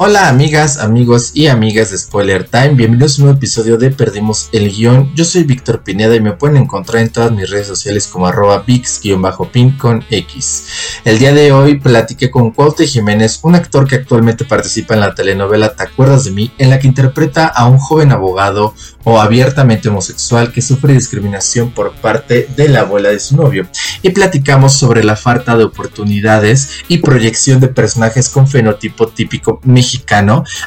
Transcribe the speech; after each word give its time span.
Hola 0.00 0.28
amigas, 0.28 0.78
amigos 0.78 1.32
y 1.34 1.48
amigas 1.48 1.90
de 1.90 1.98
Spoiler 1.98 2.44
Time, 2.44 2.74
bienvenidos 2.74 3.18
a 3.18 3.22
un 3.22 3.24
nuevo 3.24 3.38
episodio 3.38 3.78
de 3.78 3.90
Perdimos 3.90 4.48
el 4.52 4.70
Guión. 4.70 5.12
Yo 5.16 5.24
soy 5.24 5.42
Víctor 5.42 5.82
Pineda 5.82 6.14
y 6.14 6.20
me 6.20 6.34
pueden 6.34 6.56
encontrar 6.56 7.02
en 7.02 7.10
todas 7.10 7.32
mis 7.32 7.50
redes 7.50 7.66
sociales 7.66 8.06
como 8.06 8.28
arroba 8.28 8.64
pix-pin 8.64 9.72
con 9.72 10.04
X. 10.08 10.68
El 11.04 11.18
día 11.18 11.34
de 11.34 11.50
hoy 11.50 11.80
platiqué 11.80 12.30
con 12.30 12.52
Cuauhte 12.52 12.86
Jiménez, 12.86 13.40
un 13.42 13.56
actor 13.56 13.88
que 13.88 13.96
actualmente 13.96 14.44
participa 14.44 14.94
en 14.94 15.00
la 15.00 15.16
telenovela 15.16 15.74
¿Te 15.74 15.82
acuerdas 15.82 16.22
de 16.26 16.30
mí? 16.30 16.52
en 16.58 16.70
la 16.70 16.78
que 16.78 16.86
interpreta 16.86 17.48
a 17.48 17.66
un 17.66 17.78
joven 17.78 18.12
abogado 18.12 18.74
o 19.02 19.20
abiertamente 19.20 19.88
homosexual 19.88 20.52
que 20.52 20.62
sufre 20.62 20.92
discriminación 20.92 21.70
por 21.70 21.92
parte 21.94 22.48
de 22.56 22.68
la 22.68 22.80
abuela 22.80 23.08
de 23.08 23.18
su 23.18 23.36
novio. 23.36 23.66
Y 24.02 24.10
platicamos 24.10 24.74
sobre 24.74 25.02
la 25.02 25.16
falta 25.16 25.56
de 25.56 25.64
oportunidades 25.64 26.84
y 26.86 26.98
proyección 26.98 27.58
de 27.58 27.68
personajes 27.68 28.28
con 28.28 28.46
fenotipo 28.46 29.08
típico 29.08 29.60
mexicano, 29.64 29.87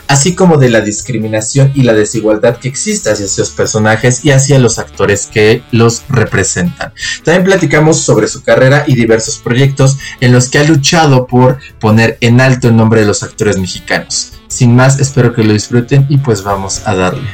así 0.08 0.36
como 0.36 0.58
de 0.58 0.70
la 0.70 0.82
discriminación 0.82 1.72
y 1.76 1.84
la 1.84 1.94
desigualdad 1.94 2.58
que 2.58 2.68
existe 2.68 3.10
hacia 3.10 3.26
esos 3.26 3.52
personajes 3.52 4.26
y 4.26 4.32
hacia 4.32 4.60
los 4.60 4.80
actores 4.80 5.28
que 5.28 5.64
los 5.72 6.04
representan. 6.10 6.94
También 7.24 7.46
platicamos 7.46 8.02
sobre 8.02 8.28
su 8.28 8.44
carrera 8.44 8.84
y 8.88 8.96
diversos 8.96 9.38
proyectos 9.38 9.98
en 10.20 10.32
los 10.32 10.50
que 10.50 10.60
ha 10.60 10.64
luchado 10.64 11.28
por 11.28 11.60
poner 11.80 12.18
en 12.22 12.42
alto 12.42 12.68
el 12.68 12.76
nombre 12.76 13.02
de 13.02 13.08
los 13.08 13.24
actores 13.24 13.58
mexicanos. 13.58 14.34
Sin 14.48 14.76
más, 14.76 15.00
espero 15.00 15.34
que 15.34 15.44
lo 15.44 15.54
disfruten 15.54 16.06
y 16.10 16.18
pues 16.18 16.44
vamos 16.44 16.82
a 16.86 16.96
darle. 16.96 17.30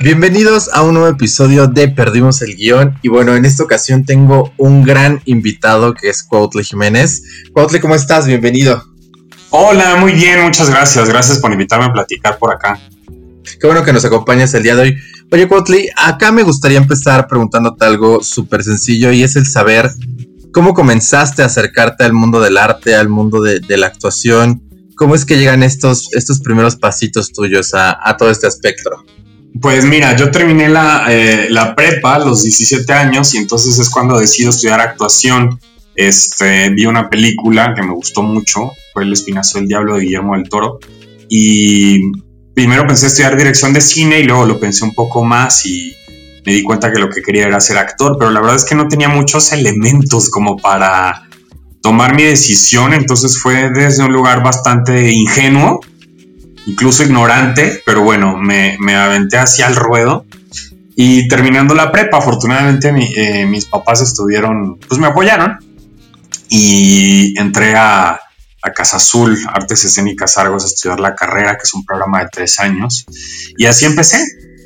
Bienvenidos 0.00 0.70
a 0.72 0.82
un 0.82 0.94
nuevo 0.94 1.08
episodio 1.08 1.66
de 1.66 1.88
Perdimos 1.88 2.40
el 2.42 2.54
guion 2.54 2.96
y 3.02 3.08
bueno, 3.08 3.34
en 3.34 3.44
esta 3.44 3.64
ocasión 3.64 4.04
tengo 4.04 4.52
un 4.56 4.84
gran 4.84 5.20
invitado 5.24 5.92
que 5.92 6.08
es 6.08 6.22
Cuautle 6.22 6.62
Jiménez. 6.62 7.24
Cuautle, 7.52 7.80
¿cómo 7.80 7.96
estás? 7.96 8.24
Bienvenido. 8.24 8.84
Hola, 9.50 9.96
muy 9.96 10.12
bien, 10.12 10.40
muchas 10.42 10.70
gracias. 10.70 11.08
Gracias 11.08 11.38
por 11.38 11.50
invitarme 11.50 11.86
a 11.86 11.92
platicar 11.92 12.38
por 12.38 12.54
acá. 12.54 12.78
Qué 13.60 13.66
bueno 13.66 13.82
que 13.82 13.92
nos 13.92 14.04
acompañas 14.04 14.54
el 14.54 14.62
día 14.62 14.76
de 14.76 14.82
hoy. 14.82 14.98
Oye, 15.32 15.48
Cuautle, 15.48 15.90
acá 15.96 16.30
me 16.30 16.44
gustaría 16.44 16.78
empezar 16.78 17.26
preguntándote 17.26 17.84
algo 17.84 18.22
súper 18.22 18.62
sencillo 18.62 19.10
y 19.10 19.24
es 19.24 19.34
el 19.34 19.46
saber 19.46 19.90
cómo 20.52 20.74
comenzaste 20.74 21.42
a 21.42 21.46
acercarte 21.46 22.04
al 22.04 22.12
mundo 22.12 22.40
del 22.40 22.56
arte, 22.56 22.94
al 22.94 23.08
mundo 23.08 23.42
de, 23.42 23.58
de 23.58 23.76
la 23.76 23.88
actuación 23.88 24.62
¿Cómo 24.98 25.14
es 25.14 25.24
que 25.24 25.38
llegan 25.38 25.62
estos, 25.62 26.12
estos 26.12 26.40
primeros 26.40 26.74
pasitos 26.74 27.30
tuyos 27.30 27.70
a, 27.72 28.16
todo 28.18 28.32
este 28.32 28.48
espectro? 28.48 29.04
Pues 29.60 29.84
mira, 29.84 30.14
yo 30.14 30.30
terminé 30.30 30.68
la, 30.68 31.06
eh, 31.08 31.48
la, 31.50 31.74
prepa 31.74 32.16
a 32.16 32.18
los 32.20 32.42
17 32.42 32.92
años 32.92 33.34
y 33.34 33.38
entonces 33.38 33.78
es 33.78 33.90
cuando 33.90 34.18
decido 34.18 34.50
estudiar 34.50 34.80
actuación. 34.80 35.58
Este, 35.94 36.70
vi 36.70 36.86
una 36.86 37.10
película 37.10 37.74
que 37.74 37.82
me 37.82 37.92
gustó 37.92 38.22
mucho, 38.22 38.70
fue 38.92 39.02
El 39.02 39.12
Espinazo 39.12 39.58
del 39.58 39.66
Diablo 39.66 39.96
de 39.96 40.02
Guillermo 40.02 40.36
del 40.36 40.48
Toro. 40.48 40.78
Y 41.28 42.12
primero 42.54 42.86
pensé 42.86 43.06
estudiar 43.06 43.36
dirección 43.36 43.72
de 43.72 43.80
cine 43.80 44.20
y 44.20 44.24
luego 44.24 44.44
lo 44.44 44.60
pensé 44.60 44.84
un 44.84 44.94
poco 44.94 45.24
más 45.24 45.66
y 45.66 45.94
me 46.44 46.54
di 46.54 46.62
cuenta 46.62 46.92
que 46.92 46.98
lo 46.98 47.10
que 47.10 47.20
quería 47.22 47.44
era 47.44 47.60
ser 47.60 47.78
actor, 47.78 48.16
pero 48.18 48.30
la 48.30 48.40
verdad 48.40 48.56
es 48.56 48.64
que 48.64 48.74
no 48.74 48.88
tenía 48.88 49.08
muchos 49.08 49.52
elementos 49.52 50.30
como 50.30 50.56
para 50.56 51.28
tomar 51.82 52.14
mi 52.14 52.22
decisión, 52.22 52.94
entonces 52.94 53.38
fue 53.38 53.70
desde 53.70 54.02
un 54.02 54.12
lugar 54.12 54.42
bastante 54.42 55.12
ingenuo, 55.12 55.80
incluso 56.68 57.02
ignorante, 57.02 57.82
pero 57.84 58.02
bueno, 58.02 58.36
me, 58.36 58.76
aventé 58.94 59.38
hacia 59.38 59.66
el 59.66 59.76
ruedo. 59.76 60.24
Y 60.94 61.28
terminando 61.28 61.74
la 61.74 61.92
prepa, 61.92 62.18
afortunadamente 62.18 62.92
eh, 63.16 63.46
mis 63.46 63.66
papás 63.66 64.00
estuvieron, 64.02 64.78
pues 64.78 65.00
me 65.00 65.06
apoyaron 65.06 65.58
y 66.48 67.38
entré 67.38 67.74
a, 67.76 68.18
a 68.62 68.72
Casa 68.72 68.96
Azul, 68.96 69.38
Artes 69.52 69.84
Escénicas 69.84 70.38
Argos, 70.38 70.64
a 70.64 70.66
estudiar 70.66 71.00
la 71.00 71.14
carrera, 71.14 71.56
que 71.56 71.62
es 71.62 71.74
un 71.74 71.84
programa 71.84 72.20
de 72.20 72.28
tres 72.32 72.58
años. 72.58 73.06
Y 73.56 73.66
así 73.66 73.84
empecé. 73.84 74.24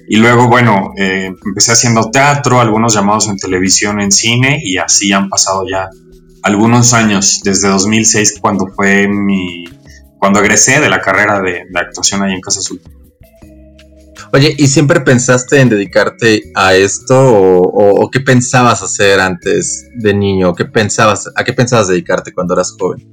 Y 0.08 0.16
luego, 0.16 0.48
bueno, 0.48 0.92
eh, 0.98 1.30
empecé 1.44 1.72
haciendo 1.72 2.10
teatro, 2.10 2.60
algunos 2.60 2.94
llamados 2.94 3.28
en 3.28 3.36
televisión, 3.36 4.00
en 4.00 4.10
cine, 4.10 4.60
y 4.62 4.78
así 4.78 5.12
han 5.12 5.28
pasado 5.28 5.64
ya 5.70 5.88
algunos 6.42 6.92
años, 6.92 7.40
desde 7.44 7.68
2006, 7.68 8.38
cuando 8.40 8.66
fue 8.74 9.08
mi. 9.08 9.64
Cuando 10.22 10.38
egresé 10.38 10.78
de 10.78 10.88
la 10.88 11.00
carrera 11.00 11.40
de, 11.40 11.64
actuación 11.74 12.22
ahí 12.22 12.32
en 12.32 12.40
Casa 12.40 12.60
Azul. 12.60 12.80
Oye, 14.32 14.54
¿y 14.56 14.68
siempre 14.68 15.00
pensaste 15.00 15.58
en 15.58 15.68
dedicarte 15.68 16.52
a 16.54 16.76
esto 16.76 17.16
o, 17.18 18.08
qué 18.08 18.20
pensabas 18.20 18.84
hacer 18.84 19.18
antes 19.18 19.88
de 19.96 20.14
niño? 20.14 20.54
¿Qué 20.54 20.64
pensabas, 20.64 21.28
¿A 21.34 21.42
qué 21.42 21.52
pensabas 21.52 21.88
dedicarte 21.88 22.32
cuando 22.32 22.54
eras 22.54 22.72
joven? 22.78 23.12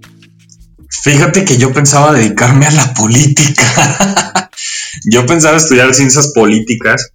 Fíjate 1.01 1.45
que 1.45 1.57
yo 1.57 1.73
pensaba 1.73 2.13
dedicarme 2.13 2.67
a 2.67 2.71
la 2.73 2.93
política. 2.93 4.51
yo 5.11 5.25
pensaba 5.25 5.57
estudiar 5.57 5.91
ciencias 5.95 6.31
políticas. 6.35 7.09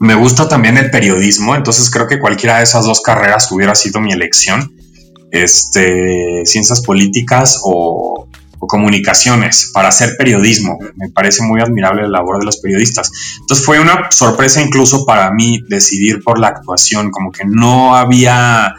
Me 0.00 0.16
gusta 0.16 0.48
también 0.48 0.78
el 0.78 0.90
periodismo, 0.90 1.54
entonces 1.54 1.88
creo 1.90 2.08
que 2.08 2.18
cualquiera 2.18 2.56
de 2.56 2.64
esas 2.64 2.86
dos 2.86 3.02
carreras 3.02 3.52
hubiera 3.52 3.76
sido 3.76 4.00
mi 4.00 4.10
elección 4.10 4.74
este, 5.30 6.44
ciencias 6.44 6.82
políticas 6.82 7.60
o, 7.62 8.28
comunicaciones 8.66 9.70
para 9.72 9.88
hacer 9.88 10.16
periodismo. 10.18 10.78
Me 10.96 11.10
parece 11.10 11.42
muy 11.42 11.60
admirable 11.60 12.02
la 12.02 12.08
labor 12.08 12.38
de 12.38 12.46
los 12.46 12.58
periodistas. 12.58 13.10
Entonces 13.40 13.64
fue 13.64 13.80
una 13.80 14.10
sorpresa 14.10 14.60
incluso 14.60 15.04
para 15.04 15.30
mí 15.30 15.60
decidir 15.68 16.22
por 16.22 16.38
la 16.38 16.48
actuación, 16.48 17.10
como 17.10 17.32
que 17.32 17.44
no 17.46 17.96
había 17.96 18.74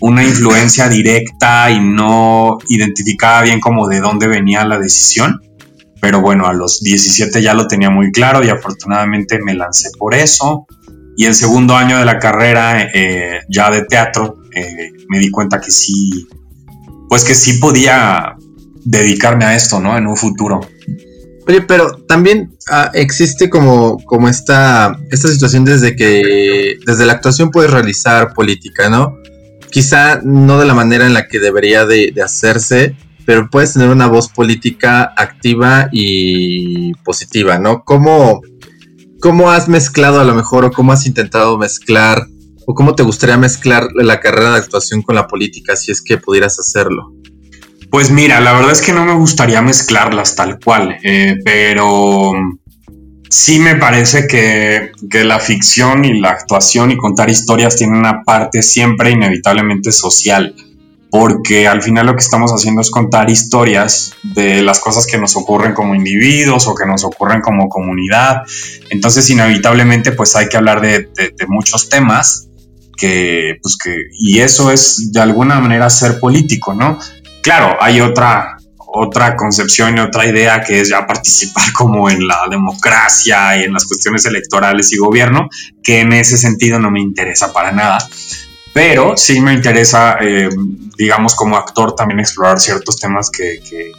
una 0.00 0.24
influencia 0.24 0.88
directa 0.88 1.70
y 1.70 1.80
no 1.80 2.58
identificaba 2.68 3.42
bien 3.42 3.60
como 3.60 3.88
de 3.88 4.00
dónde 4.00 4.26
venía 4.26 4.64
la 4.64 4.78
decisión. 4.78 5.40
Pero 6.00 6.20
bueno, 6.20 6.46
a 6.46 6.52
los 6.52 6.82
17 6.82 7.42
ya 7.42 7.54
lo 7.54 7.66
tenía 7.66 7.90
muy 7.90 8.12
claro 8.12 8.44
y 8.44 8.48
afortunadamente 8.48 9.38
me 9.42 9.54
lancé 9.54 9.90
por 9.98 10.14
eso. 10.14 10.66
Y 11.16 11.24
el 11.24 11.34
segundo 11.34 11.74
año 11.74 11.98
de 11.98 12.04
la 12.04 12.18
carrera 12.18 12.82
eh, 12.94 13.40
ya 13.48 13.70
de 13.70 13.84
teatro 13.86 14.42
eh, 14.54 14.92
me 15.08 15.18
di 15.18 15.30
cuenta 15.30 15.60
que 15.60 15.70
sí, 15.70 16.26
pues 17.08 17.24
que 17.24 17.34
sí 17.34 17.54
podía 17.58 18.36
dedicarme 18.86 19.44
a 19.44 19.54
esto, 19.54 19.80
¿no? 19.80 19.98
En 19.98 20.06
un 20.06 20.16
futuro. 20.16 20.60
Oye, 21.48 21.60
pero 21.62 21.98
también 22.08 22.56
ah, 22.70 22.90
existe 22.94 23.50
como, 23.50 23.98
como 24.04 24.28
esta, 24.28 24.98
esta 25.10 25.28
situación 25.28 25.64
desde 25.64 25.94
que 25.94 26.78
desde 26.84 27.06
la 27.06 27.14
actuación 27.14 27.50
puedes 27.50 27.70
realizar 27.70 28.32
política, 28.32 28.88
¿no? 28.88 29.16
Quizá 29.70 30.20
no 30.22 30.58
de 30.58 30.66
la 30.66 30.74
manera 30.74 31.06
en 31.06 31.14
la 31.14 31.28
que 31.28 31.38
debería 31.38 31.84
de, 31.84 32.12
hacerse, 32.24 32.96
pero 33.26 33.50
puedes 33.50 33.74
tener 33.74 33.90
una 33.90 34.06
voz 34.06 34.28
política 34.28 35.12
activa 35.16 35.88
y 35.92 36.94
positiva, 37.04 37.58
¿no? 37.58 37.84
¿Cómo, 37.84 38.40
¿Cómo 39.20 39.50
has 39.50 39.68
mezclado 39.68 40.20
a 40.20 40.24
lo 40.24 40.34
mejor 40.34 40.64
o 40.64 40.72
cómo 40.72 40.92
has 40.92 41.06
intentado 41.06 41.58
mezclar 41.58 42.26
¿O 42.68 42.74
cómo 42.74 42.96
te 42.96 43.04
gustaría 43.04 43.36
mezclar 43.36 43.86
la 43.94 44.18
carrera 44.18 44.50
de 44.50 44.58
actuación 44.58 45.00
con 45.02 45.14
la 45.14 45.28
política 45.28 45.76
si 45.76 45.92
es 45.92 46.02
que 46.02 46.18
pudieras 46.18 46.58
hacerlo? 46.58 47.12
Pues 47.90 48.10
mira, 48.10 48.40
la 48.40 48.52
verdad 48.52 48.72
es 48.72 48.82
que 48.82 48.92
no 48.92 49.04
me 49.04 49.14
gustaría 49.14 49.62
mezclarlas 49.62 50.34
tal 50.36 50.58
cual, 50.58 50.98
eh, 51.02 51.36
pero 51.44 52.32
sí 53.28 53.58
me 53.58 53.76
parece 53.76 54.26
que, 54.26 54.90
que, 55.10 55.24
la 55.24 55.38
ficción 55.38 56.04
y 56.04 56.20
la 56.20 56.30
actuación 56.30 56.90
y 56.90 56.96
contar 56.96 57.30
historias 57.30 57.76
tienen 57.76 57.96
una 57.96 58.22
parte 58.24 58.62
siempre 58.62 59.10
inevitablemente 59.10 59.92
social, 59.92 60.54
porque 61.10 61.66
al 61.68 61.82
final 61.82 62.06
lo 62.06 62.14
que 62.14 62.22
estamos 62.22 62.50
haciendo 62.52 62.80
es 62.80 62.90
contar 62.90 63.30
historias 63.30 64.12
de 64.22 64.62
las 64.62 64.80
cosas 64.80 65.06
que 65.06 65.18
nos 65.18 65.36
ocurren 65.36 65.72
como 65.72 65.94
individuos 65.94 66.66
o 66.66 66.74
que 66.74 66.86
nos 66.86 67.04
ocurren 67.04 67.40
como 67.40 67.68
comunidad, 67.68 68.42
entonces 68.90 69.30
inevitablemente 69.30 70.12
pues 70.12 70.34
hay 70.36 70.48
que 70.48 70.56
hablar 70.56 70.80
de, 70.80 71.08
de 71.14 71.46
muchos 71.46 71.88
temas 71.88 72.48
que, 72.96 73.58
pues 73.62 73.76
que, 73.76 73.94
y 74.12 74.40
eso 74.40 74.72
es 74.72 75.12
de 75.12 75.20
alguna 75.20 75.60
manera 75.60 75.88
ser 75.90 76.18
político, 76.18 76.74
¿no? 76.74 76.98
Claro, 77.46 77.76
hay 77.80 78.00
otra, 78.00 78.56
otra 78.76 79.36
concepción 79.36 79.96
y 79.96 80.00
otra 80.00 80.26
idea 80.26 80.60
que 80.62 80.80
es 80.80 80.88
ya 80.88 81.06
participar 81.06 81.72
como 81.74 82.10
en 82.10 82.26
la 82.26 82.40
democracia 82.50 83.56
y 83.56 83.62
en 83.62 83.72
las 83.72 83.84
cuestiones 83.84 84.26
electorales 84.26 84.92
y 84.92 84.96
gobierno, 84.96 85.48
que 85.80 86.00
en 86.00 86.12
ese 86.12 86.38
sentido 86.38 86.80
no 86.80 86.90
me 86.90 87.00
interesa 87.00 87.52
para 87.52 87.70
nada. 87.70 87.98
Pero 88.72 89.16
sí 89.16 89.40
me 89.40 89.52
interesa, 89.52 90.18
eh, 90.20 90.48
digamos, 90.98 91.36
como 91.36 91.56
actor 91.56 91.94
también 91.94 92.18
explorar 92.18 92.58
ciertos 92.58 92.96
temas 92.96 93.30
que, 93.30 93.92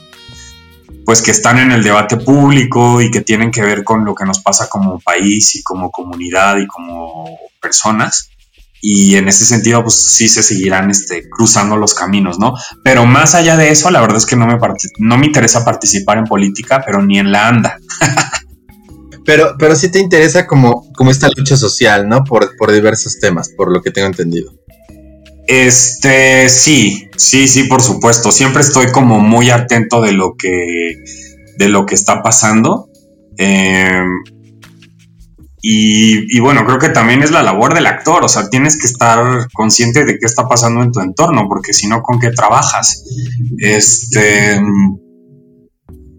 pues 1.06 1.22
que 1.22 1.32
están 1.32 1.58
en 1.58 1.72
el 1.72 1.84
debate 1.84 2.18
público 2.18 3.00
y 3.00 3.10
que 3.10 3.22
tienen 3.22 3.50
que 3.50 3.62
ver 3.62 3.86
con 3.86 4.04
lo 4.04 4.14
que 4.14 4.26
nos 4.26 4.40
pasa 4.40 4.68
como 4.68 5.00
país 5.00 5.56
y 5.56 5.64
como 5.64 5.90
comunidad 5.90 6.58
y 6.58 6.68
como 6.68 7.40
personas. 7.62 8.30
Y 8.81 9.15
en 9.15 9.27
ese 9.27 9.45
sentido, 9.45 9.83
pues 9.83 9.95
sí 9.95 10.29
se 10.29 10.44
seguirán 10.44 10.91
este, 10.91 11.27
cruzando 11.29 11.77
los 11.77 11.94
caminos, 11.94 12.39
¿no? 12.39 12.53
Pero 12.83 13.06
más 13.06 13.35
allá 13.35 13.57
de 13.57 13.69
eso, 13.69 13.89
la 13.89 14.01
verdad 14.01 14.18
es 14.18 14.25
que 14.25 14.35
no 14.35 14.45
me, 14.45 14.57
no 15.00 15.18
me 15.18 15.25
interesa 15.25 15.65
participar 15.65 16.18
en 16.18 16.25
política, 16.25 16.83
pero 16.85 17.01
ni 17.03 17.19
en 17.19 17.31
la 17.31 17.47
anda. 17.47 17.79
pero, 19.25 19.56
pero 19.57 19.75
sí 19.75 19.89
te 19.89 20.00
interesa 20.00 20.45
como, 20.45 20.91
como 20.94 21.12
esta 21.12 21.27
lucha 21.35 21.57
social, 21.57 22.07
¿no? 22.07 22.24
Por, 22.24 22.56
por 22.57 22.71
diversos 22.71 23.19
temas, 23.19 23.50
por 23.50 23.71
lo 23.71 23.81
que 23.81 23.91
tengo 23.91 24.07
entendido. 24.07 24.53
Este, 25.47 26.50
sí, 26.50 27.09
sí, 27.15 27.47
sí, 27.47 27.63
por 27.63 27.81
supuesto. 27.81 28.31
Siempre 28.31 28.62
estoy 28.62 28.91
como 28.91 29.19
muy 29.19 29.50
atento 29.50 30.01
de 30.01 30.12
lo 30.12 30.35
que, 30.35 31.03
de 31.57 31.69
lo 31.69 31.85
que 31.85 31.95
está 31.95 32.21
pasando. 32.21 32.89
Eh, 33.38 34.03
y, 35.59 36.39
bueno, 36.39 36.65
creo 36.65 36.77
que 36.77 36.89
también 36.89 37.24
es 37.24 37.31
la 37.31 37.42
labor 37.42 37.74
del 37.74 37.88
actor, 37.88 38.24
o 38.24 38.30
sea, 38.30 38.48
tienes 38.50 38.80
que 38.80 38.86
estar 38.86 39.48
consciente 39.54 40.06
de 40.06 40.19
qué 40.19 40.25
está 40.25 40.48
pasando 40.48 40.83
en 40.83 40.92
tu 40.92 41.00
entorno, 41.00 41.48
porque 41.50 41.74
si 41.74 41.88
no, 41.88 42.01
¿con 42.01 42.19
qué 42.19 42.30
trabajas? 42.30 43.04
Este, 43.57 44.62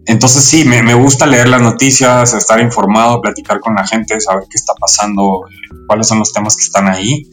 entonces 0.05 0.43
sí, 0.43 0.65
me, 0.65 0.93
gusta 0.93 1.25
leer 1.25 1.47
las 1.47 1.61
noticias, 1.61 2.33
estar 2.33 2.59
informado, 2.59 3.21
platicar 3.21 3.61
con 3.61 3.75
la 3.75 3.87
gente, 3.87 4.19
saber 4.19 4.43
qué 4.49 4.57
está 4.57 4.73
pasando, 4.73 5.41
cuáles 5.87 6.07
son 6.07 6.19
los 6.19 6.33
temas 6.33 6.57
que 6.57 6.63
están 6.63 6.87
ahí, 6.87 7.29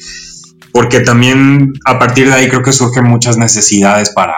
porque 0.72 1.00
también 1.00 1.72
a 1.86 1.98
partir 1.98 2.28
de 2.28 2.34
ahí 2.34 2.48
creo 2.48 2.62
que 2.62 2.72
surgen 2.72 3.04
muchas 3.04 3.36
necesidades 3.36 4.10
para, 4.10 4.36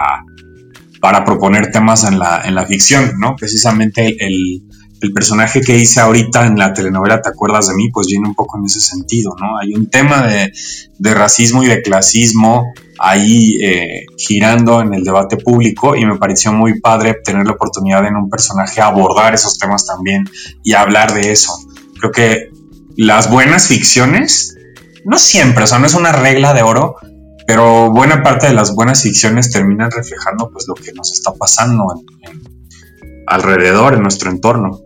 para 1.01 1.23
proponer 1.23 1.69
temas 1.71 2.03
en 2.03 2.17
la, 2.17 2.41
en 2.45 2.55
la 2.55 2.65
ficción, 2.65 3.19
¿no? 3.19 3.35
Precisamente 3.35 4.15
el 4.25 4.63
personaje 5.13 5.61
que 5.61 5.77
hice 5.77 5.99
ahorita 5.99 6.45
en 6.45 6.57
la 6.57 6.73
telenovela 6.73 7.21
Te 7.21 7.29
acuerdas 7.29 7.67
de 7.67 7.75
mí, 7.75 7.89
pues 7.91 8.07
viene 8.07 8.27
un 8.27 8.35
poco 8.35 8.57
en 8.57 8.65
ese 8.65 8.79
sentido, 8.79 9.35
¿no? 9.39 9.57
Hay 9.57 9.73
un 9.73 9.89
tema 9.89 10.27
de, 10.27 10.51
racismo 11.13 11.63
y 11.63 11.67
de 11.67 11.81
clasismo 11.81 12.73
ahí 12.99 13.57
eh, 13.63 14.05
girando 14.17 14.81
en 14.81 14.93
el 14.93 15.03
debate 15.03 15.37
público 15.37 15.95
y 15.95 16.05
me 16.05 16.17
pareció 16.17 16.51
muy 16.51 16.81
padre 16.81 17.15
tener 17.23 17.45
la 17.45 17.53
oportunidad 17.53 18.05
en 18.05 18.15
un 18.15 18.29
personaje 18.29 18.81
abordar 18.81 19.33
esos 19.33 19.57
temas 19.57 19.85
también 19.85 20.25
y 20.63 20.73
hablar 20.73 21.13
de 21.13 21.31
eso. 21.31 21.53
Creo 21.99 22.11
que 22.11 22.49
las 22.97 23.29
buenas 23.31 23.67
ficciones, 23.67 24.55
no 25.05 25.17
siempre, 25.17 25.63
o 25.63 25.67
sea, 25.67 25.79
no 25.79 25.87
es 25.87 25.93
una 25.93 26.11
regla 26.11 26.53
de 26.53 26.63
oro, 26.63 26.97
pero 27.47 27.89
buena 27.91 28.21
parte 28.21 28.47
de 28.47 28.53
las 28.53 28.75
buenas 28.75 29.01
ficciones 29.01 29.49
terminan 29.49 29.89
reflejando 29.89 30.51
pues 30.51 30.67
lo 30.67 30.75
que 30.75 30.91
nos 30.93 31.13
está 31.13 31.33
pasando 31.33 31.87
alrededor, 33.25 33.93
en 33.93 34.01
nuestro 34.01 34.29
entorno. 34.29 34.81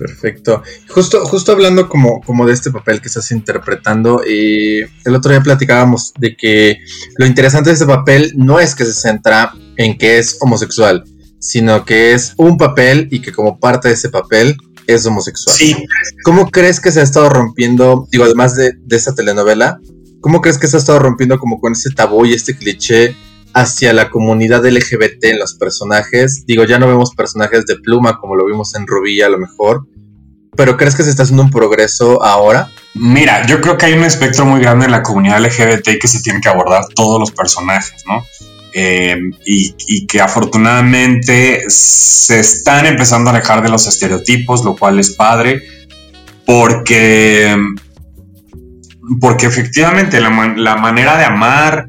Perfecto. 0.00 0.62
Justo, 0.88 1.26
justo 1.26 1.52
hablando 1.52 1.86
como, 1.86 2.22
como 2.22 2.46
de 2.46 2.54
este 2.54 2.70
papel 2.70 3.02
que 3.02 3.08
estás 3.08 3.30
interpretando, 3.32 4.22
y 4.26 4.80
el 5.04 5.14
otro 5.14 5.30
día 5.30 5.42
platicábamos 5.42 6.14
de 6.18 6.34
que 6.36 6.78
lo 7.18 7.26
interesante 7.26 7.68
de 7.68 7.74
este 7.74 7.84
papel 7.84 8.32
no 8.34 8.58
es 8.58 8.74
que 8.74 8.86
se 8.86 8.94
centra 8.94 9.52
en 9.76 9.98
que 9.98 10.18
es 10.18 10.38
homosexual, 10.40 11.04
sino 11.38 11.84
que 11.84 12.14
es 12.14 12.32
un 12.38 12.56
papel 12.56 13.08
y 13.10 13.20
que 13.20 13.30
como 13.30 13.60
parte 13.60 13.88
de 13.88 13.94
ese 13.94 14.08
papel 14.08 14.56
es 14.86 15.04
homosexual. 15.04 15.54
Sí. 15.54 15.76
¿Cómo 16.24 16.50
crees 16.50 16.80
que 16.80 16.92
se 16.92 17.00
ha 17.00 17.04
estado 17.04 17.28
rompiendo, 17.28 18.08
digo, 18.10 18.24
además 18.24 18.56
de, 18.56 18.72
de 18.82 18.96
esta 18.96 19.14
telenovela, 19.14 19.80
cómo 20.22 20.40
crees 20.40 20.56
que 20.56 20.66
se 20.66 20.78
ha 20.78 20.80
estado 20.80 20.98
rompiendo 20.98 21.38
como 21.38 21.60
con 21.60 21.72
este 21.72 21.90
tabú 21.90 22.24
y 22.24 22.32
este 22.32 22.56
cliché 22.56 23.14
hacia 23.54 23.92
la 23.92 24.10
comunidad 24.10 24.64
LGBT 24.64 25.24
en 25.24 25.38
los 25.38 25.54
personajes. 25.54 26.44
Digo, 26.46 26.64
ya 26.64 26.78
no 26.78 26.86
vemos 26.86 27.14
personajes 27.14 27.66
de 27.66 27.76
pluma 27.76 28.18
como 28.18 28.36
lo 28.36 28.46
vimos 28.46 28.74
en 28.74 28.86
Rubí 28.86 29.20
a 29.22 29.28
lo 29.28 29.38
mejor, 29.38 29.86
pero 30.56 30.76
¿crees 30.76 30.94
que 30.94 31.02
se 31.02 31.10
está 31.10 31.22
haciendo 31.22 31.42
un 31.42 31.50
progreso 31.50 32.22
ahora? 32.22 32.70
Mira, 32.94 33.46
yo 33.46 33.60
creo 33.60 33.78
que 33.78 33.86
hay 33.86 33.92
un 33.94 34.04
espectro 34.04 34.44
muy 34.44 34.60
grande 34.60 34.86
en 34.86 34.90
la 34.90 35.02
comunidad 35.02 35.40
LGBT 35.40 35.98
que 36.00 36.08
se 36.08 36.20
tiene 36.22 36.40
que 36.40 36.48
abordar 36.48 36.84
todos 36.94 37.20
los 37.20 37.30
personajes, 37.30 38.04
¿no? 38.06 38.24
Eh, 38.72 39.16
y, 39.44 40.06
que 40.06 40.20
afortunadamente 40.20 41.64
se 41.68 42.38
están 42.38 42.86
empezando 42.86 43.30
a 43.30 43.34
alejar 43.34 43.62
de 43.62 43.68
los 43.68 43.86
estereotipos, 43.86 44.64
lo 44.64 44.76
cual 44.76 45.00
es 45.00 45.10
padre, 45.16 45.62
porque, 46.46 47.56
porque 49.20 49.46
efectivamente 49.46 50.20
la 50.20 50.76
manera 50.76 51.18
de 51.18 51.24
amar, 51.24 51.86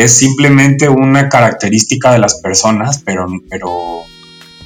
es 0.00 0.18
simplemente 0.18 0.88
una 0.88 1.28
característica 1.28 2.12
de 2.12 2.18
las 2.18 2.40
personas, 2.40 3.02
pero, 3.04 3.26
pero 3.48 4.02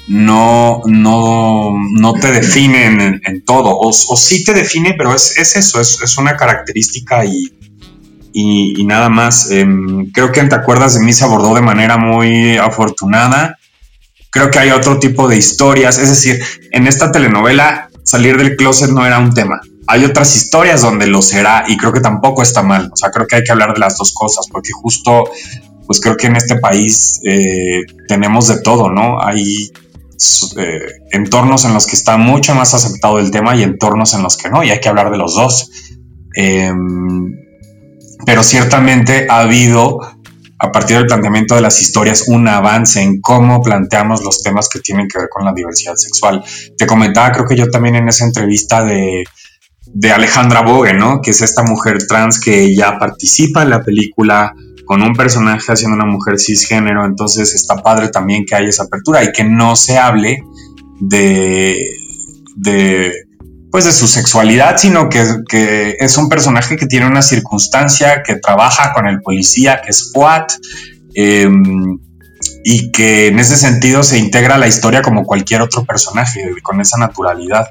no, 0.07 0.81
no, 0.87 1.75
no 1.93 2.13
te 2.15 2.33
define 2.33 3.21
en, 3.23 3.45
todo, 3.45 3.77
o, 3.79 3.93
sí 3.93 4.43
te 4.43 4.55
define, 4.55 4.95
pero 4.97 5.15
es, 5.15 5.37
eso, 5.37 5.81
es, 5.81 6.19
una 6.19 6.37
característica 6.37 7.25
y, 7.25 7.53
nada 8.85 9.09
más. 9.09 9.51
Em, 9.51 10.11
creo 10.13 10.33
que 10.33 10.43
Te 10.45 10.55
acuerdas 10.55 10.95
de 10.95 11.05
mí 11.05 11.13
se 11.13 11.25
abordó 11.25 11.55
de 11.55 11.63
manera 11.63 11.99
muy 11.99 12.57
afortunada. 12.57 13.59
Creo 14.31 14.51
que 14.51 14.59
hay 14.59 14.71
otro 14.71 14.99
tipo 14.99 15.29
de 15.29 15.37
historias, 15.37 15.99
es 15.99 16.09
decir, 16.09 16.43
en 16.73 16.87
esta 16.87 17.13
telenovela 17.13 17.89
salir 18.03 18.39
del 18.39 18.57
closet 18.57 18.91
no 18.91 19.05
era 19.05 19.19
un 19.19 19.35
tema 19.35 19.61
hay 19.91 20.05
otras 20.05 20.37
historias 20.37 20.83
donde 20.83 21.07
lo 21.07 21.23
será 21.23 21.65
y 21.67 21.79
creo 21.79 21.93
que 21.95 22.01
tampoco 22.01 22.43
está 22.43 22.63
mal. 22.63 22.91
O 22.93 22.97
sea, 22.97 23.11
creo 23.11 23.27
que 23.27 23.37
hay 23.37 23.43
que 23.43 23.53
hablar 23.53 23.73
de 23.73 23.81
las 23.81 23.97
dos 23.97 24.13
cosas 24.13 24.47
porque 24.53 24.71
justo, 24.71 25.25
pues 25.87 25.99
creo 26.01 26.15
que 26.15 26.27
en 26.27 26.37
este 26.37 26.57
país 26.57 27.21
eh, 27.25 27.81
tenemos 28.07 28.49
de 28.49 28.61
todo, 28.61 28.91
¿no? 28.91 29.19
Hay 29.19 29.71
eh, 30.59 30.81
entornos 31.13 31.65
en 31.65 31.73
los 31.73 31.87
que 31.87 31.97
está 31.97 32.19
mucho 32.19 32.55
más 32.55 32.75
aceptado 32.75 33.19
el 33.19 33.31
tema 33.31 33.57
y 33.57 33.63
entornos 33.63 34.13
en 34.13 34.23
los 34.23 34.37
que 34.37 34.51
no, 34.51 34.63
y 34.63 34.69
hay 34.69 34.79
que 34.79 34.91
hablar 34.91 35.11
de 35.11 35.17
los 35.17 35.35
dos. 35.35 35.71
Em, 36.35 37.33
pero 38.27 38.43
ciertamente 38.43 39.27
ha 39.31 39.41
habido, 39.41 40.01
a 40.59 40.71
partir 40.71 40.99
del 40.99 41.07
planteamiento 41.07 41.55
de 41.55 41.63
las 41.63 41.81
historias, 41.81 42.29
un 42.29 42.47
avance 42.47 43.01
en 43.01 43.23
cómo 43.23 43.63
planteamos 43.63 44.23
los 44.23 44.43
temas 44.43 44.69
que 44.69 44.81
tienen 44.81 45.09
que 45.09 45.19
ver 45.19 45.29
con 45.31 45.47
la 45.47 45.55
diversidad 45.55 45.95
sexual. 45.95 46.45
Te 46.77 46.87
comentaba, 46.87 47.33
creo 47.33 47.47
que 47.47 47.57
yo 47.57 47.71
también 47.71 47.97
en 47.97 48.09
esa 48.09 48.27
entrevista 48.27 48.85
de 48.85 49.25
de 49.95 50.13
Alejandra 50.13 50.63
Bogue, 50.63 50.95
¿no? 50.95 51.21
Que 51.23 51.31
es 51.31 51.41
esta 51.41 51.63
mujer 51.63 51.99
trans 52.07 52.41
que 52.41 52.75
ya 52.75 52.99
participa 52.99 53.63
en 53.63 53.71
la 53.71 53.83
película 53.83 54.55
con 54.85 55.03
un 55.03 55.15
personaje 55.15 55.73
haciendo 55.73 55.97
una 55.97 56.07
mujer 56.07 56.39
cisgénero, 56.41 57.05
entonces 57.05 57.55
está 57.55 57.77
padre 57.77 58.09
también 58.09 58.47
que 58.47 58.55
haya 58.55 58.69
esa 58.69 58.85
apertura 58.85 59.23
y 59.23 59.33
que 59.33 59.45
no 59.45 59.77
se 59.77 59.99
hable 59.99 60.43
de, 61.01 61.91
de 62.57 63.13
pues 63.71 63.85
de 63.85 63.93
su 63.93 64.09
sexualidad, 64.09 64.79
sino 64.79 65.09
que, 65.09 65.97
es 65.99 66.17
un 66.17 66.29
personaje 66.29 66.77
que 66.77 66.87
tiene 66.87 67.07
una 67.07 67.23
circunstancia, 67.23 68.23
que 68.23 68.37
trabaja 68.37 68.93
con 68.93 69.07
el 69.07 69.21
policía, 69.21 69.81
que 69.83 69.91
es 69.91 70.11
SWAT, 70.11 70.53
em, 71.15 71.99
y 72.65 72.91
que 72.93 73.27
en 73.29 73.39
ese 73.39 73.57
sentido 73.57 74.03
se 74.03 74.19
integra 74.19 74.59
la 74.59 74.69
historia 74.69 75.03
como 75.03 75.25
cualquier 75.25 75.61
otro 75.61 75.85
personaje, 75.85 76.51
con 76.63 76.81
esa 76.81 76.99
naturalidad. 76.99 77.69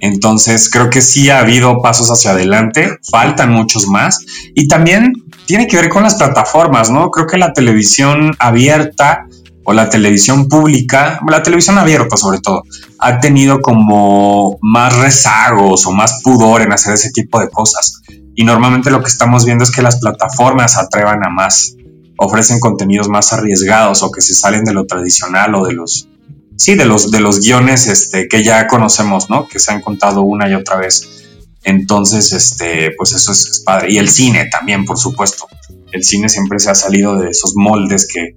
Entonces 0.00 0.70
creo 0.70 0.90
que 0.90 1.00
sí 1.00 1.30
ha 1.30 1.40
habido 1.40 1.80
pasos 1.80 2.10
hacia 2.10 2.32
adelante, 2.32 2.98
faltan 3.10 3.52
muchos 3.52 3.86
más 3.88 4.24
y 4.54 4.68
también 4.68 5.12
tiene 5.46 5.66
que 5.66 5.76
ver 5.76 5.88
con 5.88 6.02
las 6.02 6.16
plataformas, 6.16 6.90
¿no? 6.90 7.10
Creo 7.10 7.26
que 7.26 7.38
la 7.38 7.52
televisión 7.52 8.32
abierta 8.38 9.26
o 9.64 9.72
la 9.72 9.88
televisión 9.88 10.48
pública, 10.48 11.20
la 11.28 11.42
televisión 11.42 11.78
abierta 11.78 12.16
sobre 12.16 12.40
todo, 12.40 12.62
ha 12.98 13.18
tenido 13.18 13.60
como 13.60 14.58
más 14.62 14.96
rezagos 14.96 15.86
o 15.86 15.92
más 15.92 16.20
pudor 16.22 16.62
en 16.62 16.72
hacer 16.72 16.94
ese 16.94 17.10
tipo 17.10 17.40
de 17.40 17.48
cosas. 17.48 18.00
Y 18.34 18.44
normalmente 18.44 18.90
lo 18.90 19.00
que 19.00 19.08
estamos 19.08 19.44
viendo 19.44 19.64
es 19.64 19.70
que 19.70 19.82
las 19.82 19.98
plataformas 19.98 20.76
atrevan 20.76 21.24
a 21.24 21.30
más, 21.30 21.74
ofrecen 22.18 22.60
contenidos 22.60 23.08
más 23.08 23.32
arriesgados 23.32 24.02
o 24.02 24.10
que 24.10 24.20
se 24.20 24.34
salen 24.34 24.64
de 24.64 24.72
lo 24.72 24.86
tradicional 24.86 25.54
o 25.54 25.66
de 25.66 25.74
los 25.74 26.08
sí, 26.56 26.74
de 26.74 26.84
los, 26.84 27.10
de 27.10 27.20
los 27.20 27.40
guiones 27.40 27.86
este, 27.86 28.28
que 28.28 28.42
ya 28.42 28.66
conocemos, 28.66 29.30
¿no? 29.30 29.46
Que 29.48 29.58
se 29.58 29.72
han 29.72 29.80
contado 29.80 30.22
una 30.22 30.48
y 30.48 30.54
otra 30.54 30.76
vez. 30.76 31.24
Entonces, 31.62 32.32
este, 32.32 32.92
pues 32.96 33.12
eso 33.12 33.32
es, 33.32 33.62
padre. 33.64 33.92
Y 33.92 33.98
el 33.98 34.08
cine 34.08 34.48
también, 34.50 34.84
por 34.84 34.98
supuesto. 34.98 35.48
El 35.92 36.04
cine 36.04 36.28
siempre 36.28 36.58
se 36.60 36.70
ha 36.70 36.74
salido 36.74 37.16
de 37.16 37.30
esos 37.30 37.54
moldes 37.56 38.06
que, 38.12 38.36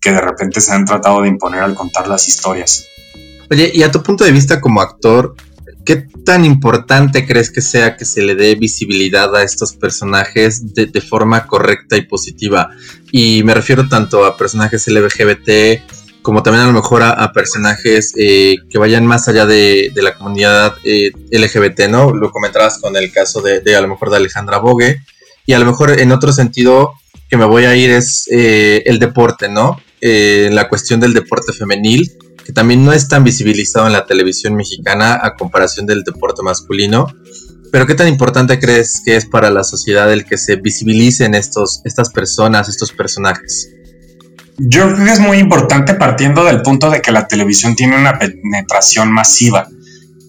que 0.00 0.10
de 0.10 0.20
repente 0.20 0.60
se 0.60 0.72
han 0.72 0.84
tratado 0.84 1.22
de 1.22 1.28
imponer 1.28 1.60
al 1.60 1.74
contar 1.74 2.08
las 2.08 2.28
historias. 2.28 2.86
Oye, 3.50 3.70
y 3.74 3.82
a 3.82 3.90
tu 3.90 4.02
punto 4.02 4.24
de 4.24 4.32
vista 4.32 4.60
como 4.60 4.80
actor, 4.80 5.34
¿qué 5.84 6.06
tan 6.24 6.46
importante 6.46 7.26
crees 7.26 7.50
que 7.50 7.60
sea 7.60 7.96
que 7.96 8.06
se 8.06 8.22
le 8.22 8.34
dé 8.34 8.54
visibilidad 8.54 9.34
a 9.36 9.42
estos 9.42 9.74
personajes 9.74 10.72
de, 10.74 10.86
de 10.86 11.00
forma 11.02 11.46
correcta 11.46 11.98
y 11.98 12.06
positiva? 12.06 12.70
Y 13.10 13.42
me 13.44 13.52
refiero 13.52 13.86
tanto 13.88 14.24
a 14.24 14.38
personajes 14.38 14.88
LGBT, 14.88 15.82
como 16.22 16.42
también 16.42 16.64
a 16.64 16.66
lo 16.68 16.72
mejor 16.72 17.02
a, 17.02 17.32
personajes 17.32 18.12
eh, 18.16 18.56
que 18.70 18.78
vayan 18.78 19.04
más 19.04 19.28
allá 19.28 19.44
de, 19.44 19.92
la 19.96 20.14
comunidad 20.14 20.74
eh, 20.84 21.10
LGBT, 21.30 21.88
¿no? 21.88 22.14
Lo 22.14 22.30
comentabas 22.30 22.78
con 22.78 22.96
el 22.96 23.12
caso 23.12 23.42
de, 23.42 23.76
a 23.76 23.80
lo 23.80 23.88
mejor 23.88 24.10
de 24.10 24.16
Alejandra 24.16 24.58
Bogue, 24.58 25.00
y 25.44 25.52
a 25.52 25.58
lo 25.58 25.66
mejor 25.66 25.98
en 26.00 26.12
otro 26.12 26.32
sentido 26.32 26.92
que 27.28 27.36
me 27.36 27.44
voy 27.44 27.64
a 27.64 27.74
ir 27.74 27.90
es 27.90 28.28
eh, 28.30 28.82
el 28.86 28.98
deporte, 28.98 29.48
¿no? 29.48 29.80
la 30.04 30.68
cuestión 30.68 30.98
del 30.98 31.14
deporte 31.14 31.52
femenil, 31.52 32.10
que 32.44 32.52
también 32.52 32.84
no 32.84 32.92
es 32.92 33.06
tan 33.06 33.22
visibilizado 33.22 33.86
en 33.86 33.92
la 33.92 34.04
televisión 34.04 34.56
mexicana 34.56 35.20
a 35.22 35.36
comparación 35.36 35.86
del 35.86 36.02
deporte 36.02 36.42
masculino. 36.42 37.06
pero 37.70 37.86
¿qué 37.86 37.94
tan 37.94 38.08
importante 38.08 38.58
crees 38.58 39.00
que 39.04 39.14
es 39.14 39.26
para 39.26 39.52
la 39.52 39.62
sociedad 39.62 40.12
el 40.12 40.24
que 40.24 40.38
se 40.38 40.56
visibilicen 40.56 41.36
estos, 41.36 41.82
estas 41.84 42.10
personas, 42.10 42.68
estos 42.68 42.90
personajes? 42.90 43.70
Yo 44.68 44.92
creo 44.94 45.04
que 45.04 45.12
es 45.12 45.20
muy 45.20 45.38
importante 45.38 45.94
partiendo 45.94 46.44
del 46.44 46.62
punto 46.62 46.90
de 46.90 47.00
que 47.00 47.12
la 47.12 47.26
televisión 47.26 47.74
tiene 47.74 47.96
una 47.96 48.18
penetración 48.18 49.10
masiva 49.10 49.68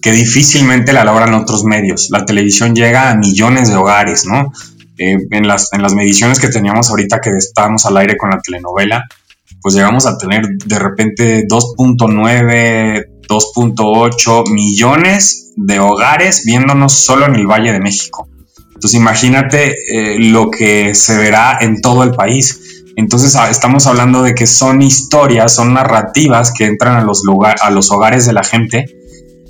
que 0.02 0.12
difícilmente 0.12 0.92
la 0.92 1.04
logran 1.04 1.34
otros 1.34 1.64
medios. 1.64 2.08
La 2.10 2.24
televisión 2.24 2.74
llega 2.74 3.10
a 3.10 3.16
millones 3.16 3.70
de 3.70 3.76
hogares, 3.76 4.26
¿no? 4.26 4.52
Eh, 4.98 5.16
en, 5.30 5.48
las, 5.48 5.72
en 5.72 5.82
las 5.82 5.94
mediciones 5.94 6.38
que 6.38 6.48
teníamos 6.48 6.90
ahorita 6.90 7.20
que 7.20 7.30
estábamos 7.30 7.86
al 7.86 7.96
aire 7.96 8.16
con 8.16 8.30
la 8.30 8.40
telenovela, 8.40 9.04
pues 9.62 9.74
llegamos 9.74 10.06
a 10.06 10.18
tener 10.18 10.46
de 10.46 10.78
repente 10.78 11.46
2.9, 11.48 13.06
2.8 13.26 14.52
millones 14.52 15.52
de 15.56 15.80
hogares 15.80 16.44
viéndonos 16.44 16.92
solo 16.92 17.26
en 17.26 17.36
el 17.36 17.46
Valle 17.46 17.72
de 17.72 17.80
México. 17.80 18.28
Entonces 18.74 19.00
imagínate 19.00 19.74
eh, 19.88 20.18
lo 20.18 20.50
que 20.50 20.94
se 20.94 21.16
verá 21.16 21.58
en 21.60 21.80
todo 21.80 22.02
el 22.02 22.10
país. 22.10 22.73
Entonces 22.96 23.34
ah, 23.36 23.50
estamos 23.50 23.86
hablando 23.86 24.22
de 24.22 24.34
que 24.34 24.46
son 24.46 24.82
historias, 24.82 25.54
son 25.54 25.74
narrativas 25.74 26.52
que 26.56 26.64
entran 26.64 26.96
a 26.96 27.02
los, 27.02 27.90
hogares 27.90 28.26
de 28.26 28.32
la 28.32 28.44
gente 28.44 28.84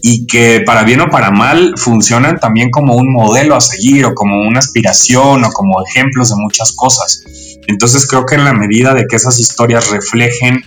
y 0.02 0.26
que 0.26 0.62
para 0.64 0.84
bien 0.84 1.00
o 1.00 1.10
para 1.10 1.30
mal 1.30 1.74
funcionan 1.76 2.38
también 2.38 2.70
como 2.70 2.94
un 2.94 3.12
modelo 3.12 3.56
a 3.56 3.60
seguir 3.60 4.06
o 4.06 4.14
como 4.14 4.46
una 4.46 4.58
aspiración 4.58 5.44
o 5.44 5.50
como 5.50 5.82
ejemplos 5.84 6.30
de 6.30 6.36
muchas 6.36 6.72
cosas. 6.72 7.22
Entonces 7.66 8.06
creo 8.06 8.24
que 8.26 8.34
en 8.34 8.44
la 8.44 8.52
medida 8.52 8.94
de 8.94 9.06
que 9.08 9.16
esas 9.16 9.38
historias 9.38 9.90
reflejen 9.90 10.62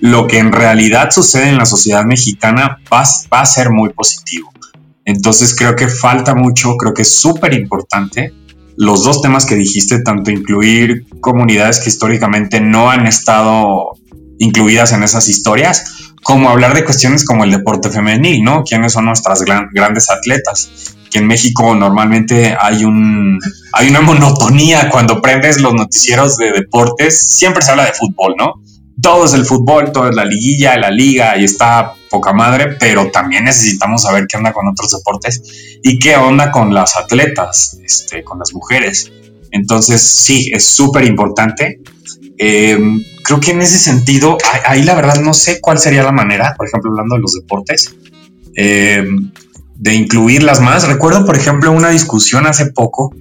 lo 0.00 0.26
que 0.26 0.38
en 0.38 0.50
realidad 0.52 1.10
sucede 1.10 1.48
en 1.48 1.58
la 1.58 1.66
sociedad 1.66 2.04
mexicana 2.04 2.78
va, 2.92 3.02
a 3.02 3.46
ser 3.46 3.70
muy 3.70 3.92
positivo. 3.92 4.50
Entonces 5.04 5.54
creo 5.54 5.76
que 5.76 5.88
falta 5.88 6.34
mucho, 6.34 6.76
creo 6.76 6.94
que 6.94 7.02
es 7.02 7.20
súper 7.20 7.54
importante 7.54 8.32
los 8.80 9.04
dos 9.04 9.20
temas 9.20 9.44
que 9.44 9.56
dijiste, 9.56 10.02
tanto 10.02 10.30
incluir 10.30 11.04
comunidades 11.20 11.80
que 11.80 11.90
históricamente 11.90 12.62
no 12.62 12.90
han 12.90 13.06
estado 13.06 13.90
incluidas 14.38 14.94
en 14.94 15.02
esas 15.02 15.28
historias, 15.28 16.12
como 16.22 16.48
hablar 16.48 16.72
de 16.72 16.82
cuestiones 16.82 17.26
como 17.26 17.44
el 17.44 17.50
deporte 17.50 17.90
femenil, 17.90 18.42
¿no? 18.42 18.64
¿Quiénes 18.64 18.94
son 18.94 19.04
nuestras 19.04 19.42
grandes 19.42 20.10
atletas? 20.10 20.96
Que 21.10 21.18
en 21.18 21.26
México 21.26 21.74
normalmente 21.74 22.56
hay, 22.58 22.84
un, 22.84 23.38
hay 23.74 23.90
una 23.90 24.00
monotonía 24.00 24.88
cuando 24.88 25.20
prendes 25.20 25.60
los 25.60 25.74
noticieros 25.74 26.38
de 26.38 26.50
deportes, 26.50 27.36
siempre 27.36 27.62
se 27.62 27.72
habla 27.72 27.84
de 27.84 27.92
fútbol, 27.92 28.34
¿no? 28.38 28.54
todo 29.02 29.24
es 29.24 29.34
el 29.34 29.44
fútbol, 29.44 29.92
todo 29.92 30.08
es 30.08 30.16
la 30.16 30.24
liguilla, 30.24 30.76
la 30.76 30.90
liga 30.90 31.36
y 31.38 31.44
está 31.44 31.92
poca 32.10 32.32
madre, 32.32 32.76
pero 32.78 33.10
también 33.10 33.44
necesitamos 33.44 34.02
saber 34.02 34.26
qué 34.28 34.36
onda 34.36 34.52
con 34.52 34.68
otros 34.68 34.90
deportes 34.90 35.42
y 35.82 35.98
qué 35.98 36.16
onda 36.16 36.50
con 36.50 36.74
las 36.74 36.96
atletas, 36.96 37.78
este, 37.84 38.24
con 38.24 38.38
las 38.38 38.52
mujeres. 38.52 39.10
Entonces, 39.52 40.02
sí, 40.02 40.50
es 40.52 40.66
súper 40.66 41.04
importante. 41.04 41.80
Em, 42.36 43.02
creo 43.24 43.40
que 43.40 43.52
en 43.52 43.62
ese 43.62 43.78
sentido, 43.78 44.36
ahí 44.66 44.82
la 44.82 44.94
verdad 44.94 45.20
no 45.20 45.32
sé 45.32 45.60
cuál 45.60 45.78
sería 45.78 46.02
la 46.02 46.12
manera, 46.12 46.54
por 46.56 46.66
ejemplo, 46.66 46.90
hablando 46.90 47.14
de 47.14 47.20
los 47.22 47.32
deportes, 47.32 47.94
em, 48.56 49.30
de 49.76 49.94
incluirlas 49.94 50.60
más. 50.60 50.86
Recuerdo, 50.86 51.24
por 51.24 51.36
ejemplo, 51.36 51.70
una 51.72 51.90
discusión 51.90 52.46
hace 52.46 52.66
poco 52.66 53.14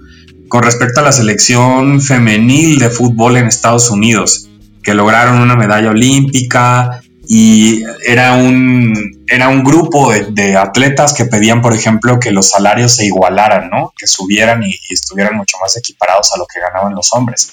con 0.50 0.64
respecto 0.64 1.00
a 1.00 1.04
la 1.04 1.12
selección 1.12 2.02
femenil 2.02 2.80
de 2.80 2.90
fútbol 2.90 3.38
en 3.38 3.48
Estados 3.48 3.92
Unidos 3.92 4.50
que 4.82 4.94
lograron 4.94 5.42
una 5.42 5.56
medalla 5.56 5.90
olímpica 5.90 6.99
y 7.32 7.84
era 8.08 8.34
un, 8.34 9.24
era 9.28 9.50
un 9.50 9.64
grupo 9.64 10.12
de, 10.12 10.58
atletas 10.58 11.14
que 11.14 11.26
pedían, 11.26 11.62
por 11.62 11.76
ejemplo, 11.76 12.20
que 12.20 12.32
los 12.32 12.50
salarios 12.50 12.96
se 12.96 13.06
igualaran, 13.06 13.70
¿no? 13.70 13.94
Que 13.96 14.08
subieran 14.08 14.64
y, 14.64 14.74
estuvieran 14.90 15.38
mucho 15.38 15.58
más 15.62 15.78
equiparados 15.78 16.34
a 16.34 16.40
lo 16.40 16.48
que 16.48 16.60
ganaban 16.60 16.96
los 16.96 17.14
hombres. 17.14 17.52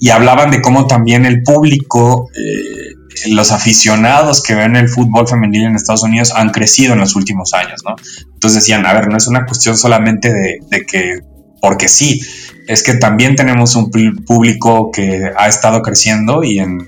Y 0.00 0.08
hablaban 0.08 0.50
de 0.50 0.62
cómo 0.62 0.86
también 0.86 1.26
el 1.26 1.42
público, 1.42 2.30
eh, 2.34 2.94
los 3.26 3.52
aficionados 3.52 4.42
que 4.42 4.54
ven 4.54 4.76
el 4.76 4.88
fútbol 4.88 5.28
femenil 5.28 5.64
en 5.64 5.76
Estados 5.76 6.04
Unidos 6.04 6.32
han 6.34 6.48
crecido 6.48 6.94
en 6.94 7.00
los 7.00 7.14
últimos 7.14 7.52
años, 7.52 7.82
¿no? 7.84 7.96
Entonces 8.32 8.62
decían, 8.62 8.86
a 8.86 8.94
ver, 8.94 9.08
no 9.08 9.18
es 9.18 9.26
una 9.26 9.44
cuestión 9.44 9.76
solamente 9.76 10.32
de, 10.32 10.60
de 10.70 10.86
que, 10.86 11.20
porque 11.60 11.88
sí, 11.88 12.22
es 12.66 12.82
que 12.82 12.94
también 12.94 13.36
tenemos 13.36 13.76
un 13.76 13.90
público 13.90 14.90
que 14.90 15.32
ha 15.36 15.48
estado 15.48 15.82
creciendo 15.82 16.42
y 16.42 16.60
en, 16.60 16.78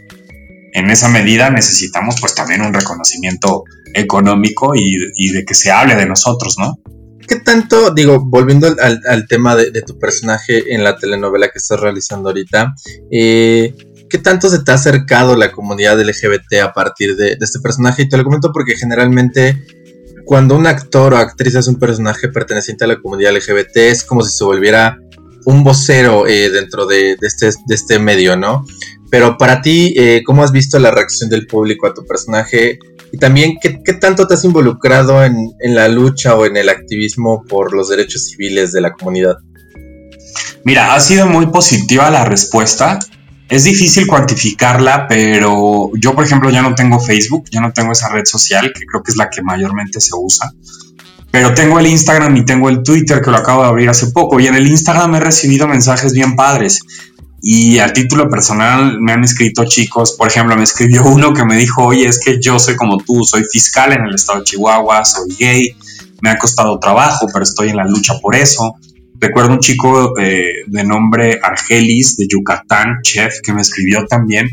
esa 0.75 1.09
medida 1.09 1.51
necesitamos 1.51 2.17
pues 2.21 2.35
también 2.35 2.63
un 2.63 2.75
reconocimiento 2.75 3.65
económico 3.95 4.73
y, 4.75 5.33
de 5.33 5.45
que 5.45 5.55
se 5.55 5.71
hable 5.71 5.95
de 5.95 6.07
nosotros, 6.07 6.57
¿no? 6.59 6.79
¿Qué 7.27 7.37
tanto, 7.37 7.91
digo, 7.91 8.21
volviendo 8.21 8.67
al, 8.67 9.27
tema 9.29 9.57
de, 9.57 9.71
tu 9.83 9.99
personaje 9.99 10.75
en 10.75 10.85
la 10.85 10.97
telenovela 10.97 11.49
que 11.49 11.59
estás 11.59 11.81
realizando 11.81 12.29
ahorita, 12.29 12.75
eh, 13.11 13.75
¿qué 14.11 14.19
tanto 14.19 14.51
se 14.51 14.59
te 14.59 14.73
ha 14.73 14.75
acercado 14.75 15.37
la 15.37 15.53
comunidad 15.53 15.99
LGBT 15.99 16.61
a 16.63 16.73
partir 16.73 17.17
de, 17.17 17.39
este 17.41 17.61
personaje? 17.61 18.03
Y 18.03 18.09
te 18.09 18.19
lo 18.19 18.25
comento 18.25 18.53
porque 18.53 18.77
generalmente 18.77 19.65
cuando 20.27 20.57
un 20.57 20.67
actor 20.67 21.15
o 21.15 21.17
actriz 21.17 21.55
es 21.55 21.69
un 21.69 21.77
personaje 21.77 22.29
perteneciente 22.29 22.85
a 22.85 22.89
la 22.89 23.01
comunidad 23.01 23.35
LGBT 23.35 23.77
es 23.77 24.05
como 24.05 24.23
si 24.23 24.37
se 24.37 24.45
volviera 24.45 24.99
un 25.45 25.63
vocero 25.63 26.27
eh, 26.27 26.51
dentro 26.51 26.87
de, 26.87 27.17
este, 27.21 27.47
de, 27.67 27.75
este, 27.75 27.99
medio, 27.99 28.37
¿no? 28.37 28.65
Pero 29.15 29.39
para 29.39 29.63
ti, 29.63 29.95
eh, 29.97 30.23
¿cómo 30.27 30.43
has 30.43 30.51
visto 30.51 30.77
la 30.81 30.91
reacción 30.91 31.31
del 31.31 31.47
público 31.47 31.87
a 31.87 31.95
tu 31.95 32.05
personaje? 32.05 32.81
Y 33.13 33.17
también, 33.17 33.59
¿qué, 33.63 33.93
tanto 33.93 34.27
te 34.27 34.35
has 34.35 34.43
involucrado 34.43 35.23
en, 35.23 35.53
la 35.61 35.87
lucha 35.87 36.35
o 36.35 36.47
en 36.47 36.57
el 36.57 36.69
activismo 36.69 37.45
por 37.49 37.73
los 37.77 37.91
derechos 37.91 38.27
civiles 38.27 38.73
de 38.73 38.81
la 38.81 38.93
comunidad? 38.93 39.37
Mira, 40.65 40.97
ha 40.97 41.01
sido 41.01 41.29
muy 41.29 41.47
positiva 41.47 42.11
la 42.11 42.25
respuesta. 42.25 42.99
Es 43.49 43.63
difícil 43.63 44.09
cuantificarla, 44.09 45.07
pero 45.07 45.93
yo, 45.95 46.13
por 46.13 46.25
ejemplo, 46.25 46.51
ya 46.51 46.63
no 46.63 46.75
tengo 46.75 46.99
Facebook, 46.99 47.45
ya 47.53 47.61
no 47.61 47.73
tengo 47.73 47.93
esa 47.93 48.09
red 48.09 48.25
social, 48.25 48.73
que 48.75 48.85
creo 48.85 49.05
que 49.05 49.13
es 49.13 49.17
la 49.17 49.31
que 49.31 49.43
mayormente 49.43 50.01
se 50.01 50.11
usa. 50.17 50.51
Pero 51.31 51.55
tengo 51.55 51.79
el 51.79 51.87
Instagram 51.87 52.37
y 52.37 52.45
tengo 52.45 52.69
el 52.69 52.83
Twitter 52.83 53.21
que 53.21 53.31
lo 53.31 53.37
acabo 53.37 53.63
de 53.63 53.69
abrir 53.69 53.89
hace 53.89 54.09
poco. 54.09 54.41
Y 54.41 54.49
en 54.49 54.57
el 54.57 54.67
Instagram 54.67 55.15
he 55.15 55.21
recibido 55.21 55.69
mensajes 55.69 56.13
bien 56.13 56.35
padres. 56.35 56.81
Y 57.47 57.79
a 57.79 57.93
título 57.93 58.31
personal 58.31 58.99
me 59.01 59.13
han 59.13 59.23
escrito 59.23 59.67
chicos, 59.67 60.15
por 60.17 60.29
ejemplo, 60.29 60.57
me 60.57 60.65
escribió 60.65 61.05
uno 61.05 61.35
que 61.35 61.45
me 61.45 61.57
dijo, 61.57 61.85
oye, 61.85 62.07
es 62.07 62.19
que 62.19 62.41
yo 62.41 62.59
soy 62.59 62.75
como 62.75 62.97
tú, 62.97 63.23
soy 63.23 63.45
fiscal 63.53 63.93
en 63.93 64.07
el 64.07 64.15
estado 64.15 64.39
de 64.39 64.45
Chihuahua, 64.45 65.05
soy 65.05 65.35
gay, 65.39 65.77
me 66.23 66.31
ha 66.31 66.39
costado 66.39 66.79
trabajo, 66.79 67.27
pero 67.31 67.43
estoy 67.43 67.69
en 67.69 67.77
la 67.77 67.85
lucha 67.85 68.15
por 68.23 68.35
eso. 68.35 68.77
Recuerdo 69.21 69.53
un 69.53 69.59
chico 69.59 70.19
eh, 70.19 70.65
de 70.67 70.85
nombre 70.85 71.39
Argelis 71.43 72.17
de 72.17 72.27
Yucatán, 72.27 73.01
chef, 73.03 73.35
que 73.43 73.53
me 73.53 73.61
escribió 73.61 74.07
también. 74.07 74.49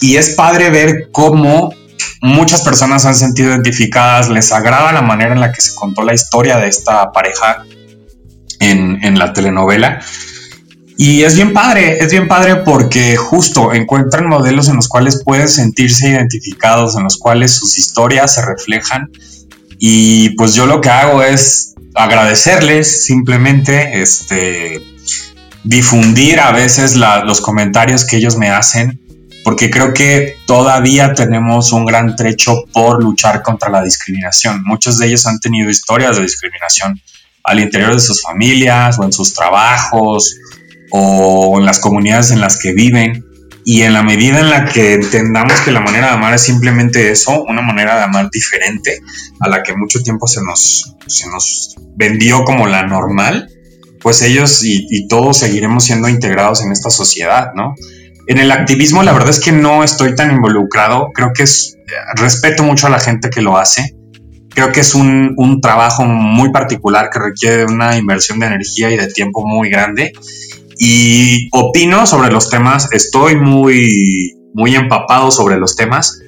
Y 0.00 0.14
es 0.14 0.36
padre 0.36 0.70
ver 0.70 1.08
cómo 1.10 1.74
muchas 2.22 2.62
personas 2.62 3.06
han 3.06 3.16
sentido 3.16 3.50
identificadas, 3.50 4.28
les 4.28 4.52
agrada 4.52 4.92
la 4.92 5.02
manera 5.02 5.32
en 5.32 5.40
la 5.40 5.50
que 5.50 5.60
se 5.60 5.74
contó 5.74 6.04
la 6.04 6.14
historia 6.14 6.58
de 6.58 6.68
esta 6.68 7.10
pareja 7.10 7.64
en, 8.60 9.18
la 9.18 9.32
telenovela. 9.32 10.00
Y 10.98 11.22
es 11.22 11.34
bien 11.34 11.52
padre, 11.52 11.98
es 12.02 12.10
bien 12.10 12.26
padre 12.26 12.56
porque 12.56 13.16
justo 13.16 13.72
encuentran 13.74 14.28
modelos 14.28 14.68
en 14.68 14.76
los 14.76 14.88
cuales 14.88 15.22
pueden 15.24 15.48
sentirse 15.48 16.08
identificados, 16.08 16.96
en 16.96 17.04
los 17.04 17.18
cuales 17.18 17.54
sus 17.54 17.76
historias 17.78 18.34
se 18.34 18.44
reflejan. 18.44 19.10
Y 19.78 20.30
pues 20.36 20.54
yo 20.54 20.66
lo 20.66 20.80
que 20.80 20.88
hago 20.88 21.22
es 21.22 21.74
agradecerles 21.94 23.04
simplemente, 23.04 24.00
este, 24.00 24.80
difundir 25.64 26.40
a 26.40 26.52
veces 26.52 26.96
los 26.96 27.40
comentarios 27.42 28.06
que 28.06 28.16
ellos 28.16 28.36
me 28.36 28.50
hacen 28.50 29.00
porque 29.46 29.70
creo 29.70 29.94
que 29.94 30.38
todavía 30.44 31.14
tenemos 31.14 31.70
un 31.72 31.84
gran 31.84 32.16
trecho 32.16 32.64
por 32.72 33.00
luchar 33.00 33.44
contra 33.44 33.70
la 33.70 33.80
discriminación. 33.80 34.60
Muchos 34.64 34.98
de 34.98 35.06
ellos 35.06 35.24
han 35.24 35.38
tenido 35.38 35.70
historias 35.70 36.16
de 36.16 36.24
discriminación 36.24 37.00
al 37.44 37.60
interior 37.60 37.92
de 37.92 38.00
sus 38.00 38.20
familias 38.22 38.98
o 38.98 39.04
en 39.04 39.12
sus 39.12 39.32
trabajos 39.32 40.34
o 40.90 41.58
en 41.58 41.66
las 41.66 41.78
comunidades 41.80 42.30
en 42.30 42.40
las 42.40 42.58
que 42.58 42.72
viven. 42.72 43.24
Y 43.64 43.82
en 43.82 43.94
la 43.94 44.04
medida 44.04 44.38
en 44.38 44.48
la 44.48 44.64
que 44.64 44.94
entendamos 44.94 45.60
que 45.62 45.72
la 45.72 45.80
manera 45.80 46.06
de 46.06 46.12
amar 46.12 46.32
es 46.34 46.42
simplemente 46.42 47.10
eso, 47.10 47.42
una 47.48 47.62
manera 47.62 47.96
de 47.96 48.04
amar 48.04 48.30
diferente 48.30 49.00
a 49.40 49.48
la 49.48 49.64
que 49.64 49.74
mucho 49.74 50.00
tiempo 50.04 50.28
se 50.28 50.40
nos, 50.44 50.94
se 51.08 51.28
nos 51.28 51.74
vendió 51.96 52.44
como 52.44 52.68
la 52.68 52.84
normal, 52.86 53.48
pues 54.00 54.22
ellos 54.22 54.64
y, 54.64 54.86
y 54.88 55.08
todos 55.08 55.38
seguiremos 55.38 55.82
siendo 55.82 56.08
integrados 56.08 56.62
en 56.62 56.70
esta 56.70 56.90
sociedad, 56.90 57.54
¿no? 57.56 57.74
En 58.28 58.38
el 58.38 58.50
activismo 58.50 59.02
la 59.02 59.12
verdad 59.12 59.30
es 59.30 59.40
que 59.40 59.52
no 59.52 59.84
estoy 59.84 60.14
tan 60.14 60.32
involucrado, 60.32 61.10
creo 61.14 61.32
que 61.32 61.44
es, 61.44 61.76
respeto 62.16 62.64
mucho 62.64 62.88
a 62.88 62.90
la 62.90 62.98
gente 62.98 63.30
que 63.30 63.40
lo 63.40 63.56
hace, 63.56 63.96
creo 64.50 64.72
que 64.72 64.80
es 64.80 64.94
un, 64.94 65.34
un 65.36 65.60
trabajo 65.60 66.04
muy 66.04 66.50
particular 66.50 67.08
que 67.12 67.20
requiere 67.20 67.64
una 67.64 67.96
inversión 67.96 68.40
de 68.40 68.46
energía 68.46 68.90
y 68.90 68.96
de 68.96 69.06
tiempo 69.06 69.46
muy 69.46 69.70
grande 69.70 70.12
y 70.78 71.48
opino 71.52 72.06
sobre 72.06 72.30
los 72.30 72.50
temas, 72.50 72.88
estoy 72.92 73.36
muy, 73.36 74.32
muy 74.54 74.74
empapado 74.74 75.30
sobre 75.30 75.56
los 75.56 75.76
temas, 75.76 76.20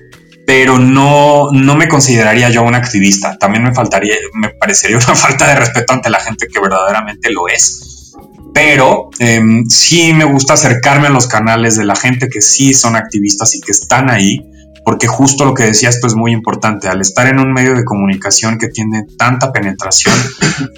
pero 0.47 0.79
no, 0.79 1.51
no 1.53 1.77
me 1.77 1.89
consideraría 1.89 2.49
yo 2.49 2.63
un 2.63 2.75
activista. 2.75 3.37
También 3.39 3.65
me 3.65 3.75
faltaría, 3.75 4.15
me 4.33 4.49
parecería 4.51 4.97
una 4.97 5.15
falta 5.15 5.47
de 5.47 5.57
respeto 5.57 5.93
ante 5.93 6.09
la 6.09 6.21
gente 6.21 6.47
que 6.53 6.61
verdaderamente 6.61 7.31
lo 7.31 7.49
es. 7.49 8.15
Pero 8.55 9.11
em, 9.19 9.67
sí 9.67 10.13
me 10.15 10.25
gusta 10.25 10.55
acercarme 10.55 11.09
a 11.09 11.11
los 11.11 11.27
canales 11.27 11.77
de 11.77 11.85
la 11.85 11.95
gente 11.95 12.29
que 12.29 12.41
sí 12.41 12.73
son 12.73 12.97
activistas 12.97 13.55
y 13.55 13.61
que 13.61 13.73
están 13.73 14.11
ahí, 14.11 14.41
porque 14.85 15.07
justo 15.07 15.45
lo 15.45 15.53
que 15.53 15.65
decía 15.65 15.91
esto 15.91 16.07
es 16.07 16.15
muy 16.15 16.33
importante. 16.33 16.89
Al 16.89 17.03
estar 17.03 17.27
en 17.27 17.41
un 17.41 17.53
medio 17.53 17.75
de 17.75 17.85
comunicación 17.85 18.59
que 18.59 18.69
tiene 18.69 19.05
tanta 19.19 19.53
penetración 19.53 20.15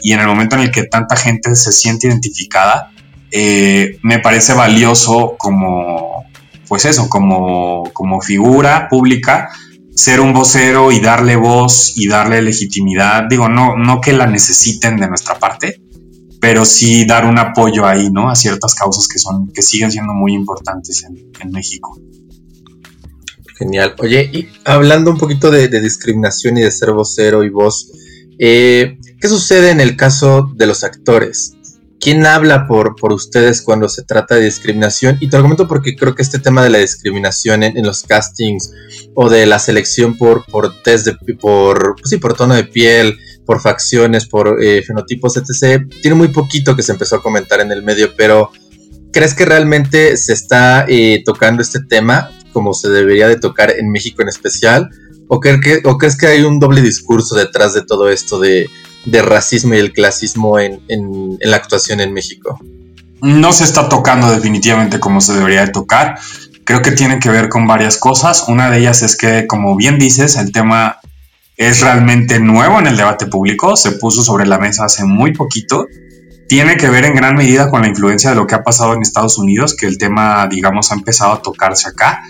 y 0.02 0.12
en 0.12 0.20
el 0.20 0.26
momento 0.26 0.56
en 0.56 0.62
el 0.62 0.72
que 0.72 0.82
tanta 0.82 1.14
gente 1.14 1.54
se 1.54 1.70
siente 1.70 2.08
identificada, 2.08 2.90
eh, 3.30 3.98
me 4.02 4.18
parece 4.18 4.54
valioso 4.54 5.36
como, 5.38 6.24
pues 6.68 6.84
eso, 6.84 7.08
como, 7.08 7.84
como 7.92 8.20
figura 8.20 8.88
pública, 8.88 9.50
ser 9.94 10.20
un 10.20 10.32
vocero 10.32 10.92
y 10.92 11.00
darle 11.00 11.36
voz 11.36 11.92
y 11.96 12.08
darle 12.08 12.42
legitimidad. 12.42 13.24
Digo, 13.28 13.48
no, 13.48 13.76
no 13.76 14.00
que 14.00 14.12
la 14.12 14.26
necesiten 14.26 14.96
de 14.96 15.08
nuestra 15.08 15.38
parte, 15.38 15.80
pero 16.40 16.64
sí 16.64 17.04
dar 17.04 17.26
un 17.26 17.38
apoyo 17.38 17.86
ahí, 17.86 18.10
¿no? 18.10 18.30
A 18.30 18.34
ciertas 18.34 18.74
causas 18.74 19.06
que 19.08 19.18
son, 19.18 19.48
que 19.52 19.62
siguen 19.62 19.92
siendo 19.92 20.14
muy 20.14 20.32
importantes 20.32 21.04
en, 21.04 21.50
México. 21.50 21.98
Genial. 23.58 23.94
Oye, 23.98 24.30
y 24.32 24.48
hablando 24.64 25.10
un 25.10 25.18
poquito 25.18 25.50
de, 25.50 25.68
discriminación 25.80 26.56
y 26.56 26.62
de 26.62 26.70
ser 26.70 26.92
vocero 26.92 27.44
y 27.44 27.50
voz, 27.50 27.92
eh, 28.38 28.98
¿qué 29.20 29.28
sucede 29.28 29.70
en 29.70 29.80
el 29.80 29.96
caso 29.96 30.50
de 30.54 30.66
los 30.66 30.82
actores? 30.82 31.56
¿Quién 32.00 32.24
habla 32.24 32.66
por, 32.66 32.96
por 32.96 33.12
ustedes 33.12 33.60
cuando 33.60 33.86
se 33.90 34.02
trata 34.02 34.34
de 34.34 34.44
discriminación? 34.46 35.18
Y 35.20 35.28
te 35.28 35.38
lo 35.38 35.68
porque 35.68 35.94
creo 35.94 36.14
que 36.14 36.22
este 36.22 36.38
tema 36.38 36.64
de 36.64 36.70
la 36.70 36.78
discriminación 36.78 37.62
en, 37.62 37.84
los 37.84 38.04
castings 38.04 38.72
o 39.14 39.28
de 39.28 39.44
la 39.44 39.58
selección 39.58 40.16
por, 40.16 40.46
por 40.46 40.82
test 40.82 41.04
de, 41.04 41.34
por, 41.34 41.96
pues 41.96 42.08
sí, 42.08 42.16
por 42.16 42.34
tono 42.34 42.54
de 42.54 42.64
piel, 42.64 43.18
por 43.44 43.60
facciones, 43.60 44.26
por 44.26 44.62
eh, 44.62 44.82
fenotipos, 44.82 45.36
etc., 45.36 45.86
tiene 46.00 46.14
muy 46.14 46.28
poquito 46.28 46.74
que 46.74 46.82
se 46.82 46.92
empezó 46.92 47.16
a 47.16 47.22
comentar 47.22 47.60
en 47.60 47.70
el 47.70 47.82
medio, 47.82 48.14
pero 48.16 48.50
¿crees 49.12 49.34
que 49.34 49.44
realmente 49.44 50.16
se 50.16 50.32
está 50.32 50.86
eh, 50.88 51.22
tocando 51.22 51.60
este 51.60 51.80
tema 51.80 52.30
como 52.54 52.72
se 52.72 52.88
debería 52.88 53.28
de 53.28 53.36
tocar 53.36 53.72
en 53.78 53.90
México 53.90 54.22
en 54.22 54.28
especial? 54.28 54.88
¿O, 55.28 55.38
que, 55.38 55.82
¿O 55.84 55.98
crees 55.98 56.16
que 56.16 56.28
hay 56.28 56.42
un 56.42 56.58
doble 56.58 56.80
discurso 56.80 57.36
detrás 57.36 57.74
de 57.74 57.82
todo 57.82 58.08
esto 58.08 58.40
de 58.40 58.70
de 59.04 59.22
racismo 59.22 59.74
y 59.74 59.78
el 59.78 59.92
clasismo 59.92 60.58
en, 60.58 60.80
la 61.40 61.56
actuación 61.56 62.00
en 62.00 62.12
México? 62.12 62.58
No 63.22 63.52
se 63.52 63.64
está 63.64 63.88
tocando 63.88 64.30
definitivamente 64.30 65.00
como 65.00 65.20
se 65.20 65.34
debería 65.34 65.66
de 65.66 65.72
tocar. 65.72 66.18
Creo 66.64 66.82
que 66.82 66.92
tiene 66.92 67.18
que 67.18 67.30
ver 67.30 67.48
con 67.48 67.66
varias 67.66 67.98
cosas. 67.98 68.44
Una 68.48 68.70
de 68.70 68.78
ellas 68.78 69.02
es 69.02 69.16
que, 69.16 69.46
como 69.46 69.76
bien 69.76 69.98
dices, 69.98 70.36
el 70.36 70.52
tema 70.52 71.00
es 71.56 71.80
realmente 71.80 72.40
nuevo 72.40 72.78
en 72.78 72.86
el 72.86 72.96
debate 72.96 73.26
público. 73.26 73.76
Se 73.76 73.92
puso 73.92 74.22
sobre 74.22 74.46
la 74.46 74.58
mesa 74.58 74.84
hace 74.84 75.04
muy 75.04 75.32
poquito. 75.32 75.86
Tiene 76.48 76.76
que 76.76 76.88
ver 76.88 77.04
en 77.04 77.14
gran 77.14 77.36
medida 77.36 77.70
con 77.70 77.82
la 77.82 77.88
influencia 77.88 78.30
de 78.30 78.36
lo 78.36 78.46
que 78.46 78.54
ha 78.54 78.62
pasado 78.62 78.94
en 78.94 79.02
Estados 79.02 79.38
Unidos, 79.38 79.76
que 79.76 79.86
el 79.86 79.98
tema, 79.98 80.46
digamos, 80.50 80.90
ha 80.90 80.94
empezado 80.94 81.32
a 81.32 81.42
tocarse 81.42 81.88
acá. 81.88 82.22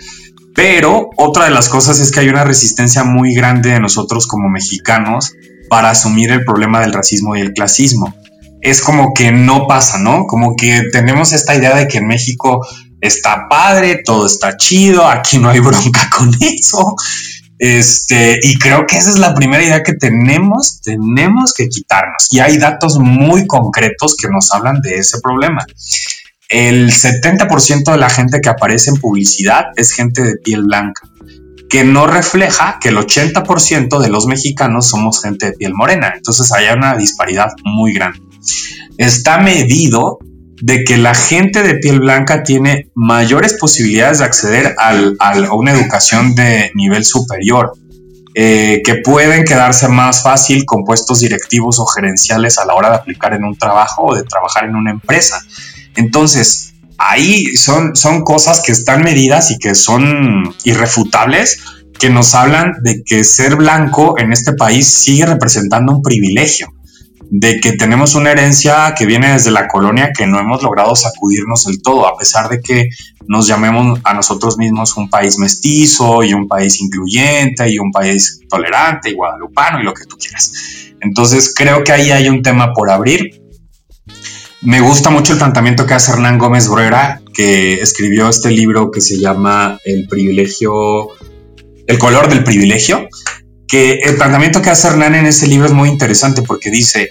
Pero 0.53 1.09
otra 1.15 1.45
de 1.45 1.51
las 1.51 1.69
cosas 1.69 1.99
es 1.99 2.11
que 2.11 2.19
hay 2.19 2.29
una 2.29 2.43
resistencia 2.43 3.03
muy 3.03 3.33
grande 3.33 3.69
de 3.71 3.79
nosotros 3.79 4.27
como 4.27 4.49
mexicanos 4.49 5.33
para 5.71 5.91
asumir 5.91 6.29
el 6.31 6.43
problema 6.43 6.81
del 6.81 6.91
racismo 6.91 7.33
y 7.33 7.39
el 7.39 7.53
clasismo. 7.53 8.13
Es 8.59 8.81
como 8.81 9.13
que 9.13 9.31
no 9.31 9.67
pasa, 9.67 9.99
¿no? 9.99 10.25
Como 10.27 10.57
que 10.57 10.81
tenemos 10.91 11.31
esta 11.31 11.55
idea 11.55 11.73
de 11.73 11.87
que 11.87 11.99
en 11.99 12.07
México 12.07 12.59
está 12.99 13.47
padre, 13.49 14.01
todo 14.03 14.25
está 14.25 14.57
chido, 14.57 15.07
aquí 15.07 15.37
no 15.37 15.49
hay 15.49 15.59
bronca 15.61 16.09
con 16.17 16.29
eso. 16.41 16.93
Este, 17.57 18.37
y 18.43 18.55
creo 18.55 18.85
que 18.85 18.97
esa 18.97 19.11
es 19.11 19.19
la 19.19 19.33
primera 19.33 19.63
idea 19.63 19.81
que 19.81 19.93
tenemos, 19.93 20.81
tenemos 20.81 21.53
que 21.53 21.69
quitarnos. 21.69 22.27
Y 22.31 22.39
hay 22.39 22.57
datos 22.57 22.99
muy 22.99 23.47
concretos 23.47 24.17
que 24.17 24.27
nos 24.27 24.51
hablan 24.51 24.81
de 24.81 24.95
ese 24.95 25.21
problema. 25.21 25.65
El 26.49 26.91
70% 26.91 27.93
de 27.93 27.97
la 27.97 28.09
gente 28.09 28.41
que 28.41 28.49
aparece 28.49 28.89
en 28.89 28.97
publicidad 28.97 29.67
es 29.77 29.93
gente 29.93 30.21
de 30.21 30.35
piel 30.35 30.63
blanca 30.63 31.10
que 31.71 31.85
no 31.85 32.05
refleja 32.05 32.79
que 32.81 32.89
el 32.89 32.97
80% 32.97 33.99
de 33.99 34.09
los 34.09 34.27
mexicanos 34.27 34.87
somos 34.87 35.21
gente 35.21 35.47
de 35.47 35.53
piel 35.53 35.73
morena. 35.73 36.11
Entonces 36.13 36.51
hay 36.51 36.67
una 36.67 36.97
disparidad 36.97 37.47
muy 37.63 37.93
grande. 37.93 38.19
Está 38.97 39.37
medido 39.37 40.19
de 40.61 40.83
que 40.83 40.97
la 40.97 41.15
gente 41.15 41.63
de 41.63 41.75
piel 41.75 42.01
blanca 42.01 42.43
tiene 42.43 42.91
mayores 42.93 43.53
posibilidades 43.53 44.19
de 44.19 44.25
acceder 44.25 44.75
a 44.77 45.55
una 45.55 45.71
educación 45.71 46.35
de 46.35 46.71
nivel 46.75 47.05
superior, 47.05 47.71
eh, 48.35 48.81
que 48.83 48.95
pueden 48.95 49.45
quedarse 49.45 49.87
más 49.87 50.23
fácil 50.23 50.65
con 50.65 50.83
puestos 50.83 51.21
directivos 51.21 51.79
o 51.79 51.85
gerenciales 51.85 52.57
a 52.59 52.65
la 52.65 52.75
hora 52.75 52.89
de 52.89 52.95
aplicar 52.95 53.33
en 53.33 53.45
un 53.45 53.57
trabajo 53.57 54.07
o 54.07 54.15
de 54.15 54.23
trabajar 54.23 54.65
en 54.65 54.75
una 54.75 54.91
empresa. 54.91 55.41
Entonces, 55.95 56.70
ahí 57.09 57.55
son, 57.55 57.95
son 57.95 58.23
cosas 58.23 58.61
que 58.65 58.71
están 58.71 59.03
medidas 59.03 59.51
y 59.51 59.57
que 59.57 59.75
son 59.75 60.55
irrefutables, 60.63 61.59
que 61.99 62.09
nos 62.09 62.35
hablan 62.35 62.73
de 62.83 63.03
que 63.05 63.23
ser 63.23 63.55
blanco 63.55 64.17
en 64.17 64.31
este 64.31 64.53
país 64.53 64.87
sigue 64.87 65.25
representando 65.25 65.93
un 65.93 66.01
privilegio, 66.01 66.73
de 67.29 67.59
que 67.59 67.73
tenemos 67.73 68.15
una 68.15 68.31
herencia 68.31 68.93
que 68.97 69.05
viene 69.05 69.33
desde 69.33 69.51
la 69.51 69.67
colonia 69.67 70.11
que 70.15 70.27
no 70.27 70.39
hemos 70.39 70.63
logrado 70.63 70.95
sacudirnos 70.95 71.65
del 71.65 71.81
todo, 71.81 72.07
a 72.07 72.17
pesar 72.17 72.49
de 72.49 72.59
que 72.59 72.89
nos 73.27 73.47
llamemos 73.47 73.99
a 74.03 74.13
nosotros 74.13 74.57
mismos 74.57 74.97
un 74.97 75.09
país 75.09 75.37
mestizo 75.37 76.23
y 76.23 76.33
un 76.33 76.47
país 76.47 76.81
incluyente 76.81 77.69
y 77.69 77.79
un 77.79 77.91
país 77.91 78.41
tolerante 78.49 79.09
y 79.09 79.13
guadalupano 79.13 79.79
y 79.79 79.83
lo 79.83 79.93
que 79.93 80.05
tú 80.05 80.17
quieras. 80.17 80.51
Entonces 80.99 81.53
creo 81.55 81.83
que 81.83 81.91
ahí 81.91 82.11
hay 82.11 82.29
un 82.29 82.41
tema 82.41 82.73
por 82.73 82.89
abrir 82.89 83.40
me 84.61 84.79
gusta 84.79 85.09
mucho 85.09 85.33
el 85.33 85.39
planteamiento 85.39 85.85
que 85.85 85.95
hace 85.95 86.11
Hernán 86.11 86.37
Gómez 86.37 86.67
Bruera, 86.67 87.21
que 87.33 87.81
escribió 87.81 88.29
este 88.29 88.51
libro 88.51 88.91
que 88.91 89.01
se 89.01 89.19
llama 89.19 89.79
El 89.83 90.07
privilegio, 90.07 91.09
el 91.87 91.97
color 91.97 92.29
del 92.29 92.43
privilegio, 92.43 93.07
que 93.67 93.93
el 94.03 94.17
planteamiento 94.17 94.61
que 94.61 94.69
hace 94.69 94.87
Hernán 94.87 95.15
en 95.15 95.25
ese 95.25 95.47
libro 95.47 95.65
es 95.65 95.73
muy 95.73 95.89
interesante 95.89 96.43
porque 96.43 96.69
dice, 96.69 97.09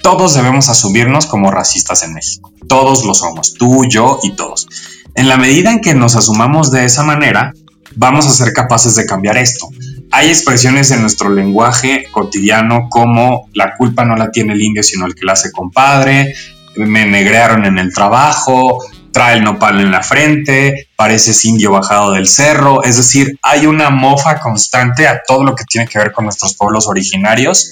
todos 0.00 0.34
debemos 0.34 0.68
asumirnos 0.68 1.26
como 1.26 1.50
racistas 1.50 2.04
en 2.04 2.14
México, 2.14 2.52
todos 2.68 3.04
lo 3.04 3.14
somos, 3.14 3.54
tú, 3.54 3.84
yo 3.88 4.20
y 4.22 4.36
todos. 4.36 4.68
En 5.14 5.28
la 5.28 5.36
medida 5.36 5.72
en 5.72 5.80
que 5.80 5.94
nos 5.94 6.14
asumamos 6.14 6.70
de 6.70 6.84
esa 6.84 7.02
manera, 7.02 7.52
vamos 7.96 8.26
a 8.26 8.30
ser 8.30 8.52
capaces 8.52 8.94
de 8.94 9.06
cambiar 9.06 9.36
esto. 9.38 9.68
Hay 10.12 10.28
expresiones 10.28 10.90
en 10.92 11.00
nuestro 11.00 11.30
lenguaje 11.30 12.04
cotidiano 12.12 12.88
como 12.90 13.48
la 13.54 13.74
culpa 13.76 14.04
no 14.04 14.14
la 14.14 14.30
tiene 14.30 14.52
el 14.52 14.62
indio 14.62 14.82
sino 14.82 15.06
el 15.06 15.14
que 15.14 15.24
la 15.24 15.32
hace 15.32 15.50
compadre, 15.50 16.32
me 16.76 17.06
negrearon 17.06 17.64
en 17.64 17.78
el 17.78 17.92
trabajo, 17.92 18.78
trae 19.12 19.36
el 19.36 19.44
nopal 19.44 19.80
en 19.80 19.90
la 19.90 20.02
frente, 20.02 20.88
pareces 20.96 21.44
indio 21.44 21.72
bajado 21.72 22.12
del 22.12 22.26
cerro, 22.26 22.82
es 22.82 22.96
decir, 22.96 23.38
hay 23.42 23.66
una 23.66 23.90
mofa 23.90 24.40
constante 24.40 25.06
a 25.06 25.20
todo 25.26 25.44
lo 25.44 25.54
que 25.54 25.64
tiene 25.64 25.86
que 25.86 25.98
ver 25.98 26.12
con 26.12 26.24
nuestros 26.24 26.56
pueblos 26.56 26.88
originarios 26.88 27.70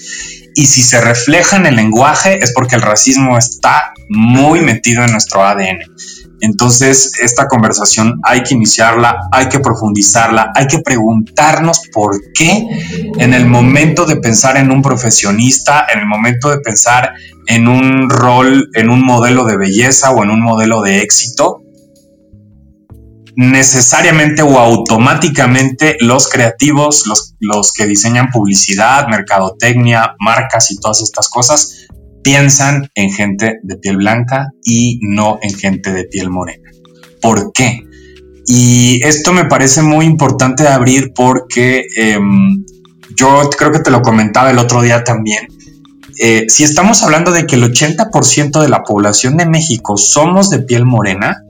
y 0.54 0.66
si 0.66 0.82
se 0.82 1.00
refleja 1.00 1.56
en 1.56 1.66
el 1.66 1.76
lenguaje 1.76 2.38
es 2.42 2.52
porque 2.52 2.76
el 2.76 2.82
racismo 2.82 3.38
está 3.38 3.92
muy 4.08 4.60
metido 4.60 5.04
en 5.04 5.12
nuestro 5.12 5.44
ADN. 5.44 5.78
Entonces, 6.42 7.12
esta 7.20 7.46
conversación 7.48 8.18
hay 8.22 8.42
que 8.42 8.54
iniciarla, 8.54 9.16
hay 9.30 9.48
que 9.48 9.60
profundizarla, 9.60 10.50
hay 10.54 10.66
que 10.66 10.78
preguntarnos 10.78 11.82
por 11.92 12.18
qué 12.34 12.66
en 13.18 13.34
el 13.34 13.46
momento 13.46 14.06
de 14.06 14.16
pensar 14.16 14.56
en 14.56 14.70
un 14.70 14.80
profesionista, 14.80 15.86
en 15.92 16.00
el 16.00 16.06
momento 16.06 16.48
de 16.50 16.58
pensar 16.60 17.12
en 17.50 17.66
un 17.66 18.08
rol, 18.08 18.70
en 18.74 18.90
un 18.90 19.04
modelo 19.04 19.44
de 19.44 19.56
belleza 19.56 20.12
o 20.12 20.22
en 20.22 20.30
un 20.30 20.40
modelo 20.40 20.82
de 20.82 21.02
éxito, 21.02 21.62
necesariamente 23.34 24.42
o 24.42 24.56
automáticamente 24.56 25.96
los 25.98 26.28
creativos, 26.28 27.08
los, 27.08 27.34
los 27.40 27.72
que 27.72 27.86
diseñan 27.86 28.30
publicidad, 28.30 29.08
mercadotecnia, 29.08 30.14
marcas 30.20 30.70
y 30.70 30.76
todas 30.76 31.02
estas 31.02 31.28
cosas, 31.28 31.88
piensan 32.22 32.88
en 32.94 33.10
gente 33.10 33.58
de 33.64 33.76
piel 33.78 33.96
blanca 33.96 34.46
y 34.64 35.00
no 35.02 35.40
en 35.42 35.52
gente 35.52 35.92
de 35.92 36.04
piel 36.04 36.30
morena. 36.30 36.70
¿Por 37.20 37.52
qué? 37.52 37.80
Y 38.46 39.00
esto 39.02 39.32
me 39.32 39.46
parece 39.46 39.82
muy 39.82 40.04
importante 40.04 40.68
abrir 40.68 41.12
porque 41.14 41.84
em, 41.96 42.64
yo 43.16 43.50
creo 43.58 43.72
que 43.72 43.80
te 43.80 43.90
lo 43.90 44.02
comentaba 44.02 44.52
el 44.52 44.58
otro 44.58 44.82
día 44.82 45.02
también. 45.02 45.48
Eh, 46.22 46.44
si 46.50 46.64
estamos 46.64 47.02
hablando 47.02 47.32
de 47.32 47.46
que 47.46 47.56
el 47.56 47.64
80% 47.64 48.60
de 48.60 48.68
la 48.68 48.82
población 48.82 49.38
de 49.38 49.46
México 49.46 49.96
somos 49.96 50.50
de 50.50 50.58
piel 50.58 50.84
morena, 50.84 51.46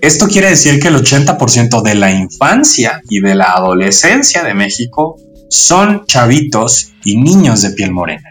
esto 0.00 0.28
quiere 0.28 0.48
decir 0.48 0.78
que 0.78 0.86
el 0.86 0.94
80% 0.94 1.82
de 1.82 1.96
la 1.96 2.12
infancia 2.12 3.02
y 3.10 3.18
de 3.18 3.34
la 3.34 3.46
adolescencia 3.46 4.44
de 4.44 4.54
México 4.54 5.16
son 5.50 6.06
chavitos 6.06 6.92
y 7.04 7.16
niños 7.16 7.62
de 7.62 7.70
piel 7.70 7.90
morena. 7.90 8.30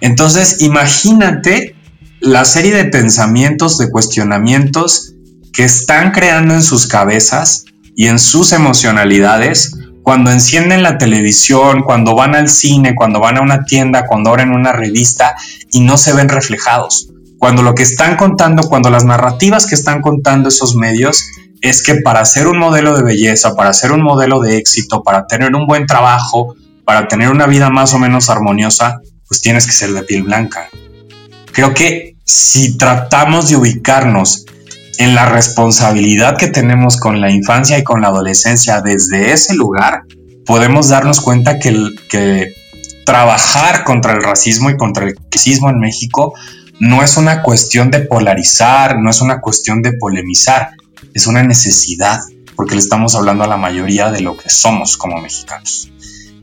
Entonces, 0.00 0.62
imagínate 0.62 1.76
la 2.18 2.44
serie 2.44 2.74
de 2.74 2.86
pensamientos, 2.86 3.78
de 3.78 3.92
cuestionamientos 3.92 5.12
que 5.52 5.62
están 5.62 6.10
creando 6.10 6.54
en 6.54 6.64
sus 6.64 6.88
cabezas 6.88 7.66
y 7.94 8.08
en 8.08 8.18
sus 8.18 8.50
emocionalidades 8.50 9.76
cuando 10.04 10.30
encienden 10.30 10.82
la 10.82 10.98
televisión, 10.98 11.82
cuando 11.82 12.14
van 12.14 12.34
al 12.34 12.48
cine, 12.48 12.94
cuando 12.94 13.20
van 13.20 13.38
a 13.38 13.40
una 13.40 13.64
tienda, 13.64 14.04
cuando 14.06 14.28
abren 14.28 14.50
una 14.50 14.70
revista 14.70 15.34
y 15.72 15.80
no 15.80 15.96
se 15.96 16.12
ven 16.12 16.28
reflejados. 16.28 17.08
Cuando 17.38 17.62
lo 17.62 17.74
que 17.74 17.84
están 17.84 18.16
contando, 18.16 18.68
cuando 18.68 18.90
las 18.90 19.06
narrativas 19.06 19.66
que 19.66 19.74
están 19.74 20.02
contando 20.02 20.50
esos 20.50 20.76
medios 20.76 21.24
es 21.62 21.82
que 21.82 22.02
para 22.02 22.22
ser 22.26 22.48
un 22.48 22.58
modelo 22.58 22.94
de 22.94 23.02
belleza, 23.02 23.56
para 23.56 23.72
ser 23.72 23.92
un 23.92 24.02
modelo 24.02 24.40
de 24.40 24.58
éxito, 24.58 25.02
para 25.02 25.26
tener 25.26 25.54
un 25.54 25.66
buen 25.66 25.86
trabajo, 25.86 26.54
para 26.84 27.08
tener 27.08 27.30
una 27.30 27.46
vida 27.46 27.70
más 27.70 27.94
o 27.94 27.98
menos 27.98 28.28
armoniosa, 28.28 29.00
pues 29.26 29.40
tienes 29.40 29.64
que 29.64 29.72
ser 29.72 29.94
de 29.94 30.02
piel 30.02 30.24
blanca. 30.24 30.68
Creo 31.50 31.72
que 31.72 32.18
si 32.24 32.76
tratamos 32.76 33.48
de 33.48 33.56
ubicarnos 33.56 34.44
en 34.98 35.14
la 35.14 35.26
responsabilidad 35.26 36.36
que 36.36 36.48
tenemos 36.48 36.96
con 36.98 37.20
la 37.20 37.30
infancia 37.30 37.78
y 37.78 37.84
con 37.84 38.00
la 38.02 38.08
adolescencia 38.08 38.80
desde 38.80 39.32
ese 39.32 39.54
lugar, 39.54 40.02
podemos 40.46 40.88
darnos 40.88 41.20
cuenta 41.20 41.58
que, 41.58 42.52
trabajar 43.04 43.84
contra 43.84 44.12
el 44.14 44.22
racismo 44.22 44.70
y 44.70 44.78
contra 44.78 45.04
el 45.04 45.14
clasismo 45.14 45.68
en 45.68 45.78
México 45.78 46.32
no 46.80 47.02
es 47.02 47.18
una 47.18 47.42
cuestión 47.42 47.90
de 47.90 48.00
polarizar, 48.00 48.98
no 48.98 49.10
es 49.10 49.20
una 49.20 49.42
cuestión 49.42 49.82
de 49.82 49.92
polemizar, 49.92 50.70
es 51.12 51.26
una 51.26 51.42
necesidad, 51.42 52.20
porque 52.56 52.74
le 52.74 52.80
estamos 52.80 53.14
hablando 53.14 53.44
a 53.44 53.46
la 53.46 53.58
mayoría 53.58 54.10
de 54.10 54.22
lo 54.22 54.38
que 54.38 54.48
somos 54.48 54.96
como 54.96 55.20
mexicanos. 55.20 55.90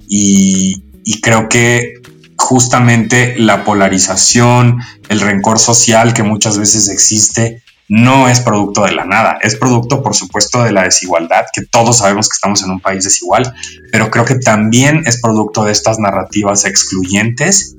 Y, 0.07 0.83
creo 1.21 1.49
que 1.49 1.93
justamente 2.37 3.35
la 3.37 3.63
polarización, 3.63 4.79
el 5.09 5.19
rencor 5.19 5.57
social 5.57 6.13
que 6.13 6.23
muchas 6.23 6.57
veces 6.57 6.89
existe, 6.89 7.63
no 7.91 8.29
es 8.29 8.39
producto 8.39 8.85
de 8.85 8.93
la 8.93 9.03
nada, 9.03 9.37
es 9.41 9.57
producto 9.57 10.01
por 10.01 10.15
supuesto 10.15 10.63
de 10.63 10.71
la 10.71 10.83
desigualdad, 10.83 11.43
que 11.53 11.65
todos 11.65 11.97
sabemos 11.97 12.29
que 12.29 12.35
estamos 12.35 12.63
en 12.63 12.71
un 12.71 12.79
país 12.79 13.03
desigual, 13.03 13.53
pero 13.91 14.09
creo 14.09 14.23
que 14.23 14.35
también 14.35 15.03
es 15.05 15.19
producto 15.19 15.65
de 15.65 15.73
estas 15.73 15.99
narrativas 15.99 16.63
excluyentes 16.63 17.75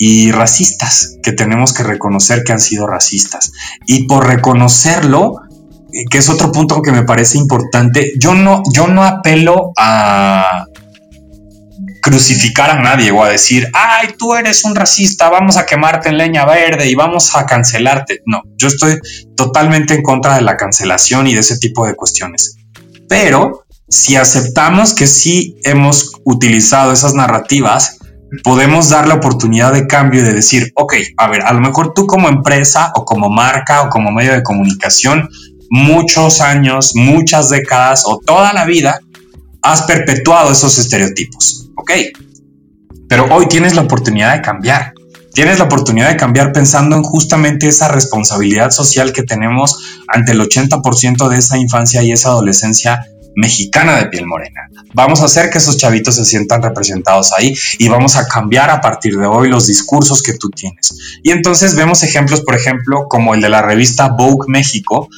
y 0.00 0.32
racistas, 0.32 1.16
que 1.22 1.30
tenemos 1.30 1.72
que 1.72 1.84
reconocer 1.84 2.42
que 2.42 2.50
han 2.50 2.58
sido 2.58 2.88
racistas. 2.88 3.52
Y 3.86 4.08
por 4.08 4.26
reconocerlo, 4.26 5.36
que 6.10 6.18
es 6.18 6.28
otro 6.28 6.50
punto 6.50 6.82
que 6.82 6.90
me 6.90 7.04
parece 7.04 7.38
importante, 7.38 8.14
yo 8.18 8.34
no, 8.34 8.64
yo 8.74 8.88
no 8.88 9.04
apelo 9.04 9.70
a 9.78 10.66
crucificar 12.02 12.68
a 12.70 12.82
nadie 12.82 13.12
o 13.12 13.22
a 13.22 13.30
decir, 13.30 13.70
ay, 13.72 14.08
tú 14.18 14.34
eres 14.34 14.64
un 14.64 14.74
racista, 14.74 15.30
vamos 15.30 15.56
a 15.56 15.64
quemarte 15.64 16.08
en 16.08 16.18
leña 16.18 16.44
verde 16.44 16.90
y 16.90 16.94
vamos 16.96 17.34
a 17.34 17.46
cancelarte. 17.46 18.22
No, 18.26 18.42
yo 18.56 18.68
estoy 18.68 18.98
totalmente 19.36 19.94
en 19.94 20.02
contra 20.02 20.34
de 20.34 20.42
la 20.42 20.56
cancelación 20.56 21.28
y 21.28 21.34
de 21.34 21.40
ese 21.40 21.58
tipo 21.58 21.86
de 21.86 21.94
cuestiones. 21.94 22.56
Pero 23.08 23.64
si 23.88 24.16
aceptamos 24.16 24.94
que 24.94 25.06
sí 25.06 25.56
hemos 25.62 26.12
utilizado 26.24 26.92
esas 26.92 27.14
narrativas, 27.14 27.98
podemos 28.42 28.88
dar 28.88 29.06
la 29.06 29.14
oportunidad 29.14 29.72
de 29.72 29.86
cambio 29.86 30.22
y 30.22 30.24
de 30.24 30.32
decir, 30.32 30.72
ok, 30.74 30.94
a 31.18 31.28
ver, 31.28 31.42
a 31.42 31.52
lo 31.52 31.60
mejor 31.60 31.92
tú 31.94 32.06
como 32.06 32.28
empresa 32.28 32.90
o 32.96 33.04
como 33.04 33.30
marca 33.30 33.82
o 33.82 33.90
como 33.90 34.10
medio 34.10 34.32
de 34.32 34.42
comunicación 34.42 35.28
muchos 35.70 36.40
años, 36.40 36.92
muchas 36.96 37.48
décadas 37.48 38.02
o 38.06 38.18
toda 38.18 38.52
la 38.52 38.64
vida 38.64 38.98
has 39.62 39.82
perpetuado 39.82 40.52
esos 40.52 40.78
estereotipos. 40.78 41.70
Ok, 41.76 41.92
pero 43.08 43.26
hoy 43.34 43.46
tienes 43.46 43.74
la 43.74 43.82
oportunidad 43.82 44.34
de 44.34 44.42
cambiar. 44.42 44.92
Tienes 45.32 45.58
la 45.58 45.64
oportunidad 45.64 46.10
de 46.10 46.16
cambiar 46.16 46.52
pensando 46.52 46.94
en 46.94 47.02
justamente 47.02 47.66
esa 47.66 47.88
responsabilidad 47.88 48.70
social 48.70 49.12
que 49.12 49.22
tenemos 49.22 49.78
ante 50.08 50.32
el 50.32 50.40
80% 50.40 51.28
de 51.28 51.38
esa 51.38 51.56
infancia 51.56 52.02
y 52.02 52.12
esa 52.12 52.28
adolescencia 52.28 53.06
mexicana 53.34 53.96
de 53.96 54.06
piel 54.06 54.26
morena. 54.26 54.68
Vamos 54.92 55.22
a 55.22 55.24
hacer 55.24 55.48
que 55.48 55.56
esos 55.56 55.78
chavitos 55.78 56.16
se 56.16 56.26
sientan 56.26 56.62
representados 56.62 57.32
ahí 57.32 57.56
y 57.78 57.88
vamos 57.88 58.16
a 58.16 58.28
cambiar 58.28 58.68
a 58.68 58.82
partir 58.82 59.16
de 59.16 59.26
hoy 59.26 59.48
los 59.48 59.66
discursos 59.66 60.22
que 60.22 60.34
tú 60.34 60.50
tienes. 60.50 60.94
Y 61.22 61.30
entonces 61.30 61.74
vemos 61.74 62.02
ejemplos, 62.02 62.42
por 62.42 62.54
ejemplo, 62.54 63.06
como 63.08 63.34
el 63.34 63.40
de 63.40 63.48
la 63.48 63.62
revista 63.62 64.08
Vogue 64.08 64.46
México, 64.48 65.08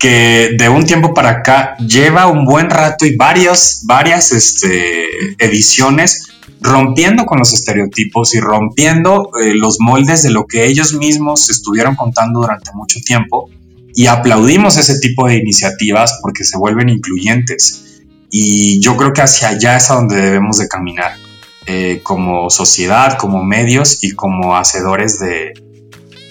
que 0.00 0.52
de 0.56 0.68
un 0.70 0.86
tiempo 0.86 1.12
para 1.12 1.28
acá 1.28 1.76
lleva 1.76 2.26
un 2.26 2.46
buen 2.46 2.70
rato 2.70 3.04
y 3.04 3.16
varias, 3.16 3.82
varias 3.84 4.32
este, 4.32 5.04
ediciones 5.38 6.26
rompiendo 6.62 7.26
con 7.26 7.38
los 7.38 7.52
estereotipos 7.52 8.34
y 8.34 8.40
rompiendo 8.40 9.30
eh, 9.42 9.54
los 9.54 9.76
moldes 9.78 10.22
de 10.22 10.30
lo 10.30 10.46
que 10.46 10.66
ellos 10.66 10.94
mismos 10.94 11.50
estuvieron 11.50 11.96
contando 11.96 12.40
durante 12.40 12.70
mucho 12.72 12.98
tiempo. 13.04 13.50
Y 13.94 14.06
aplaudimos 14.06 14.78
ese 14.78 14.98
tipo 15.00 15.28
de 15.28 15.36
iniciativas 15.36 16.18
porque 16.22 16.44
se 16.44 16.56
vuelven 16.56 16.88
incluyentes. 16.88 18.02
Y 18.30 18.80
yo 18.80 18.96
creo 18.96 19.12
que 19.12 19.20
hacia 19.20 19.48
allá 19.48 19.76
es 19.76 19.90
a 19.90 19.96
donde 19.96 20.16
debemos 20.16 20.58
de 20.58 20.68
caminar 20.68 21.16
eh, 21.66 22.00
como 22.02 22.48
sociedad, 22.48 23.18
como 23.18 23.44
medios 23.44 24.02
y 24.02 24.12
como 24.12 24.56
hacedores 24.56 25.18
de, 25.18 25.52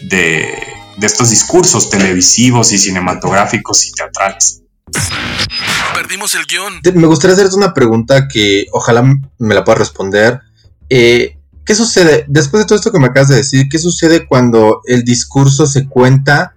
de 0.10 0.69
de 1.00 1.08
estos 1.08 1.30
discursos 1.30 1.90
televisivos 1.90 2.72
y 2.72 2.78
cinematográficos 2.78 3.88
y 3.88 3.92
teatrales. 3.94 4.64
Perdimos 5.94 6.36
el 6.36 6.46
guion. 6.46 6.82
Me 6.96 7.08
gustaría 7.08 7.36
hacerte 7.36 7.56
una 7.56 7.74
pregunta 7.74 8.28
que 8.28 8.66
ojalá 8.72 9.04
me 9.04 9.56
la 9.56 9.64
puedas 9.64 9.80
responder. 9.80 10.42
Eh, 10.90 11.38
¿Qué 11.66 11.76
sucede, 11.76 12.26
después 12.28 12.64
de 12.64 12.68
todo 12.68 12.78
esto 12.78 12.92
que 12.92 13.00
me 13.00 13.08
acabas 13.08 13.30
de 13.30 13.36
decir, 13.36 13.68
qué 13.70 13.78
sucede 13.78 14.26
cuando 14.26 14.82
el 14.86 15.04
discurso 15.04 15.68
se 15.68 15.88
cuenta, 15.88 16.56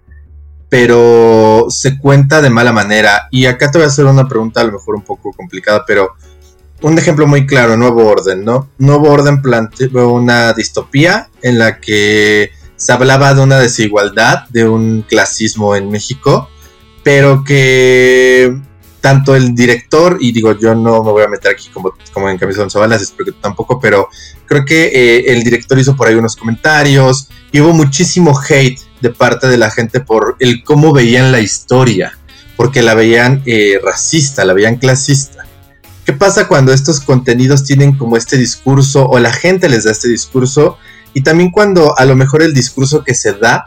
pero 0.70 1.66
se 1.68 1.98
cuenta 1.98 2.40
de 2.40 2.48
mala 2.48 2.72
manera? 2.72 3.28
Y 3.30 3.44
acá 3.44 3.70
te 3.70 3.78
voy 3.78 3.84
a 3.84 3.88
hacer 3.88 4.06
una 4.06 4.26
pregunta 4.26 4.62
a 4.62 4.64
lo 4.64 4.72
mejor 4.72 4.94
un 4.94 5.02
poco 5.02 5.32
complicada, 5.32 5.84
pero 5.86 6.14
un 6.80 6.98
ejemplo 6.98 7.26
muy 7.26 7.46
claro, 7.46 7.76
Nuevo 7.76 8.06
Orden, 8.06 8.44
¿no? 8.44 8.70
Nuevo 8.78 9.10
Orden 9.10 9.42
planteó 9.42 10.08
una 10.12 10.52
distopía 10.54 11.28
en 11.42 11.58
la 11.58 11.78
que 11.78 12.50
se 12.82 12.90
hablaba 12.90 13.32
de 13.32 13.40
una 13.40 13.60
desigualdad, 13.60 14.48
de 14.48 14.68
un 14.68 15.02
clasismo 15.02 15.76
en 15.76 15.88
México, 15.88 16.48
pero 17.04 17.44
que 17.44 18.58
tanto 19.00 19.36
el 19.36 19.54
director, 19.54 20.16
y 20.18 20.32
digo, 20.32 20.58
yo 20.58 20.74
no 20.74 21.04
me 21.04 21.12
voy 21.12 21.22
a 21.22 21.28
meter 21.28 21.52
aquí 21.52 21.68
como, 21.68 21.94
como 22.12 22.28
en 22.28 22.38
Camisón 22.38 22.70
Sobalas, 22.70 23.00
espero 23.00 23.26
que 23.26 23.38
tampoco, 23.40 23.78
pero 23.78 24.08
creo 24.46 24.64
que 24.64 24.86
eh, 24.86 25.32
el 25.32 25.44
director 25.44 25.78
hizo 25.78 25.94
por 25.94 26.08
ahí 26.08 26.16
unos 26.16 26.34
comentarios 26.34 27.28
y 27.52 27.60
hubo 27.60 27.72
muchísimo 27.72 28.36
hate 28.36 28.80
de 29.00 29.10
parte 29.10 29.46
de 29.46 29.58
la 29.58 29.70
gente 29.70 30.00
por 30.00 30.34
el 30.40 30.64
cómo 30.64 30.92
veían 30.92 31.30
la 31.30 31.38
historia, 31.38 32.18
porque 32.56 32.82
la 32.82 32.94
veían 32.94 33.44
eh, 33.46 33.78
racista, 33.80 34.44
la 34.44 34.54
veían 34.54 34.74
clasista. 34.74 35.46
¿Qué 36.04 36.14
pasa 36.14 36.48
cuando 36.48 36.72
estos 36.72 36.98
contenidos 36.98 37.62
tienen 37.62 37.96
como 37.96 38.16
este 38.16 38.36
discurso 38.36 39.06
o 39.08 39.20
la 39.20 39.32
gente 39.32 39.68
les 39.68 39.84
da 39.84 39.92
este 39.92 40.08
discurso 40.08 40.78
y 41.14 41.22
también 41.22 41.50
cuando 41.50 41.98
a 41.98 42.04
lo 42.04 42.16
mejor 42.16 42.42
el 42.42 42.54
discurso 42.54 43.04
que 43.04 43.14
se 43.14 43.32
da 43.34 43.66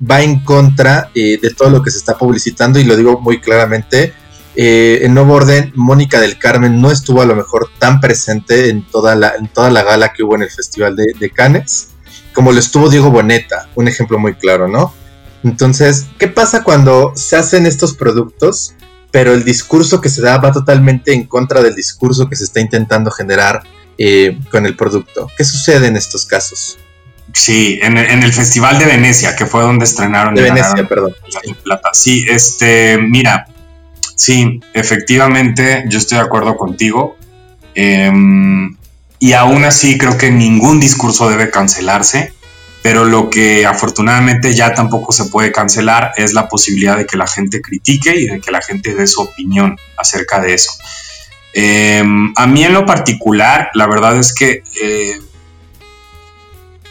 va 0.00 0.22
en 0.22 0.40
contra 0.40 1.10
eh, 1.14 1.38
de 1.40 1.50
todo 1.50 1.70
lo 1.70 1.82
que 1.82 1.90
se 1.90 1.98
está 1.98 2.16
publicitando 2.16 2.78
y 2.78 2.84
lo 2.84 2.96
digo 2.96 3.20
muy 3.20 3.40
claramente. 3.40 4.12
Eh, 4.58 5.00
en 5.02 5.12
Nuevo 5.12 5.34
Orden, 5.34 5.72
Mónica 5.74 6.18
del 6.18 6.38
Carmen 6.38 6.80
no 6.80 6.90
estuvo 6.90 7.20
a 7.20 7.26
lo 7.26 7.34
mejor 7.34 7.68
tan 7.78 8.00
presente 8.00 8.70
en 8.70 8.82
toda 8.86 9.14
la, 9.14 9.34
en 9.38 9.48
toda 9.48 9.70
la 9.70 9.82
gala 9.82 10.12
que 10.12 10.22
hubo 10.22 10.34
en 10.34 10.42
el 10.42 10.50
Festival 10.50 10.96
de, 10.96 11.04
de 11.18 11.30
Cannes, 11.30 11.88
como 12.32 12.52
lo 12.52 12.58
estuvo 12.58 12.88
Diego 12.88 13.10
Boneta, 13.10 13.68
un 13.74 13.88
ejemplo 13.88 14.18
muy 14.18 14.34
claro, 14.34 14.66
¿no? 14.66 14.94
Entonces, 15.44 16.06
¿qué 16.18 16.28
pasa 16.28 16.64
cuando 16.64 17.12
se 17.14 17.36
hacen 17.36 17.66
estos 17.66 17.94
productos, 17.94 18.74
pero 19.10 19.34
el 19.34 19.44
discurso 19.44 20.00
que 20.00 20.08
se 20.08 20.22
da 20.22 20.38
va 20.38 20.52
totalmente 20.52 21.12
en 21.12 21.24
contra 21.26 21.62
del 21.62 21.74
discurso 21.74 22.28
que 22.28 22.36
se 22.36 22.44
está 22.44 22.60
intentando 22.60 23.10
generar 23.10 23.62
eh, 23.98 24.38
con 24.50 24.64
el 24.64 24.74
producto? 24.74 25.30
¿Qué 25.36 25.44
sucede 25.44 25.86
en 25.86 25.96
estos 25.96 26.24
casos? 26.24 26.78
Sí, 27.32 27.78
en, 27.82 27.98
el 27.98 28.32
Festival 28.32 28.78
de 28.78 28.86
Venecia, 28.86 29.36
que 29.36 29.46
fue 29.46 29.62
donde 29.62 29.84
estrenaron. 29.84 30.34
De 30.34 30.42
Venecia, 30.42 30.86
perdón. 30.88 31.14
Plata. 31.62 31.90
Sí, 31.92 32.24
este, 32.28 32.98
mira, 32.98 33.46
sí, 34.14 34.60
efectivamente, 34.72 35.84
yo 35.88 35.98
estoy 35.98 36.18
de 36.18 36.24
acuerdo 36.24 36.56
contigo. 36.56 37.16
Em, 37.74 38.76
y 39.18 39.32
aún 39.32 39.64
así 39.64 39.98
creo 39.98 40.16
que 40.16 40.30
ningún 40.30 40.80
discurso 40.80 41.28
debe 41.28 41.50
cancelarse, 41.50 42.32
pero 42.82 43.04
lo 43.04 43.28
que 43.28 43.66
afortunadamente 43.66 44.54
ya 44.54 44.72
tampoco 44.72 45.12
se 45.12 45.26
puede 45.26 45.52
cancelar 45.52 46.12
es 46.16 46.32
la 46.32 46.48
posibilidad 46.48 46.96
de 46.96 47.06
que 47.06 47.16
la 47.16 47.26
gente 47.26 47.60
critique 47.60 48.14
y 48.16 48.26
de 48.26 48.40
que 48.40 48.50
la 48.50 48.62
gente 48.62 48.94
dé 48.94 49.06
su 49.06 49.20
opinión 49.20 49.76
acerca 49.96 50.40
de 50.40 50.54
eso. 50.54 50.72
Em, 51.52 52.32
a 52.36 52.46
mí 52.46 52.64
en 52.64 52.72
lo 52.74 52.86
particular, 52.86 53.70
la 53.74 53.86
verdad 53.86 54.18
es 54.18 54.34
que 54.34 54.62
eh, 54.82 55.20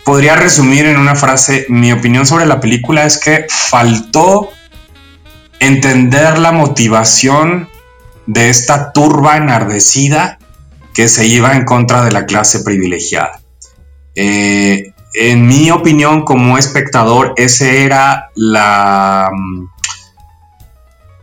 podría 0.05 0.35
resumir 0.35 0.85
en 0.85 0.97
una 0.97 1.15
frase, 1.15 1.65
mi 1.67 1.91
opinión 1.91 2.25
sobre 2.25 2.45
la 2.45 2.61
película 2.61 3.05
es 3.05 3.17
que 3.17 3.47
faltó 3.49 4.49
entender 5.59 6.37
la 6.37 6.51
motivación 6.51 7.67
de 8.27 8.49
esta 8.49 8.91
turba 8.93 9.37
enardecida 9.37 10.37
que 10.93 11.07
se 11.07 11.27
iba 11.27 11.53
en 11.55 11.65
contra 11.65 12.05
de 12.05 12.11
la 12.11 12.25
clase 12.25 12.59
privilegiada. 12.61 13.41
Eh, 14.13 14.93
en 15.15 15.47
mi 15.47 15.71
opinión, 15.71 16.23
como 16.23 16.57
espectador, 16.57 17.33
ese 17.35 17.83
era 17.83 18.29
la, 18.35 19.31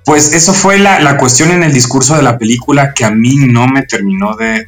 Pues 0.04 0.32
eso 0.32 0.52
fue 0.52 0.78
la, 0.78 1.16
cuestión 1.18 1.52
en 1.52 1.62
el 1.62 1.72
discurso 1.72 2.16
de 2.16 2.22
la 2.22 2.36
película 2.36 2.94
que 2.94 3.04
a 3.04 3.10
mí 3.10 3.36
no 3.36 3.68
me 3.68 3.82
terminó 3.82 4.34
de, 4.34 4.66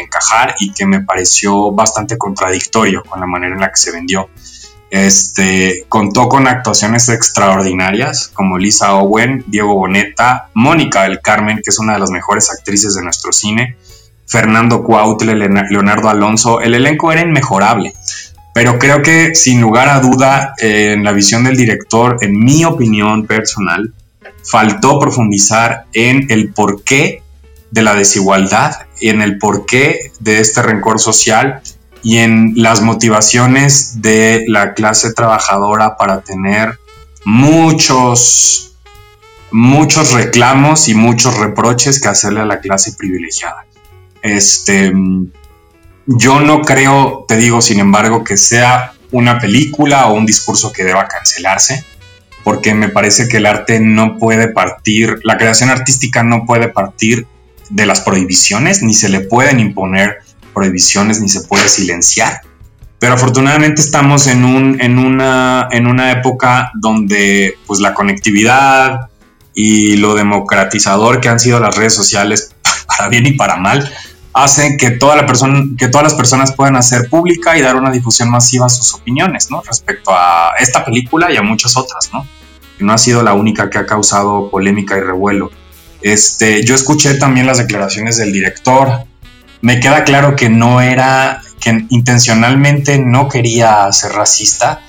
encajar 0.00 0.54
y 0.58 0.72
que 0.72 0.86
me 0.86 1.00
pareció 1.00 1.72
bastante 1.72 2.16
contradictorio 2.16 3.02
con 3.04 3.20
la 3.20 3.26
manera 3.26 3.54
en 3.54 3.60
la 3.60 3.70
que 3.70 3.76
se 3.76 3.92
vendió. 3.92 4.28
Este, 4.90 5.84
contó 5.88 6.28
con 6.28 6.46
actuaciones 6.46 7.10
extraordinarias 7.10 8.28
como 8.32 8.56
Lisa 8.56 8.94
Owen, 8.94 9.44
Diego 9.46 9.74
Boneta, 9.74 10.48
Mónica 10.54 11.02
del 11.02 11.20
Carmen, 11.20 11.56
que 11.56 11.70
es 11.70 11.78
una 11.78 11.94
de 11.94 11.98
las 11.98 12.10
mejores 12.10 12.50
actrices 12.50 12.94
de 12.94 13.02
nuestro 13.02 13.32
cine, 13.32 13.76
Fernando 14.26 14.82
Cuautle, 14.82 15.34
Leonardo 15.34 16.08
Alonso. 16.08 16.60
El 16.60 16.74
elenco 16.74 17.12
era 17.12 17.20
inmejorable, 17.20 17.92
pero 18.54 18.78
creo 18.78 19.02
que 19.02 19.34
sin 19.34 19.60
lugar 19.60 19.90
a 19.90 20.00
duda, 20.00 20.54
en 20.58 21.04
la 21.04 21.12
visión 21.12 21.44
del 21.44 21.56
director, 21.56 22.16
en 22.22 22.38
mi 22.38 22.64
opinión 22.64 23.26
personal, 23.26 23.92
faltó 24.42 24.98
profundizar 24.98 25.84
en 25.92 26.26
el 26.30 26.52
porqué 26.52 27.22
de 27.70 27.82
la 27.82 27.94
desigualdad 27.94 28.72
en 29.00 29.22
el 29.22 29.38
porqué 29.38 30.12
de 30.20 30.40
este 30.40 30.62
rencor 30.62 31.00
social 31.00 31.62
y 32.02 32.18
en 32.18 32.52
las 32.56 32.82
motivaciones 32.82 34.00
de 34.00 34.44
la 34.48 34.74
clase 34.74 35.12
trabajadora 35.12 35.96
para 35.96 36.20
tener 36.20 36.78
muchos, 37.24 38.76
muchos 39.50 40.12
reclamos 40.12 40.88
y 40.88 40.94
muchos 40.94 41.36
reproches 41.36 42.00
que 42.00 42.08
hacerle 42.08 42.40
a 42.40 42.46
la 42.46 42.60
clase 42.60 42.92
privilegiada. 42.92 43.66
Este, 44.22 44.92
yo 46.06 46.40
no 46.40 46.62
creo, 46.62 47.24
te 47.26 47.36
digo, 47.36 47.60
sin 47.60 47.80
embargo, 47.80 48.24
que 48.24 48.36
sea 48.36 48.92
una 49.10 49.38
película 49.38 50.06
o 50.06 50.14
un 50.14 50.26
discurso 50.26 50.72
que 50.72 50.84
deba 50.84 51.08
cancelarse 51.08 51.84
porque 52.48 52.74
me 52.74 52.88
parece 52.88 53.28
que 53.28 53.36
el 53.36 53.44
arte 53.44 53.78
no 53.78 54.16
puede 54.16 54.48
partir, 54.48 55.20
la 55.22 55.36
creación 55.36 55.68
artística 55.68 56.22
no 56.22 56.46
puede 56.46 56.68
partir 56.68 57.26
de 57.70 57.86
las 57.86 58.00
prohibiciones, 58.00 58.82
ni 58.82 58.94
se 58.94 59.08
le 59.08 59.20
pueden 59.20 59.60
imponer 59.60 60.18
prohibiciones, 60.54 61.20
ni 61.20 61.28
se 61.28 61.42
puede 61.42 61.68
silenciar. 61.68 62.40
Pero 62.98 63.14
afortunadamente 63.14 63.80
estamos 63.80 64.26
en, 64.26 64.44
un, 64.44 64.80
en, 64.80 64.98
una, 64.98 65.68
en 65.70 65.86
una 65.86 66.10
época 66.12 66.72
donde 66.74 67.54
pues, 67.66 67.80
la 67.80 67.94
conectividad 67.94 69.08
y 69.54 69.96
lo 69.96 70.14
democratizador 70.14 71.20
que 71.20 71.28
han 71.28 71.38
sido 71.38 71.60
las 71.60 71.76
redes 71.76 71.94
sociales, 71.94 72.54
para 72.86 73.08
bien 73.08 73.26
y 73.26 73.32
para 73.32 73.56
mal, 73.56 73.90
hacen 74.32 74.76
que, 74.76 74.90
toda 74.90 75.16
la 75.16 75.26
persona, 75.26 75.64
que 75.76 75.88
todas 75.88 76.04
las 76.04 76.14
personas 76.14 76.52
puedan 76.52 76.76
hacer 76.76 77.08
pública 77.08 77.56
y 77.56 77.62
dar 77.62 77.76
una 77.76 77.90
difusión 77.90 78.30
masiva 78.30 78.66
a 78.66 78.68
sus 78.68 78.94
opiniones, 78.94 79.50
¿no? 79.50 79.62
Respecto 79.62 80.10
a 80.12 80.52
esta 80.58 80.84
película 80.84 81.30
y 81.32 81.36
a 81.36 81.42
muchas 81.42 81.76
otras, 81.76 82.10
¿no? 82.12 82.26
no 82.80 82.92
ha 82.92 82.98
sido 82.98 83.22
la 83.22 83.34
única 83.34 83.70
que 83.70 83.78
ha 83.78 83.86
causado 83.86 84.50
polémica 84.50 84.96
y 84.96 85.00
revuelo. 85.00 85.50
Este, 86.02 86.64
yo 86.64 86.74
escuché 86.74 87.14
también 87.14 87.46
las 87.46 87.58
declaraciones 87.58 88.16
del 88.18 88.32
director. 88.32 89.04
Me 89.60 89.80
queda 89.80 90.04
claro 90.04 90.36
que 90.36 90.48
no 90.48 90.80
era, 90.80 91.42
que 91.60 91.86
intencionalmente 91.90 92.98
no 92.98 93.28
quería 93.28 93.90
ser 93.92 94.12
racista, 94.12 94.80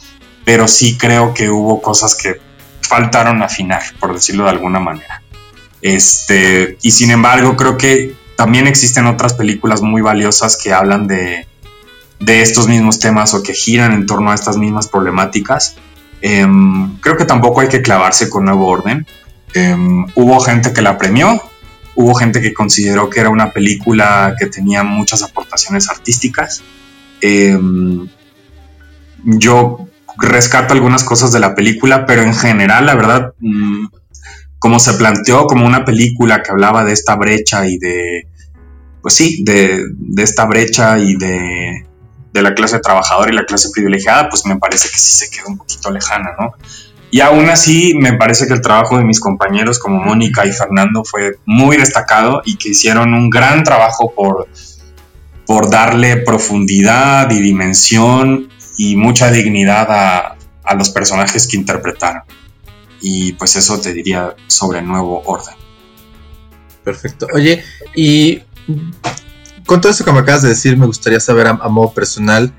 pero 0.45 0.67
sí 0.67 0.97
creo 0.97 1.33
que 1.33 1.49
hubo 1.49 1.81
cosas 1.81 2.15
que 2.15 2.39
faltaron 2.81 3.41
afinar, 3.41 3.81
por 3.99 4.13
decirlo 4.13 4.43
de 4.45 4.51
alguna 4.51 4.79
manera. 4.79 5.21
Este, 5.81 6.77
y 6.81 6.91
sin 6.91 7.11
embargo, 7.11 7.55
creo 7.55 7.77
que 7.77 8.15
también 8.35 8.67
existen 8.67 9.05
otras 9.05 9.33
películas 9.33 9.81
muy 9.81 10.01
valiosas 10.01 10.57
que 10.57 10.73
hablan 10.73 11.07
de, 11.07 11.47
estos 12.27 12.67
mismos 12.67 12.99
temas 12.99 13.33
o 13.33 13.41
que 13.41 13.53
giran 13.53 13.93
en 13.93 14.05
torno 14.05 14.31
a 14.31 14.35
estas 14.35 14.57
mismas 14.57 14.87
problemáticas 14.87 15.75
Em, 16.21 16.97
creo 16.97 17.17
que 17.17 17.25
tampoco 17.25 17.61
hay 17.61 17.69
que 17.69 17.81
clavarse 17.81 18.29
con 18.29 18.45
Nuevo 18.45 18.67
Orden. 18.67 19.05
Em, 19.53 20.05
hubo 20.15 20.39
gente 20.39 20.73
que 20.73 20.81
la 20.81 20.97
premió, 20.97 21.41
hubo 21.95 22.13
gente 22.15 22.41
que 22.41 22.53
consideró 22.53 23.09
que 23.09 23.19
era 23.19 23.29
una 23.29 23.51
película 23.51 24.35
que 24.37 24.47
tenía 24.47 24.83
muchas 24.83 25.23
aportaciones 25.23 25.89
artísticas. 25.89 26.63
Em, 27.21 28.07
yo 29.23 29.87
rescato 30.17 30.73
algunas 30.73 31.03
cosas 31.03 31.31
de 31.31 31.39
la 31.39 31.55
película, 31.55 32.05
pero 32.05 32.21
en 32.21 32.33
general, 32.33 32.85
la 32.85 32.95
verdad, 32.95 33.33
mm, 33.39 33.87
como 34.59 34.79
se 34.79 34.93
planteó 34.93 35.45
como 35.47 35.65
una 35.65 35.85
película 35.85 36.43
que 36.43 36.51
hablaba 36.51 36.83
de 36.83 36.93
esta 36.93 37.15
brecha 37.15 37.67
y 37.67 37.77
de, 37.77 38.27
pues 39.01 39.13
sí, 39.13 39.43
de 39.45 40.23
esta 40.23 40.45
brecha 40.45 40.99
y 40.99 41.15
de 41.15 41.89
de 42.33 42.41
la 42.41 42.53
clase 42.53 42.79
trabajadora 42.79 43.31
y 43.31 43.35
la 43.35 43.45
clase 43.45 43.69
privilegiada, 43.73 44.29
pues 44.29 44.45
me 44.45 44.57
parece 44.57 44.89
que 44.89 44.97
sí 44.97 45.11
se 45.11 45.29
queda 45.29 45.47
un 45.47 45.57
poquito 45.57 45.91
lejana, 45.91 46.31
¿no? 46.39 46.53
Y 47.11 47.21
aún 47.21 47.49
así, 47.49 47.95
me 47.95 48.13
parece 48.13 48.47
que 48.47 48.53
el 48.53 48.61
trabajo 48.61 48.97
de 48.97 49.03
mis 49.03 49.19
compañeros 49.19 49.79
como 49.79 49.99
Mónica 50.03 50.45
y 50.45 50.51
Fernando 50.51 51.03
fue 51.03 51.39
muy 51.45 51.77
destacado 51.77 52.41
y 52.45 52.55
que 52.57 52.69
hicieron 52.69 53.13
un 53.13 53.29
gran 53.29 53.63
trabajo 53.63 54.13
por, 54.15 54.47
por 55.45 55.69
darle 55.69 56.17
profundidad 56.17 57.31
y 57.31 57.41
dimensión 57.41 58.49
y 58.77 58.95
mucha 58.95 59.31
dignidad 59.31 59.87
a, 59.89 60.35
a 60.63 60.75
los 60.75 60.91
personajes 60.91 61.47
que 61.47 61.57
interpretaron. 61.57 62.23
Y 63.01 63.33
pues 63.33 63.55
eso 63.55 63.79
te 63.81 63.93
diría 63.93 64.35
sobre 64.47 64.81
nuevo 64.81 65.23
orden. 65.25 65.55
Perfecto. 66.83 67.27
Oye, 67.33 67.63
y 67.95 68.41
con 69.65 69.81
todo 69.81 69.91
eso 69.91 70.03
que 70.03 70.11
me 70.11 70.19
acabas 70.19 70.41
de 70.41 70.49
decir, 70.49 70.77
me 70.77 70.85
gustaría 70.85 71.19
saber 71.19 71.47
a, 71.47 71.53
modo 71.53 71.93
personal, 71.93 72.53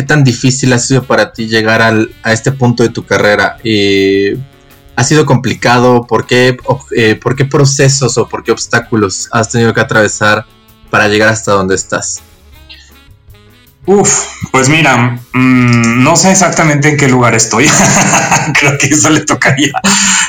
¿qué 0.00 0.06
tan 0.06 0.24
difícil 0.24 0.72
ha 0.72 0.78
sido 0.78 1.04
para 1.04 1.30
ti 1.30 1.46
llegar 1.46 1.82
a 1.82 2.32
este 2.32 2.52
punto 2.52 2.82
de 2.82 2.88
tu 2.88 3.04
carrera? 3.04 3.58
Eh, 3.62 4.34
¿Ha 4.96 5.04
sido 5.04 5.26
complicado? 5.26 6.06
¿Por 6.06 6.26
qué, 6.26 6.56
eh, 6.96 7.16
¿Por 7.16 7.36
qué 7.36 7.44
procesos 7.44 8.16
o 8.16 8.26
por 8.26 8.42
qué 8.42 8.50
obstáculos 8.50 9.28
has 9.30 9.50
tenido 9.50 9.74
que 9.74 9.80
atravesar 9.82 10.46
para 10.88 11.06
llegar 11.06 11.28
hasta 11.28 11.52
donde 11.52 11.74
estás? 11.74 12.22
Uf, 13.84 14.24
pues 14.50 14.70
mira, 14.70 15.20
mm, 15.34 16.02
no 16.02 16.16
sé 16.16 16.30
exactamente 16.30 16.88
en 16.88 16.96
qué 16.96 17.06
lugar 17.06 17.34
estoy. 17.34 17.66
Creo 18.58 18.78
que 18.78 18.86
eso 18.86 19.10
le 19.10 19.20
tocaría 19.20 19.72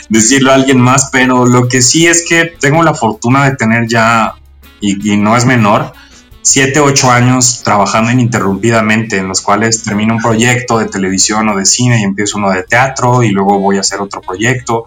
decirlo 0.10 0.52
a 0.52 0.56
alguien 0.56 0.82
más, 0.82 1.08
pero 1.14 1.46
lo 1.46 1.70
que 1.70 1.82
sí 1.82 2.08
es 2.08 2.26
que 2.28 2.44
tengo 2.60 2.84
la 2.84 2.94
fortuna 2.94 3.50
de 3.50 3.56
tener 3.56 3.88
ya, 3.88 4.34
y 4.82 5.16
no 5.16 5.38
es 5.38 5.46
menor, 5.46 5.94
siete, 6.42 6.80
ocho 6.80 7.12
años 7.12 7.62
trabajando 7.64 8.12
ininterrumpidamente, 8.12 9.18
en 9.18 9.28
los 9.28 9.42
cuales 9.42 9.84
termino 9.84 10.16
un 10.16 10.22
proyecto 10.22 10.80
de 10.80 10.88
televisión 10.88 11.50
o 11.50 11.58
de 11.58 11.66
cine 11.66 12.02
y 12.02 12.04
empiezo 12.04 12.38
uno 12.38 12.52
de 12.52 12.64
teatro 12.64 13.24
y 13.24 13.30
luego 13.30 13.60
voy 13.60 13.78
a 13.78 13.82
hacer 13.82 14.02
otro 14.02 14.22
proyecto. 14.22 14.86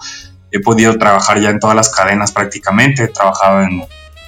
He 0.50 0.60
podido 0.60 0.96
trabajar 0.98 1.40
ya 1.40 1.50
en 1.50 1.58
todas 1.58 1.76
las 1.76 1.90
cadenas 1.90 2.32
prácticamente. 2.32 3.04
He 3.04 3.08
trabajado 3.08 3.62
en 3.62 3.84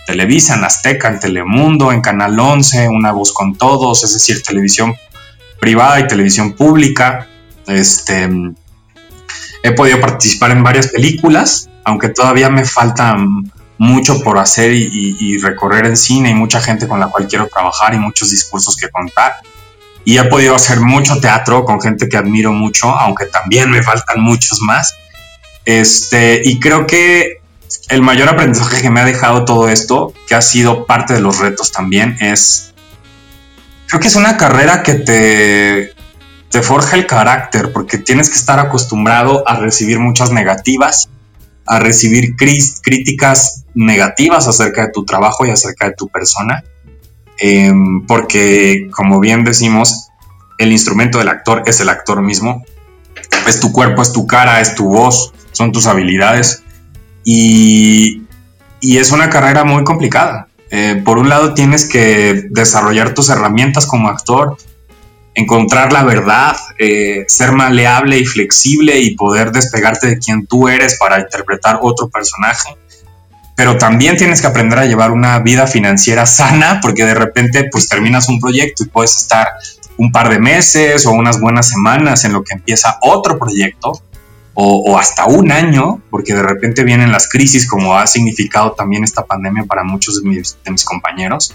Televisa, 0.07 0.55
en 0.55 0.65
Azteca, 0.65 1.09
en 1.09 1.21
Telemundo, 1.21 1.93
en 1.93 2.01
Canal 2.01 2.39
11, 2.39 2.89
Una 2.89 3.13
Voz 3.13 3.33
con 3.33 3.57
Todos, 3.57 4.05
es 4.05 4.13
decir, 4.13 4.43
televisión 4.43 4.95
privada 5.61 6.01
y 6.01 6.07
televisión 6.07 6.53
pública. 6.53 7.29
Este, 7.67 8.29
he 9.63 9.73
podido 9.73 10.01
participar 10.01 10.53
en 10.53 10.63
varias 10.63 10.89
películas, 10.89 11.69
aunque 11.85 12.09
todavía 12.09 12.49
me 12.51 12.65
faltan 12.65 13.53
mucho 13.79 14.23
por 14.23 14.39
hacer 14.39 14.73
y, 14.73 15.39
recorrer 15.39 15.87
en 15.87 15.97
cine 15.97 16.31
y 16.31 16.35
mucha 16.35 16.61
gente 16.61 16.89
con 16.89 16.99
la 16.99 17.09
cual 17.09 17.27
quiero 17.29 17.49
trabajar 17.49 17.95
y 17.95 17.99
muchos 17.99 18.31
discursos 18.31 18.77
que 18.77 18.89
contar. 18.89 19.35
Y 20.05 20.19
he 20.19 20.25
podido 20.25 20.55
hacer 20.55 20.81
mucho 20.81 21.21
teatro 21.21 21.65
con 21.65 21.81
gente 21.81 22.09
que 22.09 22.17
admiro 22.17 22.53
mucho, 22.53 22.89
aunque 22.89 23.27
también 23.27 23.71
me 23.71 23.83
faltan 23.83 24.21
muchos 24.21 24.61
más. 24.61 24.95
Este, 25.65 26.41
y 26.45 26.61
creo 26.61 26.87
que 26.87 27.41
el 27.89 28.03
mayor 28.03 28.29
aprendizaje 28.29 28.83
que 28.83 28.91
me 28.91 29.01
ha 29.01 29.05
dejado 29.05 29.45
todo 29.45 29.69
esto, 29.69 30.15
que 30.27 30.35
ha 30.35 30.43
sido 30.43 30.87
parte 30.87 31.15
de 31.15 31.21
los 31.21 31.39
retos 31.39 31.73
también, 31.73 32.17
es, 32.21 32.73
creo 33.89 34.01
que 34.01 34.09
es 34.09 34.15
una 34.15 34.37
carrera 34.37 34.83
que 34.85 34.95
te, 34.95 35.93
te 36.51 36.63
forja 36.63 36.97
el 36.97 37.07
carácter, 37.07 37.73
porque 37.73 37.99
tienes 37.99 38.29
que 38.29 38.37
estar 38.37 38.61
acostumbrado 38.61 39.47
a 39.49 39.57
recibir 39.57 39.99
muchas 39.99 40.31
negativas, 40.31 41.09
a 41.67 41.81
recibir 41.81 42.37
críticas 42.37 43.66
negativas 43.77 44.49
acerca 44.49 44.87
de 44.87 44.93
tu 44.93 45.05
trabajo 45.05 45.47
y 45.47 45.51
acerca 45.51 45.87
de 45.87 45.95
tu 45.95 46.09
persona, 46.09 46.65
em, 47.39 48.07
porque 48.07 48.89
como 48.91 49.21
bien 49.21 49.45
decimos, 49.45 50.09
el 50.59 50.73
instrumento 50.73 51.19
del 51.19 51.29
actor 51.29 51.63
es 51.67 51.81
el 51.81 51.91
actor 51.91 52.23
mismo, 52.23 52.65
es 53.47 53.61
tu 53.61 53.73
cuerpo, 53.73 54.01
es 54.03 54.13
tu 54.13 54.27
cara, 54.27 54.61
es 54.61 54.75
tu 54.75 54.89
voz, 54.89 55.33
son 55.53 55.73
tus 55.73 55.87
habilidades 55.87 56.63
y, 57.23 58.23
es 58.81 59.11
una 59.11 59.29
carrera 59.29 59.65
muy 59.65 59.85
complicada. 59.85 60.49
Eh, 60.71 61.03
por 61.05 61.19
un 61.19 61.29
lado 61.29 61.55
tienes 61.55 61.87
que 61.87 62.45
desarrollar 62.51 63.15
tus 63.15 63.29
herramientas 63.29 63.85
como 63.87 64.09
actor, 64.09 64.57
encontrar 65.35 65.93
la 65.93 66.03
verdad, 66.03 66.57
eh, 66.79 67.25
ser 67.29 67.53
maleable 67.53 68.19
y 68.19 68.25
flexible 68.25 69.01
y 69.01 69.17
poder 69.17 69.53
despegarte 69.53 70.07
de 70.07 70.19
quien 70.19 70.47
tú 70.47 70.69
eres 70.69 70.97
para 70.99 71.21
interpretar 71.21 71.81
otro 71.83 72.09
personaje. 72.09 72.77
Pero 73.57 73.79
también 73.79 74.17
tienes 74.17 74.41
que 74.41 74.47
aprender 74.47 74.79
a 74.79 74.87
llevar 74.87 75.11
una 75.11 75.39
vida 75.41 75.67
financiera 75.67 76.27
sana 76.27 76.79
porque 76.81 77.05
de 77.05 77.15
repente 77.15 77.69
pues 77.73 77.89
terminas 77.89 78.29
un 78.29 78.39
proyecto 78.39 78.85
y 78.85 78.87
puedes 78.87 79.17
estar 79.17 79.49
un 79.97 80.13
par 80.13 80.29
de 80.29 80.39
meses 80.39 81.07
o 81.07 81.13
unas 81.13 81.41
buenas 81.41 81.69
semanas 81.69 82.25
en 82.25 82.35
lo 82.35 82.45
que 82.45 82.55
empieza 82.55 82.99
otro 83.01 83.39
proyecto 83.39 84.01
o, 84.59 84.99
hasta 84.99 85.27
un 85.27 85.53
año, 85.53 86.01
porque 86.09 86.33
de 86.33 86.43
repente 86.43 86.83
vienen 86.83 87.13
las 87.13 87.29
crisis, 87.29 87.69
como 87.69 87.95
ha 87.95 88.07
significado 88.07 88.73
también 88.73 89.05
esta 89.05 89.27
pandemia 89.27 89.65
para 89.65 89.85
muchos 89.85 90.23
de 90.23 90.29
mis, 90.31 90.85
compañeros. 90.85 91.55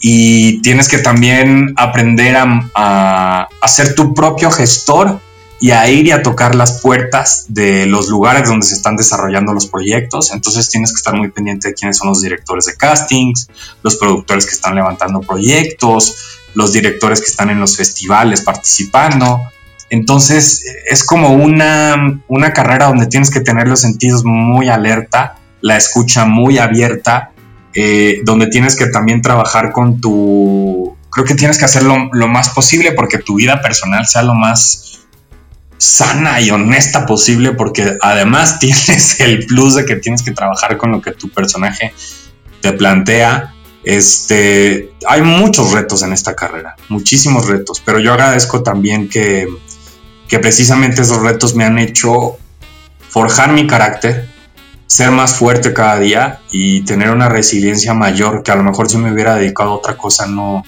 Y 0.00 0.60
tienes 0.60 0.88
que 0.88 0.98
también 0.98 1.72
aprender 1.76 2.36
a, 2.36 3.48
a, 3.58 3.68
ser 3.68 3.94
tu 3.94 4.12
propio 4.12 4.50
gestor 4.50 5.18
y 5.58 5.70
a 5.70 5.88
ir 5.88 6.06
y 6.06 6.10
a 6.10 6.22
tocar 6.22 6.54
las 6.54 6.80
puertas 6.80 7.46
de 7.48 7.86
los 7.86 8.08
lugares 8.08 8.48
donde 8.48 8.66
se 8.66 8.74
están 8.74 8.96
desarrollando 8.96 9.54
los 9.54 9.66
proyectos. 9.66 10.32
Entonces 10.32 10.68
tienes 10.68 10.92
que 10.92 10.96
estar 10.96 11.14
muy 11.14 11.30
pendiente 11.30 11.68
de 11.68 11.74
quiénes 11.74 11.96
son 11.96 12.08
los 12.08 12.20
directores 12.20 12.66
de 12.66 12.76
castings, 12.76 13.48
los 13.82 13.96
productores 13.96 14.44
que 14.44 14.52
están 14.52 14.74
levantando 14.74 15.20
proyectos, 15.20 16.14
los 16.54 16.72
directores 16.72 17.20
que 17.20 17.26
están 17.26 17.50
en 17.50 17.60
los 17.60 17.76
festivales 17.76 18.42
participando. 18.42 19.40
Entonces 19.88 20.64
es 20.90 21.04
como 21.04 21.32
una, 21.32 22.20
una 22.28 22.52
carrera 22.52 22.88
donde 22.88 23.06
tienes 23.06 23.30
que 23.30 23.40
tener 23.40 23.68
los 23.68 23.80
sentidos 23.80 24.24
muy 24.24 24.68
alerta, 24.68 25.36
la 25.62 25.76
escucha 25.76 26.26
muy 26.26 26.58
abierta, 26.58 27.30
eh, 27.72 28.20
donde 28.24 28.48
tienes 28.48 28.76
que 28.76 28.86
también 28.86 29.22
trabajar 29.22 29.72
con 29.72 30.00
tu... 30.00 30.96
Creo 31.10 31.24
que 31.24 31.34
tienes 31.34 31.58
que 31.58 31.64
hacerlo 31.64 32.10
lo 32.12 32.28
más 32.28 32.50
posible 32.50 32.92
porque 32.92 33.18
tu 33.18 33.36
vida 33.36 33.62
personal 33.62 34.06
sea 34.06 34.22
lo 34.22 34.34
más 34.34 34.85
sana 35.78 36.40
y 36.40 36.50
honesta 36.50 37.06
posible 37.06 37.52
porque 37.52 37.96
además 38.00 38.58
tienes 38.60 39.20
el 39.20 39.46
plus 39.46 39.74
de 39.74 39.84
que 39.84 39.96
tienes 39.96 40.22
que 40.22 40.32
trabajar 40.32 40.76
con 40.76 40.90
lo 40.90 41.00
que 41.00 41.12
tu 41.12 41.28
personaje 41.28 41.92
te 42.60 42.72
plantea. 42.72 43.52
Este, 43.84 44.92
hay 45.06 45.22
muchos 45.22 45.72
retos 45.72 46.02
en 46.02 46.12
esta 46.12 46.34
carrera, 46.34 46.74
muchísimos 46.88 47.46
retos, 47.46 47.80
pero 47.84 48.00
yo 48.00 48.12
agradezco 48.12 48.64
también 48.64 49.08
que, 49.08 49.46
que 50.26 50.40
precisamente 50.40 51.02
esos 51.02 51.22
retos 51.22 51.54
me 51.54 51.64
han 51.64 51.78
hecho 51.78 52.36
forjar 53.08 53.52
mi 53.52 53.68
carácter, 53.68 54.28
ser 54.88 55.12
más 55.12 55.36
fuerte 55.36 55.72
cada 55.72 56.00
día 56.00 56.40
y 56.50 56.80
tener 56.80 57.10
una 57.10 57.28
resiliencia 57.28 57.94
mayor 57.94 58.42
que 58.42 58.50
a 58.50 58.56
lo 58.56 58.64
mejor 58.64 58.90
si 58.90 58.98
me 58.98 59.12
hubiera 59.12 59.36
dedicado 59.36 59.70
a 59.70 59.74
otra 59.74 59.96
cosa 59.96 60.26
no, 60.26 60.64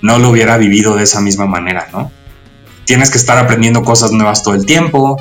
no 0.00 0.18
lo 0.18 0.30
hubiera 0.30 0.56
vivido 0.56 0.94
de 0.94 1.02
esa 1.02 1.20
misma 1.20 1.46
manera, 1.46 1.88
¿no? 1.92 2.12
Tienes 2.84 3.10
que 3.10 3.18
estar 3.18 3.38
aprendiendo 3.38 3.82
cosas 3.82 4.12
nuevas 4.12 4.42
todo 4.42 4.54
el 4.54 4.66
tiempo, 4.66 5.16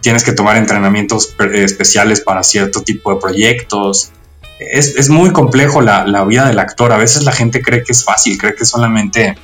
tienes 0.00 0.24
que 0.24 0.32
tomar 0.32 0.56
entrenamientos 0.56 1.34
especiales 1.54 2.20
para 2.20 2.42
cierto 2.42 2.82
tipo 2.82 3.14
de 3.14 3.20
proyectos. 3.20 4.10
Es, 4.58 4.96
es 4.96 5.08
muy 5.08 5.32
complejo 5.32 5.80
la, 5.80 6.06
la, 6.06 6.24
vida 6.24 6.46
del 6.46 6.58
actor. 6.58 6.92
A 6.92 6.96
veces 6.96 7.24
la 7.24 7.32
gente 7.32 7.62
cree 7.62 7.82
que 7.82 7.92
es 7.92 8.04
fácil, 8.04 8.36
cree 8.38 8.54
que 8.54 8.64
solamente 8.64 9.36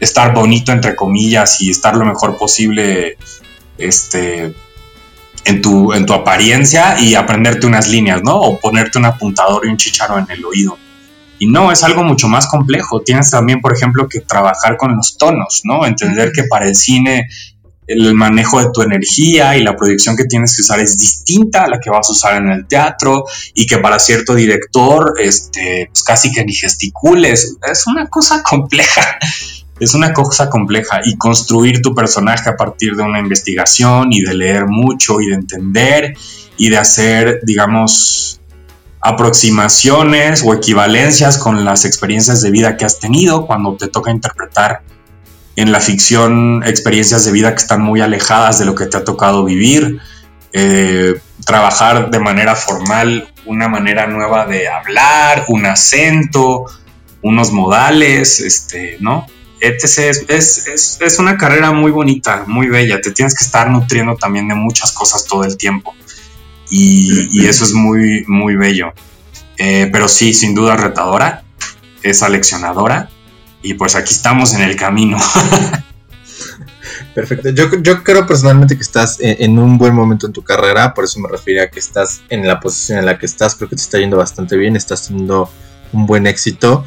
estar 0.00 0.34
bonito 0.34 0.72
entre 0.72 0.96
comillas 0.96 1.60
y 1.60 1.70
estar 1.70 1.96
lo 1.96 2.04
mejor 2.04 2.36
posible 2.36 3.16
este, 3.78 4.54
en, 5.44 5.62
tu, 5.62 5.92
en 5.92 6.06
tu 6.06 6.12
apariencia 6.12 7.00
y 7.00 7.14
aprenderte 7.14 7.66
unas 7.66 7.88
líneas, 7.88 8.22
¿no? 8.22 8.36
O 8.36 8.58
ponerte 8.58 8.98
un 8.98 9.04
apuntador 9.04 9.66
y 9.66 9.68
un 9.68 9.76
chicharo 9.76 10.18
en 10.18 10.26
el 10.30 10.44
oído. 10.44 10.78
Y 11.38 11.46
no, 11.48 11.70
es 11.70 11.82
algo 11.84 12.02
mucho 12.02 12.28
más 12.28 12.46
complejo. 12.46 13.00
Tienes 13.02 13.30
también, 13.30 13.60
por 13.60 13.74
ejemplo, 13.74 14.08
que 14.08 14.20
trabajar 14.20 14.76
con 14.76 14.96
los 14.96 15.16
tonos, 15.18 15.62
¿no? 15.64 15.86
Entender 15.86 16.32
que 16.32 16.44
para 16.44 16.66
el 16.66 16.74
cine 16.74 17.26
el 17.86 18.14
manejo 18.14 18.60
de 18.60 18.70
tu 18.72 18.82
energía 18.82 19.56
y 19.56 19.62
la 19.62 19.76
proyección 19.76 20.16
que 20.16 20.24
tienes 20.24 20.56
que 20.56 20.62
usar 20.62 20.80
es 20.80 20.98
distinta 20.98 21.64
a 21.64 21.68
la 21.68 21.78
que 21.78 21.88
vas 21.88 22.08
a 22.08 22.12
usar 22.12 22.42
en 22.42 22.50
el 22.50 22.66
teatro 22.66 23.24
y 23.54 23.64
que 23.64 23.78
para 23.78 24.00
cierto 24.00 24.34
director, 24.34 25.14
este, 25.22 25.88
pues 25.92 26.02
casi 26.02 26.32
que 26.32 26.44
ni 26.44 26.52
gesticules. 26.52 27.56
Es 27.70 27.86
una 27.86 28.08
cosa 28.08 28.42
compleja 28.48 29.18
es 29.78 29.94
una 29.94 30.12
cosa 30.12 30.48
compleja 30.48 31.00
y 31.04 31.16
construir 31.16 31.82
tu 31.82 31.94
personaje 31.94 32.48
a 32.48 32.56
partir 32.56 32.96
de 32.96 33.02
una 33.02 33.20
investigación 33.20 34.08
y 34.10 34.22
de 34.22 34.34
leer 34.34 34.66
mucho 34.66 35.20
y 35.20 35.26
de 35.26 35.34
entender 35.34 36.14
y 36.56 36.70
de 36.70 36.78
hacer, 36.78 37.40
digamos, 37.42 38.40
aproximaciones 39.08 40.42
o 40.44 40.54
equivalencias 40.54 41.38
con 41.38 41.64
las 41.64 41.84
experiencias 41.84 42.42
de 42.42 42.50
vida 42.50 42.76
que 42.76 42.84
has 42.84 42.98
tenido 42.98 43.46
cuando 43.46 43.76
te 43.76 43.88
toca 43.88 44.10
interpretar 44.10 44.82
en 45.56 45.72
la 45.72 45.80
ficción 45.80 46.62
experiencias 46.64 47.24
de 47.24 47.32
vida 47.32 47.54
que 47.54 47.62
están 47.62 47.82
muy 47.82 48.00
alejadas 48.00 48.58
de 48.58 48.66
lo 48.66 48.74
que 48.74 48.86
te 48.86 48.96
ha 48.96 49.04
tocado 49.04 49.44
vivir, 49.44 50.00
eh, 50.52 51.14
trabajar 51.44 52.10
de 52.10 52.18
manera 52.18 52.54
formal 52.54 53.32
una 53.46 53.68
manera 53.68 54.06
nueva 54.06 54.46
de 54.46 54.68
hablar, 54.68 55.44
un 55.48 55.66
acento, 55.66 56.66
unos 57.22 57.52
modales, 57.52 58.40
este, 58.40 58.96
¿no? 59.00 59.26
Es, 59.60 61.16
una 61.18 61.36
carrera 61.36 61.72
muy 61.72 61.90
bonita, 61.90 62.44
muy 62.46 62.68
bella. 62.68 63.00
Te 63.00 63.10
tienes 63.10 63.34
que 63.34 63.44
estar 63.44 63.70
nutriendo 63.70 64.16
también 64.16 64.48
de 64.48 64.54
muchas 64.54 64.92
cosas 64.92 65.24
todo 65.26 65.44
el 65.44 65.56
tiempo. 65.56 65.94
Y, 66.70 67.46
eso 67.46 67.64
es 67.64 67.72
muy, 67.72 68.24
muy 68.26 68.56
bello. 68.56 68.92
Eh, 69.58 69.88
pero 69.92 70.08
sí, 70.08 70.34
sin 70.34 70.54
duda 70.54 70.76
retadora, 70.76 71.44
es 72.02 72.22
aleccionadora. 72.22 73.10
Y 73.62 73.74
pues 73.74 73.96
aquí 73.96 74.12
estamos 74.12 74.54
en 74.54 74.62
el 74.62 74.76
camino. 74.76 75.18
Perfecto. 77.14 77.48
Yo, 77.50 77.70
yo, 77.80 78.04
creo 78.04 78.26
personalmente 78.26 78.76
que 78.76 78.82
estás 78.82 79.18
en, 79.20 79.58
un 79.58 79.78
buen 79.78 79.94
momento 79.94 80.26
en 80.26 80.32
tu 80.32 80.42
carrera, 80.42 80.92
por 80.92 81.04
eso 81.04 81.18
me 81.18 81.28
refería 81.28 81.64
a 81.64 81.70
que 81.70 81.78
estás 81.78 82.20
en 82.28 82.46
la 82.46 82.60
posición 82.60 82.98
en 82.98 83.06
la 83.06 83.18
que 83.18 83.26
estás. 83.26 83.54
Creo 83.54 83.70
que 83.70 83.76
te 83.76 83.82
está 83.82 83.98
yendo 83.98 84.18
bastante 84.18 84.56
bien, 84.56 84.76
estás 84.76 85.08
teniendo 85.08 85.50
un 85.92 86.06
buen 86.06 86.26
éxito. 86.26 86.84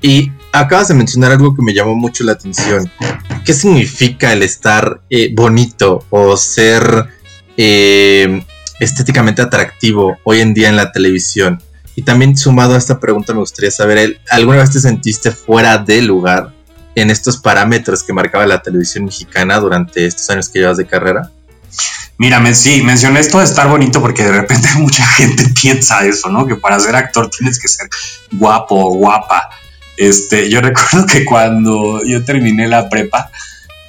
Y 0.00 0.32
acabas 0.52 0.88
de 0.88 0.94
mencionar 0.94 1.32
algo 1.32 1.54
que 1.54 1.62
me 1.62 1.74
llamó 1.74 1.94
mucho 1.94 2.24
la 2.24 2.32
atención. 2.32 2.90
¿Qué 3.44 3.52
significa 3.52 4.32
el 4.32 4.42
estar 4.42 5.00
eh, 5.10 5.32
bonito 5.34 6.04
o 6.10 6.36
ser 6.36 7.06
eh, 7.56 8.44
estéticamente 8.80 9.42
atractivo 9.42 10.18
hoy 10.24 10.40
en 10.40 10.54
día 10.54 10.68
en 10.68 10.76
la 10.76 10.92
televisión? 10.92 11.62
Y 11.96 12.02
también 12.02 12.36
sumado 12.36 12.74
a 12.74 12.78
esta 12.78 13.00
pregunta 13.00 13.32
me 13.32 13.40
gustaría 13.40 13.70
saber, 13.70 14.20
¿alguna 14.30 14.58
vez 14.58 14.70
te 14.70 14.80
sentiste 14.80 15.32
fuera 15.32 15.78
de 15.78 16.02
lugar 16.02 16.52
en 16.94 17.10
estos 17.10 17.38
parámetros 17.38 18.02
que 18.02 18.12
marcaba 18.12 18.46
la 18.46 18.62
televisión 18.62 19.04
mexicana 19.04 19.58
durante 19.58 20.06
estos 20.06 20.28
años 20.30 20.48
que 20.48 20.60
llevas 20.60 20.76
de 20.76 20.86
carrera? 20.86 21.30
Mira, 22.18 22.54
sí, 22.54 22.82
mencioné 22.82 23.20
esto 23.20 23.38
de 23.38 23.44
estar 23.44 23.68
bonito 23.68 24.00
porque 24.00 24.24
de 24.24 24.32
repente 24.32 24.68
mucha 24.76 25.04
gente 25.06 25.44
piensa 25.60 26.04
eso, 26.04 26.28
¿no? 26.28 26.46
Que 26.46 26.56
para 26.56 26.78
ser 26.80 26.96
actor 26.96 27.30
tienes 27.30 27.58
que 27.58 27.68
ser 27.68 27.88
guapo 28.32 28.74
o 28.74 28.94
guapa. 28.94 29.50
Este, 29.96 30.50
yo 30.50 30.60
recuerdo 30.62 31.06
que 31.06 31.24
cuando 31.24 32.04
yo 32.04 32.24
terminé 32.24 32.68
la 32.68 32.88
prepa, 32.88 33.30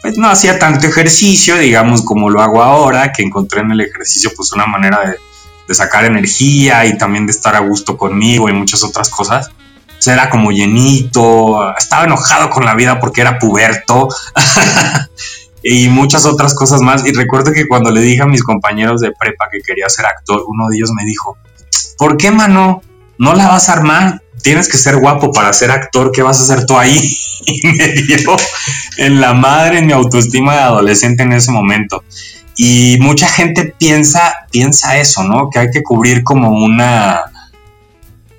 pues 0.01 0.17
no 0.17 0.29
hacía 0.29 0.59
tanto 0.59 0.87
ejercicio, 0.87 1.57
digamos, 1.57 2.03
como 2.03 2.29
lo 2.29 2.41
hago 2.41 2.63
ahora, 2.63 3.11
que 3.11 3.23
encontré 3.23 3.61
en 3.61 3.71
el 3.71 3.81
ejercicio 3.81 4.31
pues 4.35 4.53
una 4.53 4.65
manera 4.65 4.99
de, 5.01 5.17
sacar 5.73 6.03
energía 6.03 6.83
y 6.87 6.97
también 6.97 7.27
de 7.27 7.31
estar 7.31 7.55
a 7.55 7.59
gusto 7.59 7.95
conmigo 7.95 8.49
y 8.49 8.53
muchas 8.53 8.83
otras 8.83 9.09
cosas. 9.09 9.51
Pues 9.85 10.07
era 10.07 10.27
como 10.29 10.51
llenito, 10.51 11.75
estaba 11.77 12.05
enojado 12.05 12.49
con 12.49 12.65
la 12.65 12.73
vida 12.73 12.99
porque 12.99 13.21
era 13.21 13.37
puberto 13.37 14.07
y 15.63 15.89
muchas 15.89 16.25
otras 16.25 16.55
cosas 16.55 16.81
más. 16.81 17.05
Y 17.05 17.11
recuerdo 17.11 17.51
que 17.51 17.67
cuando 17.67 17.91
le 17.91 18.01
dije 18.01 18.23
a 18.23 18.25
mis 18.25 18.41
compañeros 18.41 18.99
de 19.01 19.11
prepa 19.11 19.45
que 19.51 19.61
quería 19.61 19.87
ser 19.89 20.07
actor, 20.07 20.43
uno 20.47 20.69
de 20.69 20.77
ellos 20.77 20.89
me 20.91 21.05
dijo, 21.05 21.37
¿por 21.99 22.17
qué, 22.17 22.31
mano? 22.31 22.81
¿No 23.19 23.35
la 23.35 23.47
vas 23.47 23.69
a 23.69 23.73
armar? 23.73 24.21
tienes 24.41 24.67
que 24.67 24.77
ser 24.77 24.97
guapo 24.97 25.31
para 25.31 25.51
ser 25.53 25.71
actor, 25.71 26.11
¿qué 26.11 26.21
vas 26.21 26.39
a 26.39 26.43
hacer 26.43 26.65
tú 26.65 26.77
ahí? 26.77 26.99
y 27.45 27.67
me 27.67 27.87
dio 27.89 28.35
en 28.99 29.21
la 29.21 29.33
madre 29.33 29.79
en 29.79 29.87
mi 29.87 29.93
autoestima 29.93 30.53
de 30.53 30.61
adolescente 30.61 31.23
en 31.23 31.33
ese 31.33 31.51
momento. 31.51 32.03
Y 32.55 32.97
mucha 32.99 33.27
gente 33.27 33.73
piensa, 33.77 34.47
piensa 34.51 34.97
eso, 34.97 35.23
¿no? 35.23 35.49
Que 35.49 35.59
hay 35.59 35.71
que 35.71 35.81
cubrir 35.81 36.23
como 36.23 36.51
una 36.51 37.21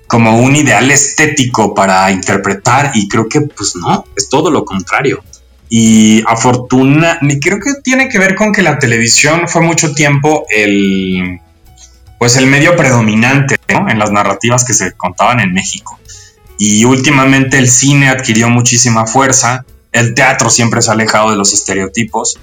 como 0.07 0.41
un 0.41 0.55
ideal 0.57 0.91
estético 0.91 1.73
para 1.73 2.11
interpretar 2.11 2.91
y 2.93 3.07
creo 3.07 3.29
que 3.29 3.41
pues 3.41 3.77
no, 3.77 4.03
es 4.15 4.27
todo 4.27 4.51
lo 4.51 4.65
contrario. 4.65 5.23
Y 5.69 6.21
afortuna, 6.27 7.17
creo 7.41 7.59
que 7.61 7.75
tiene 7.81 8.09
que 8.09 8.19
ver 8.19 8.35
con 8.35 8.51
que 8.51 8.61
la 8.61 8.77
televisión 8.77 9.47
fue 9.47 9.61
mucho 9.61 9.93
tiempo 9.93 10.45
el 10.49 11.39
pues 12.19 12.35
el 12.35 12.45
medio 12.45 12.75
predominante 12.75 13.57
en 13.69 13.97
las 13.97 14.11
narrativas 14.11 14.63
que 14.63 14.73
se 14.73 14.91
contaban 14.91 15.39
en 15.39 15.53
México. 15.53 15.99
Y 16.59 16.83
últimamente 16.83 17.57
el 17.57 17.67
cine 17.67 18.09
adquirió 18.09 18.47
muchísima 18.47 19.07
fuerza, 19.07 19.65
el 19.91 20.13
teatro 20.13 20.49
siempre 20.49 20.81
se 20.81 20.89
ha 20.89 20.93
alejado 20.93 21.31
de 21.31 21.37
los 21.37 21.53
estereotipos, 21.53 22.39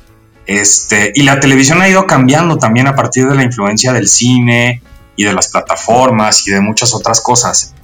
este, 0.47 1.13
y 1.15 1.23
la 1.23 1.41
televisión 1.41 1.81
ha 1.83 1.89
ido 1.89 2.07
cambiando 2.07 2.57
también 2.57 2.87
a 2.87 2.95
partir 2.95 3.29
de 3.29 3.35
la 3.35 3.43
influencia 3.43 3.93
del 3.93 4.09
cine 4.09 4.83
y 5.17 5.25
de 5.25 5.33
las 5.33 5.49
plataformas 5.49 6.47
y 6.47 6.53
de 6.53 6.61
muchas 6.61 6.95
otras 6.95 7.21
cosas. 7.21 7.75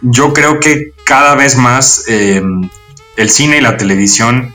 Yo 0.00 0.32
creo 0.32 0.60
que 0.60 0.92
cada 1.04 1.34
vez 1.34 1.56
más 1.56 2.04
em, 2.06 2.68
el 3.16 3.30
cine 3.30 3.58
y 3.58 3.60
la 3.60 3.76
televisión 3.76 4.54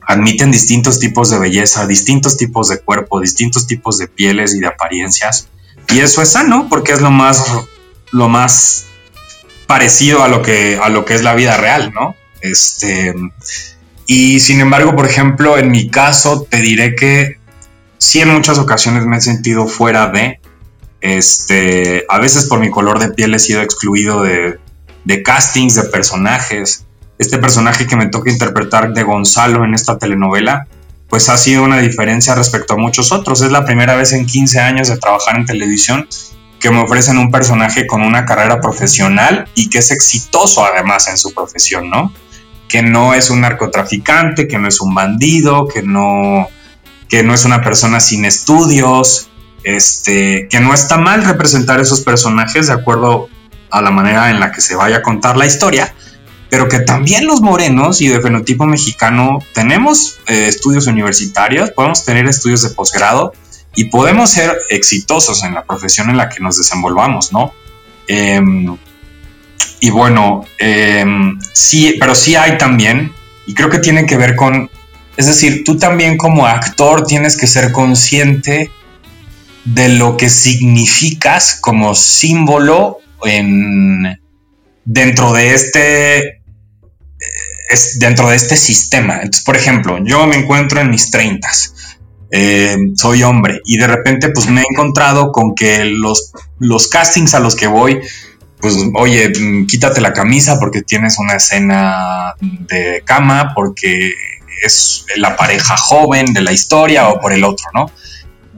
admiten 0.00 0.50
distintos 0.50 0.98
tipos 0.98 1.30
de 1.30 1.38
belleza, 1.38 1.86
distintos 1.86 2.36
tipos 2.36 2.68
de 2.68 2.78
cuerpo, 2.78 3.20
distintos 3.20 3.66
tipos 3.66 3.98
de 3.98 4.08
pieles 4.08 4.54
y 4.54 4.60
de 4.60 4.66
apariencias 4.66 5.48
y 5.90 6.00
eso 6.00 6.22
es 6.22 6.32
sano 6.32 6.66
porque 6.68 6.92
es 6.92 7.00
lo 7.00 7.10
más, 7.10 7.44
lo 8.12 8.28
más 8.28 8.86
parecido 9.66 10.22
a 10.22 10.28
lo 10.28 10.42
que, 10.42 10.78
a 10.80 10.88
lo 10.88 11.04
que 11.04 11.14
es 11.14 11.22
la 11.22 11.34
vida 11.34 11.56
real, 11.56 11.92
¿no? 11.92 12.14
Este, 12.40 13.14
y 14.06 14.40
sin 14.40 14.60
embargo, 14.60 14.94
por 14.96 15.06
ejemplo, 15.06 15.58
en 15.58 15.70
mi 15.70 15.88
caso, 15.90 16.46
te 16.48 16.58
diré 16.58 16.94
que 16.94 17.38
sí 17.98 18.20
en 18.20 18.30
muchas 18.30 18.58
ocasiones 18.58 19.06
me 19.06 19.18
he 19.18 19.20
sentido 19.20 19.66
fuera 19.66 20.08
de, 20.08 20.40
este, 21.00 22.04
a 22.08 22.18
veces 22.18 22.46
por 22.46 22.60
mi 22.60 22.70
color 22.70 22.98
de 22.98 23.10
piel 23.10 23.34
he 23.34 23.38
sido 23.38 23.62
excluido 23.62 24.22
de, 24.22 24.58
de 25.04 25.22
castings, 25.22 25.74
de 25.74 25.84
personajes. 25.84 26.86
Este 27.18 27.38
personaje 27.38 27.86
que 27.86 27.96
me 27.96 28.06
toca 28.06 28.30
interpretar 28.30 28.92
de 28.92 29.02
Gonzalo 29.02 29.64
en 29.64 29.74
esta 29.74 29.98
telenovela, 29.98 30.66
pues 31.08 31.28
ha 31.28 31.36
sido 31.36 31.64
una 31.64 31.78
diferencia 31.78 32.34
respecto 32.34 32.74
a 32.74 32.76
muchos 32.78 33.12
otros. 33.12 33.42
Es 33.42 33.50
la 33.50 33.64
primera 33.64 33.94
vez 33.96 34.12
en 34.12 34.26
15 34.26 34.60
años 34.60 34.88
de 34.88 34.96
trabajar 34.96 35.36
en 35.36 35.44
televisión 35.44 36.08
que 36.60 36.70
me 36.70 36.80
ofrecen 36.80 37.18
un 37.18 37.30
personaje 37.30 37.86
con 37.86 38.02
una 38.02 38.24
carrera 38.24 38.60
profesional 38.60 39.48
y 39.54 39.70
que 39.70 39.78
es 39.78 39.90
exitoso 39.90 40.64
además 40.64 41.08
en 41.08 41.16
su 41.16 41.32
profesión, 41.32 41.88
¿no? 41.88 42.12
Que 42.70 42.82
no 42.82 43.14
es 43.14 43.30
un 43.30 43.40
narcotraficante, 43.40 44.46
que 44.46 44.58
no 44.58 44.68
es 44.68 44.80
un 44.80 44.94
bandido, 44.94 45.66
que 45.66 45.82
no, 45.82 46.48
que 47.08 47.22
no 47.22 47.34
es 47.34 47.44
una 47.44 47.62
persona 47.62 48.00
sin 48.00 48.24
estudios, 48.24 49.28
este, 49.64 50.46
que 50.48 50.60
no 50.60 50.72
está 50.72 50.96
mal 50.96 51.24
representar 51.24 51.80
esos 51.80 52.00
personajes 52.00 52.68
de 52.68 52.72
acuerdo 52.72 53.28
a 53.70 53.82
la 53.82 53.90
manera 53.90 54.30
en 54.30 54.40
la 54.40 54.52
que 54.52 54.60
se 54.60 54.76
vaya 54.76 54.98
a 54.98 55.02
contar 55.02 55.36
la 55.36 55.46
historia, 55.46 55.94
pero 56.48 56.68
que 56.68 56.80
también 56.80 57.26
los 57.26 57.40
morenos 57.40 58.00
y 58.00 58.08
de 58.08 58.20
fenotipo 58.20 58.66
mexicano 58.66 59.40
tenemos 59.52 60.18
eh, 60.26 60.46
estudios 60.48 60.86
universitarios, 60.86 61.70
podemos 61.70 62.04
tener 62.04 62.26
estudios 62.26 62.62
de 62.62 62.70
posgrado, 62.70 63.32
y 63.74 63.84
podemos 63.86 64.30
ser 64.30 64.58
exitosos 64.68 65.44
en 65.44 65.54
la 65.54 65.64
profesión 65.64 66.10
en 66.10 66.16
la 66.16 66.28
que 66.28 66.40
nos 66.40 66.56
desenvolvamos, 66.56 67.32
¿no? 67.32 67.52
Em, 68.06 68.76
y 69.80 69.90
bueno, 69.90 70.44
em, 70.58 71.38
sí, 71.52 71.96
pero 71.98 72.14
sí 72.14 72.36
hay 72.36 72.58
también, 72.58 73.12
y 73.46 73.54
creo 73.54 73.70
que 73.70 73.78
tiene 73.78 74.06
que 74.06 74.16
ver 74.16 74.36
con, 74.36 74.70
es 75.16 75.26
decir, 75.26 75.64
tú 75.64 75.78
también 75.78 76.16
como 76.16 76.46
actor 76.46 77.06
tienes 77.06 77.36
que 77.36 77.46
ser 77.46 77.72
consciente 77.72 78.70
de 79.64 79.88
lo 79.88 80.16
que 80.16 80.28
significas 80.28 81.58
como 81.60 81.94
símbolo 81.94 82.98
en, 83.24 84.20
dentro 84.84 85.32
de 85.32 85.54
este 85.54 86.40
dentro 87.98 88.28
de 88.30 88.36
este 88.36 88.56
sistema. 88.56 89.16
Entonces, 89.16 89.44
por 89.44 89.56
ejemplo, 89.56 89.98
yo 90.04 90.26
me 90.26 90.34
encuentro 90.34 90.80
en 90.80 90.90
mis 90.90 91.08
treintas 91.12 91.72
eh, 92.32 92.76
soy 92.94 93.24
hombre 93.24 93.60
y 93.64 93.76
de 93.76 93.88
repente 93.88 94.28
pues 94.30 94.48
me 94.48 94.60
he 94.60 94.64
encontrado 94.70 95.32
con 95.32 95.54
que 95.54 95.84
los, 95.84 96.32
los 96.60 96.88
castings 96.88 97.34
a 97.34 97.40
los 97.40 97.56
que 97.56 97.66
voy, 97.66 98.00
pues 98.60 98.76
oye, 98.94 99.30
mm, 99.30 99.66
quítate 99.66 100.00
la 100.00 100.12
camisa 100.12 100.58
porque 100.58 100.82
tienes 100.82 101.18
una 101.18 101.34
escena 101.34 102.34
de 102.40 103.02
cama, 103.04 103.52
porque 103.54 104.12
es 104.62 105.06
la 105.16 105.36
pareja 105.36 105.76
joven 105.76 106.32
de 106.32 106.42
la 106.42 106.52
historia 106.52 107.08
o 107.08 107.20
por 107.20 107.32
el 107.32 107.44
otro, 107.44 107.66
¿no? 107.74 107.90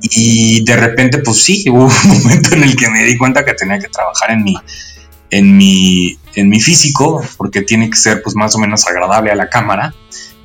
Y 0.01 0.65
de 0.65 0.77
repente, 0.77 1.19
pues 1.19 1.43
sí, 1.43 1.65
hubo 1.71 1.85
un 1.85 2.23
momento 2.23 2.55
en 2.55 2.65
el 2.65 2.77
que 2.77 2.91
me 2.91 3.05
di 3.05 3.17
cuenta 3.17 3.45
que 3.45 3.55
tenía 3.55 3.79
que 3.79 3.89
trabajar 3.89 4.33
en 4.33 4.43
mi, 4.43 4.57
en 5.31 5.57
mi, 5.57 6.19
en 6.35 6.49
mi 6.49 6.61
físico, 6.61 7.23
porque 7.37 7.63
tiene 7.63 7.89
que 7.89 7.97
ser 7.97 8.23
pues 8.23 8.35
más 8.35 8.55
o 8.55 8.59
menos 8.59 8.87
agradable 8.87 9.31
a 9.31 9.37
la 9.37 9.49
cámara. 9.49 9.95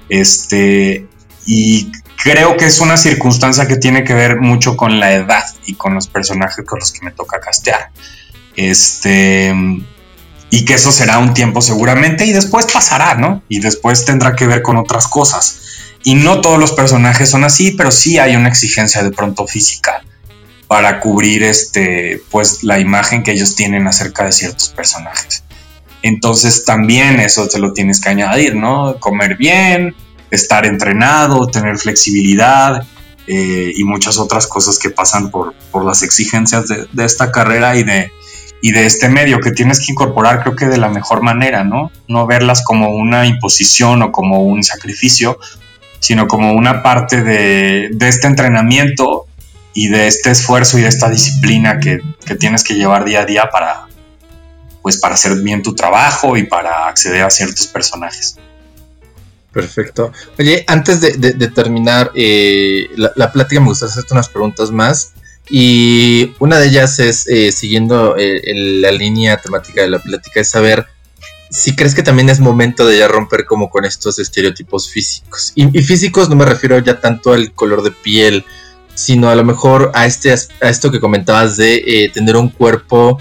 Este, 0.10 1.08
y 1.46 1.92
creo 2.24 2.58
que 2.58 2.66
es 2.66 2.80
una 2.80 2.98
circunstancia 2.98 3.68
que 3.68 3.78
tiene 3.78 4.04
que 4.04 4.14
ver 4.14 4.40
mucho 4.40 4.78
con 4.78 5.00
la 5.00 5.14
edad 5.14 5.44
y 5.66 5.74
con 5.74 5.94
los 5.94 6.08
personajes 6.08 6.66
con 6.66 6.80
los 6.80 6.92
que 6.92 7.04
me 7.04 7.12
toca 7.12 7.40
castear. 7.40 7.92
Este. 8.58 9.56
Y 10.50 10.66
que 10.66 10.74
eso 10.74 10.92
será 10.92 11.20
un 11.20 11.34
tiempo 11.34 11.62
seguramente 11.62 12.26
y 12.26 12.34
después 12.34 12.68
pasará, 12.72 13.16
¿no? 13.16 13.44
Y 13.48 13.60
después 13.60 14.06
tendrá 14.06 14.36
que 14.36 14.48
ver 14.48 14.62
con 14.62 14.78
otras 14.78 15.08
cosas. 15.08 15.60
Y 16.04 16.16
no 16.16 16.42
todos 16.42 16.60
los 16.60 16.72
personajes 16.72 17.30
son 17.30 17.44
así, 17.44 17.72
pero 17.72 17.92
sí 17.92 18.18
hay 18.18 18.36
una 18.36 18.50
exigencia 18.50 19.04
de 19.04 19.12
pronto 19.12 19.46
física 19.48 20.02
para 20.68 21.00
cubrir 21.00 21.44
este, 21.44 22.22
pues 22.30 22.64
la 22.64 22.80
imagen 22.80 23.24
que 23.24 23.32
ellos 23.32 23.56
tienen 23.56 23.88
acerca 23.88 24.26
de 24.26 24.32
ciertos 24.32 24.70
personajes. 24.70 25.44
Entonces 26.02 26.66
también 26.66 27.20
eso 27.20 27.48
te 27.48 27.60
lo 27.60 27.74
tienes 27.74 28.00
que 28.00 28.10
añadir, 28.10 28.56
¿no? 28.56 28.98
Comer 29.00 29.36
bien, 29.36 29.96
estar 30.32 30.66
entrenado, 30.66 31.48
tener 31.48 31.78
flexibilidad 31.78 32.86
eh, 33.28 33.74
y 33.76 33.84
muchas 33.84 34.18
otras 34.18 34.48
cosas 34.48 34.78
que 34.80 34.90
pasan 34.90 35.32
por, 35.32 35.54
las 35.84 36.04
exigencias 36.04 36.68
de, 36.68 37.06
esta 37.06 37.32
carrera 37.32 37.76
y 37.76 37.84
de, 37.84 38.12
y 38.62 38.72
de 38.72 38.86
este 38.86 39.10
medio 39.10 39.40
que 39.40 39.52
tienes 39.52 39.80
que 39.80 39.92
incorporar 39.92 40.42
creo 40.42 40.56
que 40.56 40.66
de 40.66 40.78
la 40.78 40.90
mejor 40.90 41.22
manera, 41.22 41.64
¿no? 41.64 41.92
No 42.08 42.26
verlas 42.26 42.64
como 42.64 42.90
una 42.90 43.26
imposición 43.26 44.02
o 44.02 44.12
como 44.12 44.44
un 44.44 44.64
sacrificio, 44.64 45.40
sino 46.00 46.28
como 46.28 46.54
una 46.54 46.82
parte 46.84 47.24
de, 47.24 47.90
este 48.00 48.28
entrenamiento 48.28 49.28
y 49.74 49.90
de 49.90 50.08
este 50.08 50.32
esfuerzo 50.32 50.80
y 50.80 50.82
de 50.82 50.88
esta 50.88 51.10
disciplina 51.10 51.80
que, 51.80 52.02
que, 52.26 52.36
tienes 52.36 52.64
que 52.64 52.76
llevar 52.76 53.06
día 53.06 53.22
a 53.22 53.26
día 53.26 53.50
para, 53.52 53.88
pues 54.82 54.98
para 54.98 55.16
hacer 55.16 55.36
bien 55.42 55.62
tu 55.62 55.76
trabajo 55.76 56.38
y 56.38 56.44
para 56.44 56.88
acceder 56.88 57.24
a 57.24 57.30
ciertos 57.30 57.68
personajes. 57.68 58.38
Perfecto. 59.58 60.12
Oye, 60.38 60.64
antes 60.68 61.02
de, 61.02 61.48
terminar 61.48 62.12
eh, 62.14 62.90
la, 62.96 63.32
plática, 63.32 63.60
me 63.60 63.68
gustaría 63.68 63.92
hacerte 63.92 64.14
unas 64.14 64.30
preguntas 64.30 64.70
más. 64.70 65.14
Y 65.50 66.34
una 66.40 66.60
de 66.60 66.68
ellas 66.68 67.00
es, 67.00 67.28
eh, 67.28 67.52
siguiendo 67.52 68.16
eh, 68.18 68.42
la 68.82 68.92
línea 68.92 69.38
temática 69.38 69.82
de 69.82 69.90
la 69.90 70.00
plática, 70.00 70.42
es 70.42 70.50
saber 70.50 70.86
si 71.50 71.76
crees 71.76 71.96
que 71.96 72.04
también 72.04 72.30
es 72.30 72.40
momento 72.40 72.86
de 72.86 72.98
ya 72.98 73.08
romper 73.08 73.46
como 73.46 73.70
con 73.70 73.86
estos 73.86 74.20
estereotipos 74.20 74.90
físicos. 74.90 75.54
Y, 75.56 75.78
y 75.78 75.84
físicos 75.84 76.30
no 76.30 76.36
me 76.36 76.46
refiero 76.46 76.78
ya 76.80 77.00
tanto 77.00 77.34
al 77.34 77.54
color 77.54 77.84
de 77.84 77.92
piel, 77.92 78.44
sino 78.94 79.30
a 79.30 79.36
lo 79.36 79.46
mejor 79.46 79.92
a, 79.94 80.06
este, 80.06 80.34
a 80.34 80.70
esto 80.70 80.92
que 80.92 81.00
comentabas 81.00 81.56
de 81.56 82.12
tener 82.14 82.36
un 82.36 82.50
cuerpo 82.50 83.20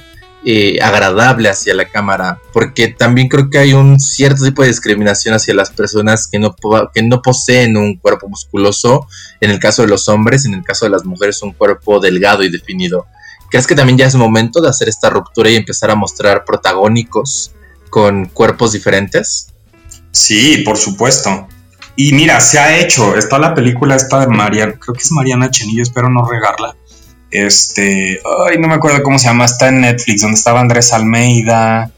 eh, 0.48 0.78
agradable 0.80 1.48
hacia 1.48 1.74
la 1.74 1.88
cámara, 1.88 2.40
porque 2.52 2.86
también 2.86 3.26
creo 3.26 3.50
que 3.50 3.58
hay 3.58 3.72
un 3.72 3.98
cierto 3.98 4.44
tipo 4.44 4.62
de 4.62 4.68
discriminación 4.68 5.34
hacia 5.34 5.52
las 5.54 5.70
personas 5.70 6.28
que 6.28 6.38
no, 6.38 6.54
que 6.94 7.02
no 7.02 7.20
poseen 7.20 7.76
un 7.76 7.96
cuerpo 7.96 8.28
musculoso, 8.28 9.08
en 9.40 9.50
el 9.50 9.58
caso 9.58 9.82
de 9.82 9.88
los 9.88 10.08
hombres, 10.08 10.44
en 10.44 10.54
el 10.54 10.62
caso 10.62 10.84
de 10.84 10.92
las 10.92 11.04
mujeres 11.04 11.42
un 11.42 11.50
cuerpo 11.50 11.98
delgado 11.98 12.44
y 12.44 12.48
definido. 12.48 13.06
¿Crees 13.50 13.66
que 13.66 13.74
también 13.74 13.98
ya 13.98 14.06
es 14.06 14.14
momento 14.14 14.60
de 14.60 14.68
hacer 14.68 14.88
esta 14.88 15.10
ruptura 15.10 15.50
y 15.50 15.56
empezar 15.56 15.90
a 15.90 15.96
mostrar 15.96 16.44
protagónicos 16.44 17.50
con 17.90 18.26
cuerpos 18.26 18.70
diferentes? 18.70 19.48
Sí, 20.12 20.58
por 20.58 20.76
supuesto. 20.76 21.48
Y 21.96 22.12
mira, 22.12 22.38
se 22.38 22.60
ha 22.60 22.78
hecho. 22.78 23.16
Está 23.16 23.40
la 23.40 23.52
película 23.52 23.96
esta 23.96 24.20
de 24.20 24.28
Mariana, 24.28 24.74
creo 24.78 24.94
que 24.94 25.02
es 25.02 25.10
Mariana 25.10 25.50
Chenillo, 25.50 25.82
espero 25.82 26.08
no 26.08 26.24
regarla 26.24 26.76
este, 27.44 28.20
ay, 28.48 28.58
no 28.58 28.68
me 28.68 28.74
acuerdo 28.74 29.02
cómo 29.02 29.18
se 29.18 29.26
llama, 29.26 29.44
está 29.44 29.68
en 29.68 29.80
Netflix, 29.82 30.22
donde 30.22 30.36
estaba 30.36 30.60
Andrés 30.60 30.92
Almeida, 30.92 31.90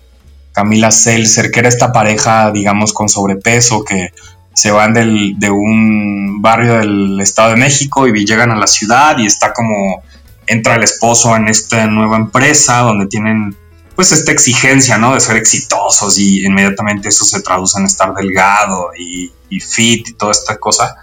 Camila 0.52 0.90
Seltzer, 0.90 1.50
que 1.50 1.60
era 1.60 1.68
esta 1.68 1.92
pareja, 1.92 2.50
digamos, 2.50 2.92
con 2.92 3.08
sobrepeso, 3.08 3.84
que 3.84 4.12
se 4.54 4.72
van 4.72 4.92
de 4.92 5.50
un 5.50 6.42
barrio 6.42 6.78
del 6.78 7.20
Estado 7.20 7.50
de 7.50 7.56
México 7.56 8.08
y 8.08 8.26
llegan 8.26 8.50
a 8.50 8.56
la 8.56 8.66
ciudad 8.66 9.16
y 9.18 9.26
está 9.26 9.52
como, 9.52 10.02
entra 10.48 10.74
el 10.74 10.82
esposo 10.82 11.36
en 11.36 11.46
esta 11.46 11.86
nueva 11.86 12.16
empresa 12.16 12.78
donde 12.78 13.06
tienen 13.06 13.56
pues 13.94 14.12
esta 14.12 14.32
exigencia, 14.32 14.98
¿no? 14.98 15.14
De 15.14 15.20
ser 15.20 15.36
exitosos 15.36 16.18
y 16.18 16.44
inmediatamente 16.44 17.08
eso 17.08 17.24
se 17.24 17.40
traduce 17.42 17.78
en 17.78 17.86
estar 17.86 18.14
delgado 18.14 18.90
y, 18.96 19.32
fit 19.60 20.08
y 20.08 20.12
toda 20.14 20.32
esta 20.32 20.56
cosa. 20.56 20.96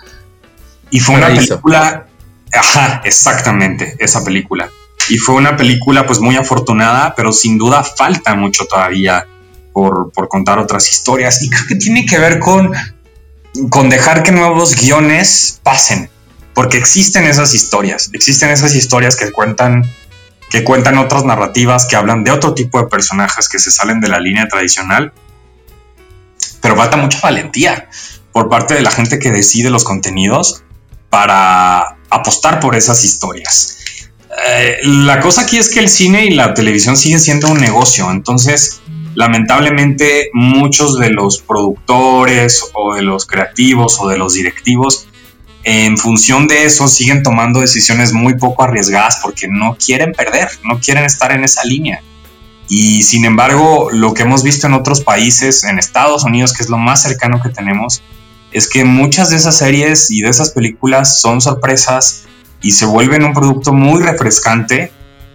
Y 0.90 1.00
fue 1.00 1.16
una 1.16 1.28
película 1.28 2.08
Ajá, 2.56 3.02
exactamente, 3.04 3.96
esa 4.00 4.24
película. 4.24 4.70
Y 5.10 5.18
fue 5.18 5.36
una 5.36 5.56
película 5.56 6.06
pues 6.06 6.20
muy 6.20 6.36
afortunada, 6.36 7.14
pero 7.16 7.32
sin 7.32 7.58
duda 7.58 7.84
falta 7.84 8.36
mucho 8.36 8.66
todavía 8.66 9.28
por, 9.72 10.12
contar 10.30 10.58
otras 10.58 10.90
historias. 10.92 11.44
Y 11.44 11.50
creo 11.50 11.64
que 11.68 11.76
tiene 11.76 12.06
que 12.06 12.18
ver 12.18 12.40
con, 12.40 12.72
con 13.70 13.90
dejar 13.90 14.24
que 14.24 14.32
nuevos 14.32 14.76
guiones 14.76 15.60
pasen, 15.64 16.10
porque 16.54 16.78
existen 16.78 17.26
esas 17.26 17.54
historias, 17.54 18.10
existen 18.14 18.50
esas 18.50 18.74
historias 18.74 19.16
que 19.16 19.32
cuentan 19.32 19.84
que 20.50 20.64
cuentan 20.64 20.98
otras 21.00 21.26
narrativas, 21.26 21.86
que 21.86 21.96
hablan 21.96 22.24
de 22.24 22.32
otro 22.32 22.54
tipo 22.54 22.80
de 22.80 22.88
personajes 22.88 23.50
que 23.50 23.60
se 23.60 23.72
salen 23.72 24.00
de 24.00 24.08
la 24.08 24.20
línea 24.20 24.48
tradicional, 24.48 25.12
pero 26.62 26.76
falta 26.76 26.98
mucha 26.98 27.20
valentía 27.20 27.90
por 28.32 28.48
parte 28.48 28.76
de 28.76 28.82
la 28.82 28.92
gente 28.92 29.20
que 29.20 29.32
decide 29.32 29.70
los 29.70 29.84
contenidos 29.84 30.64
para 31.10 31.95
apostar 32.10 32.60
por 32.60 32.76
esas 32.76 33.04
historias. 33.04 33.78
Eh, 34.48 34.78
la 34.84 35.20
cosa 35.20 35.42
aquí 35.42 35.58
es 35.58 35.70
que 35.70 35.80
el 35.80 35.90
cine 35.90 36.26
y 36.26 36.32
la 36.32 36.54
televisión 36.54 36.98
siguen 36.98 37.20
siendo 37.20 37.50
un 37.50 37.60
negocio, 37.60 38.12
entonces 38.12 38.82
lamentablemente 39.14 40.30
muchos 40.34 41.00
de 41.00 41.10
los 41.10 41.40
productores 41.40 42.62
o 42.74 42.96
de 42.96 43.02
los 43.02 43.26
creativos 43.26 43.98
o 44.02 44.10
de 44.10 44.18
los 44.18 44.34
directivos 44.34 45.08
en 45.66 45.98
función 45.98 46.48
de 46.48 46.66
eso 46.66 46.88
siguen 46.88 47.24
tomando 47.24 47.60
decisiones 47.60 48.14
muy 48.14 48.36
poco 48.38 48.64
arriesgadas 48.64 49.20
porque 49.24 49.48
no 49.48 49.76
quieren 49.84 50.12
perder, 50.14 50.48
no 50.64 50.80
quieren 50.80 51.06
estar 51.06 51.32
en 51.32 51.44
esa 51.44 51.64
línea. 51.66 52.04
Y 52.70 53.02
sin 53.02 53.26
embargo, 53.26 53.90
lo 53.92 54.14
que 54.14 54.22
hemos 54.22 54.44
visto 54.44 54.68
en 54.68 54.74
otros 54.74 55.02
países, 55.02 55.64
en 55.64 55.80
Estados 55.80 56.24
Unidos, 56.24 56.54
que 56.54 56.62
es 56.62 56.70
lo 56.70 56.78
más 56.78 57.02
cercano 57.02 57.42
que 57.42 57.50
tenemos, 57.50 58.04
es 58.56 58.70
que 58.70 58.86
muchas 58.86 59.32
de 59.32 59.36
esas 59.36 59.58
series 59.58 60.10
y 60.10 60.22
de 60.22 60.30
esas 60.30 60.52
películas 60.52 61.20
son 61.20 61.42
sorpresas 61.42 62.24
y 62.62 62.72
se 62.72 62.86
vuelven 62.86 63.26
un 63.26 63.34
producto 63.34 63.74
muy 63.74 64.02
refrescante 64.02 64.94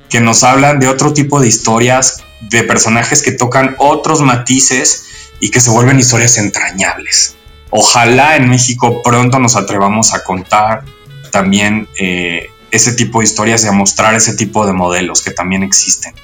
que 0.09 0.23
nos 0.23 0.43
hablan 0.43 0.81
de 0.81 0.89
otro 0.89 1.13
tipo 1.13 1.39
de 1.39 1.47
historias, 1.47 2.23
de 2.41 2.63
personajes 2.63 3.23
que 3.23 3.33
tocan 3.33 3.77
otros 3.77 4.23
matices 4.23 5.05
y 5.39 5.51
que 5.51 5.61
se 5.61 5.69
vuelven 5.69 6.01
historias 6.01 6.39
entrañables. 6.39 7.35
Ojalá 7.69 8.37
en 8.37 8.49
México 8.49 9.03
pronto 9.03 9.39
nos 9.39 9.55
atrevamos 9.55 10.15
a 10.15 10.25
contar 10.25 10.85
también 11.31 11.89
eh, 11.99 12.47
ese 12.71 12.95
tipo 12.95 13.19
de 13.19 13.27
historias 13.27 13.65
y 13.65 13.69
a 13.69 13.73
mostrar 13.73 14.15
ese 14.15 14.33
tipo 14.33 14.65
de 14.65 14.73
modelos 14.73 15.21
que 15.21 15.31
también 15.31 15.63
existen. 15.63 16.15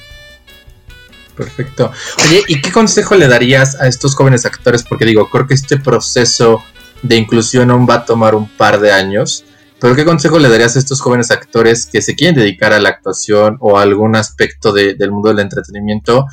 Perfecto. 1.37 1.93
Oye, 2.25 2.43
¿y 2.49 2.63
qué 2.63 2.73
consejo 2.73 3.17
le 3.17 3.29
darías 3.29 3.79
a 3.79 3.87
estos 3.87 4.15
jóvenes 4.15 4.47
actores? 4.47 4.83
Porque 4.83 5.05
digo, 5.05 5.29
creo 5.29 5.47
que 5.47 5.53
este 5.53 5.77
proceso 5.77 6.65
de 7.03 7.17
inclusión 7.17 7.71
aún 7.71 7.87
va 7.89 7.95
a 7.95 8.05
tomar 8.05 8.35
un 8.35 8.49
par 8.49 8.81
de 8.81 8.93
años. 8.93 9.45
Pero 9.81 9.95
¿qué 9.95 10.05
consejo 10.05 10.39
le 10.39 10.49
darías 10.49 10.77
a 10.77 10.79
estos 10.79 11.01
jóvenes 11.01 11.31
actores 11.31 11.87
que 11.87 12.01
se 12.01 12.15
quieren 12.15 12.37
dedicar 12.37 12.73
a 12.73 12.81
la 12.81 12.89
actuación 12.89 13.59
o 13.61 13.79
a 13.79 13.83
algún 13.83 14.17
aspecto 14.17 14.73
del 14.73 15.11
mundo 15.11 15.29
del 15.29 15.41
entretenimiento 15.41 16.27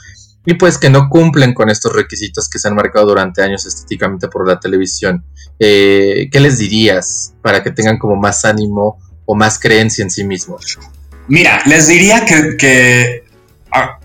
y 0.45 0.55
pues 0.55 0.77
que 0.77 0.89
no 0.89 1.09
cumplen 1.09 1.53
con 1.53 1.69
estos 1.69 1.93
requisitos 1.93 2.49
que 2.49 2.59
se 2.59 2.67
han 2.67 2.75
marcado 2.75 3.07
durante 3.07 3.41
años 3.41 3.65
estéticamente 3.65 4.29
por 4.29 4.47
la 4.47 4.59
televisión? 4.59 5.25
Eh, 5.59 6.29
¿Qué 6.31 6.39
les 6.39 6.57
dirías 6.57 7.33
para 7.41 7.63
que 7.63 7.71
tengan 7.71 7.97
como 7.97 8.15
más 8.15 8.45
ánimo 8.45 8.97
o 9.25 9.35
más 9.35 9.59
creencia 9.59 10.03
en 10.03 10.11
sí 10.11 10.23
mismos? 10.23 10.79
Mira, 11.27 11.61
les 11.65 11.87
diría 11.87 12.25
que, 12.25 13.23
ah, 13.71 13.99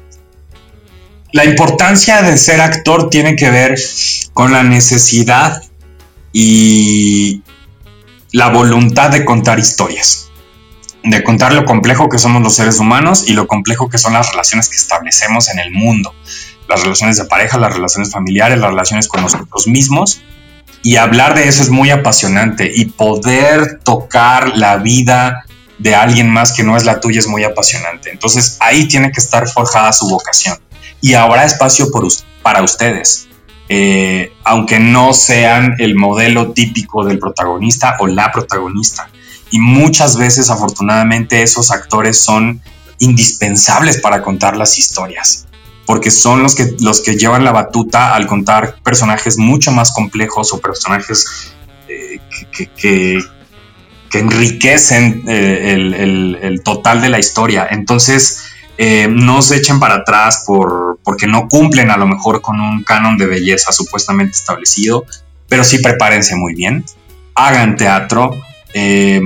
la 1.33 1.45
importancia 1.45 2.23
de 2.23 2.37
ser 2.37 2.61
actor 2.61 3.11
tiene 3.11 3.37
que 3.37 3.51
ver 3.51 3.79
con 4.33 4.53
la 4.53 4.63
necesidad 4.63 5.63
y 6.33 7.43
la 8.33 8.49
voluntad 8.51 9.11
de 9.11 9.25
contar 9.25 9.59
historias, 9.59 10.31
de 11.03 11.23
contar 11.25 11.53
lo 11.53 11.65
complejo 11.65 12.09
que 12.09 12.19
somos 12.19 12.43
los 12.43 12.55
seres 12.55 12.79
humanos 12.79 13.25
y 13.27 13.33
lo 13.33 13.47
complejo 13.47 13.89
que 13.89 13.99
son 13.99 14.13
las 14.13 14.31
relaciones 14.31 14.69
que 14.69 14.77
establecemos 14.77 15.49
en 15.49 15.59
el 15.59 15.71
mundo, 15.71 16.15
las 16.69 16.83
relaciones 16.83 17.17
de 17.17 17.25
pareja, 17.25 17.59
las 17.59 17.73
relaciones 17.73 18.11
familiares, 18.11 18.59
las 18.59 18.71
relaciones 18.71 19.09
con 19.09 19.23
nosotros 19.23 19.67
mismos. 19.67 20.21
Y 20.83 20.97
hablar 20.97 21.35
de 21.35 21.49
eso 21.49 21.63
es 21.63 21.71
muy 21.71 21.91
apasionante 21.91 22.71
y 22.73 22.87
poder 22.87 23.81
tocar 23.83 24.57
la 24.57 24.77
vida 24.77 25.45
de 25.79 25.95
alguien 25.95 26.29
más 26.31 26.53
que 26.53 26.63
no 26.63 26.77
es 26.77 26.85
la 26.85 27.01
tuya 27.01 27.19
es 27.19 27.27
muy 27.27 27.45
apasionante. 27.45 28.11
Entonces 28.11 28.57
ahí 28.61 28.87
tiene 28.87 29.11
que 29.11 29.21
estar 29.21 29.49
forjada 29.49 29.93
su 29.93 30.09
vocación 30.09 30.59
y 31.01 31.15
habrá 31.15 31.45
espacio 31.45 31.87
para 32.43 32.63
ustedes. 32.63 33.28
Eh, 33.71 34.33
aunque 34.45 34.79
no 34.79 35.13
sean 35.13 35.75
el 35.79 35.95
modelo 35.95 36.53
típico 36.53 37.05
del 37.05 37.19
protagonista 37.19 37.97
o 38.01 38.07
la 38.07 38.33
protagonista. 38.33 39.11
Y 39.51 39.61
muchas 39.61 40.17
veces, 40.17 40.51
afortunadamente, 40.51 41.43
esos 41.43 41.71
actores 41.71 42.19
son 42.19 42.63
indispensables 42.99 43.99
para 43.99 44.23
contar 44.23 44.57
las 44.57 44.79
historias, 44.79 45.47
porque 45.87 46.11
son 46.11 46.43
los 46.43 46.55
que, 46.55 46.75
los 46.81 47.03
que 47.03 47.17
llevan 47.17 47.45
la 47.45 47.53
batuta 47.53 48.15
al 48.15 48.27
contar 48.27 48.77
personajes 48.83 49.39
mucho 49.39 49.71
más 49.71 49.93
complejos 49.93 50.53
o 50.53 50.61
personajes 50.61 51.53
eh, 51.89 52.21
que, 52.77 53.23
enriquecen 54.13 55.25
eh, 55.29 55.75
el, 55.75 56.39
el 56.41 56.63
total 56.63 57.03
de 57.03 57.11
la 57.11 57.19
historia. 57.19 57.69
Entonces, 57.71 58.48
eh, 58.81 59.09
no 59.11 59.43
se 59.43 59.57
echen 59.57 59.81
para 59.81 59.97
atrás 59.97 60.45
por, 60.47 61.01
porque 61.03 61.27
no 61.27 61.49
cumplen 61.49 61.91
a 61.91 61.97
lo 61.97 62.07
mejor 62.07 62.41
con 62.41 62.61
un 62.61 62.85
canon 62.85 63.19
de 63.19 63.27
belleza 63.27 63.73
supuestamente 63.73 64.33
establecido, 64.33 65.05
pero 65.49 65.65
sí 65.65 65.79
prepárense 65.79 66.37
muy 66.37 66.55
bien, 66.55 66.85
hagan 67.35 67.77
teatro, 67.77 68.41
eh, 68.75 69.21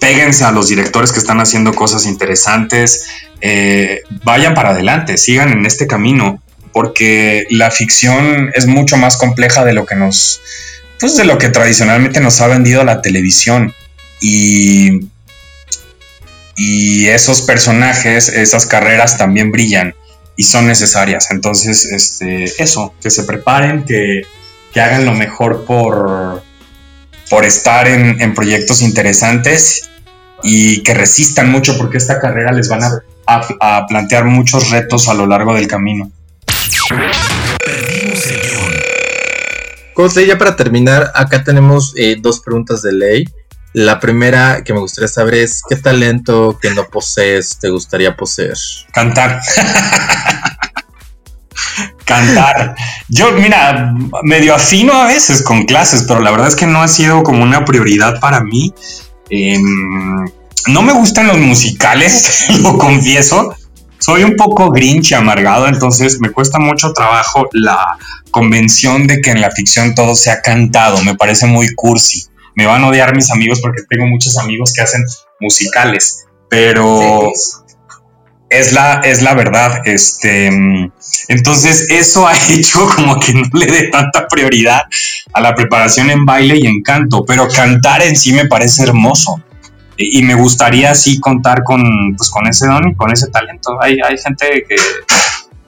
péguense 0.00 0.44
a 0.44 0.50
los 0.50 0.68
directores 0.68 1.12
que 1.12 1.20
están 1.20 1.40
haciendo 1.40 1.72
cosas 1.72 2.04
interesantes, 2.04 3.06
eh, 3.40 4.00
vayan 4.24 4.54
para 4.54 4.70
adelante, 4.70 5.18
sigan 5.18 5.52
en 5.52 5.64
este 5.64 5.86
camino, 5.86 6.42
porque 6.72 7.46
la 7.50 7.70
ficción 7.70 8.50
es 8.54 8.66
mucho 8.66 8.96
más 8.96 9.16
compleja 9.16 9.64
de 9.64 9.72
lo 9.72 9.86
que 9.86 9.94
nos, 9.94 10.40
pues 10.98 11.16
de 11.16 11.24
lo 11.24 11.38
que 11.38 11.48
tradicionalmente 11.48 12.20
nos 12.20 12.40
ha 12.40 12.48
vendido 12.48 12.82
la 12.82 13.00
televisión. 13.02 13.72
Y 14.20 15.06
y 16.56 17.06
esos 17.08 17.42
personajes, 17.42 18.30
esas 18.30 18.66
carreras 18.66 19.18
también 19.18 19.52
brillan 19.52 19.94
y 20.36 20.44
son 20.44 20.66
necesarias. 20.66 21.30
Entonces, 21.30 21.84
este, 21.84 22.44
eso, 22.62 22.94
que 23.00 23.10
se 23.10 23.24
preparen, 23.24 23.84
que, 23.84 24.22
hagan 24.78 25.06
lo 25.06 25.14
mejor 25.14 25.64
por, 25.64 26.42
por 27.30 27.44
estar 27.46 27.88
en, 27.88 28.34
proyectos 28.34 28.82
interesantes 28.82 29.88
y 30.42 30.82
que 30.82 30.92
resistan 30.92 31.50
mucho 31.50 31.78
porque 31.78 31.96
esta 31.96 32.20
carrera 32.20 32.52
les 32.52 32.68
van 32.68 32.82
a, 33.26 33.86
plantear 33.88 34.26
muchos 34.26 34.70
retos 34.70 35.08
a 35.08 35.14
lo 35.14 35.26
largo 35.26 35.54
del 35.54 35.66
camino. 35.66 36.10
José, 39.94 40.26
ya 40.26 40.36
para 40.36 40.56
terminar, 40.56 41.10
acá 41.14 41.42
tenemos 41.42 41.94
eh, 41.96 42.16
dos 42.20 42.40
preguntas 42.40 42.82
de 42.82 42.92
ley. 42.92 43.24
La 43.76 44.00
primera 44.00 44.64
que 44.64 44.72
me 44.72 44.80
gustaría 44.80 45.06
saber 45.06 45.34
es 45.34 45.60
qué 45.68 45.76
talento 45.76 46.58
que 46.58 46.70
no 46.70 46.88
posees 46.88 47.58
te 47.58 47.68
gustaría 47.68 48.16
poseer. 48.16 48.56
Cantar. 48.90 49.42
Cantar. 52.06 52.74
Yo, 53.10 53.32
mira, 53.32 53.92
medio 54.22 54.54
afino 54.54 54.94
a 54.94 55.04
veces 55.08 55.42
con 55.42 55.64
clases, 55.64 56.06
pero 56.08 56.20
la 56.20 56.30
verdad 56.30 56.48
es 56.48 56.56
que 56.56 56.66
no 56.66 56.80
ha 56.80 56.88
sido 56.88 57.22
como 57.22 57.42
una 57.42 57.66
prioridad 57.66 58.18
para 58.18 58.40
mí. 58.42 58.72
Em, 59.28 60.24
no 60.68 60.80
me 60.80 60.94
gustan 60.94 61.26
los 61.26 61.36
musicales, 61.36 62.46
lo 62.62 62.78
confieso. 62.78 63.54
Soy 63.98 64.24
un 64.24 64.36
poco 64.36 64.70
grinch 64.70 65.12
amargado, 65.12 65.68
entonces 65.68 66.18
me 66.18 66.30
cuesta 66.30 66.58
mucho 66.58 66.94
trabajo 66.94 67.46
la 67.52 67.98
convención 68.30 69.06
de 69.06 69.20
que 69.20 69.32
en 69.32 69.42
la 69.42 69.50
ficción 69.50 69.94
todo 69.94 70.16
sea 70.16 70.40
cantado. 70.40 71.02
Me 71.02 71.14
parece 71.14 71.44
muy 71.44 71.74
cursi 71.74 72.24
me 72.56 72.66
van 72.66 72.82
a 72.82 72.88
odiar 72.88 73.14
mis 73.14 73.30
amigos 73.30 73.60
porque 73.60 73.82
tengo 73.88 74.06
muchos 74.06 74.36
amigos 74.38 74.72
que 74.72 74.80
hacen 74.80 75.04
musicales, 75.38 76.24
pero 76.48 77.30
es, 78.48 78.72
la, 78.72 79.02
es 79.04 79.20
la 79.22 79.34
verdad. 79.34 79.82
Este, 79.84 80.46
entonces 81.28 81.90
eso 81.90 82.26
ha 82.28 82.34
hecho 82.48 82.88
como 82.96 83.20
que 83.20 83.34
no 83.34 83.42
le 83.52 83.66
dé 83.66 83.88
tanta 83.88 84.26
prioridad 84.26 84.80
a 85.34 85.40
la 85.40 85.54
preparación 85.54 86.10
en 86.10 86.24
baile 86.24 86.56
y 86.58 86.66
en 86.66 86.82
canto, 86.82 87.24
pero 87.26 87.46
cantar 87.46 88.02
en 88.02 88.16
sí 88.16 88.32
me 88.32 88.46
parece 88.46 88.84
hermoso. 88.84 89.40
Y, 89.98 90.22
me 90.24 90.34
gustaría 90.34 90.90
así 90.90 91.18
contar 91.20 91.62
con, 91.64 92.14
pues, 92.18 92.28
con 92.28 92.46
ese 92.46 92.66
don 92.66 92.86
y 92.90 92.94
con 92.94 93.10
ese 93.10 93.28
talento. 93.28 93.78
Hay, 93.80 93.98
hay 94.06 94.18
gente 94.18 94.66
que, 94.68 94.76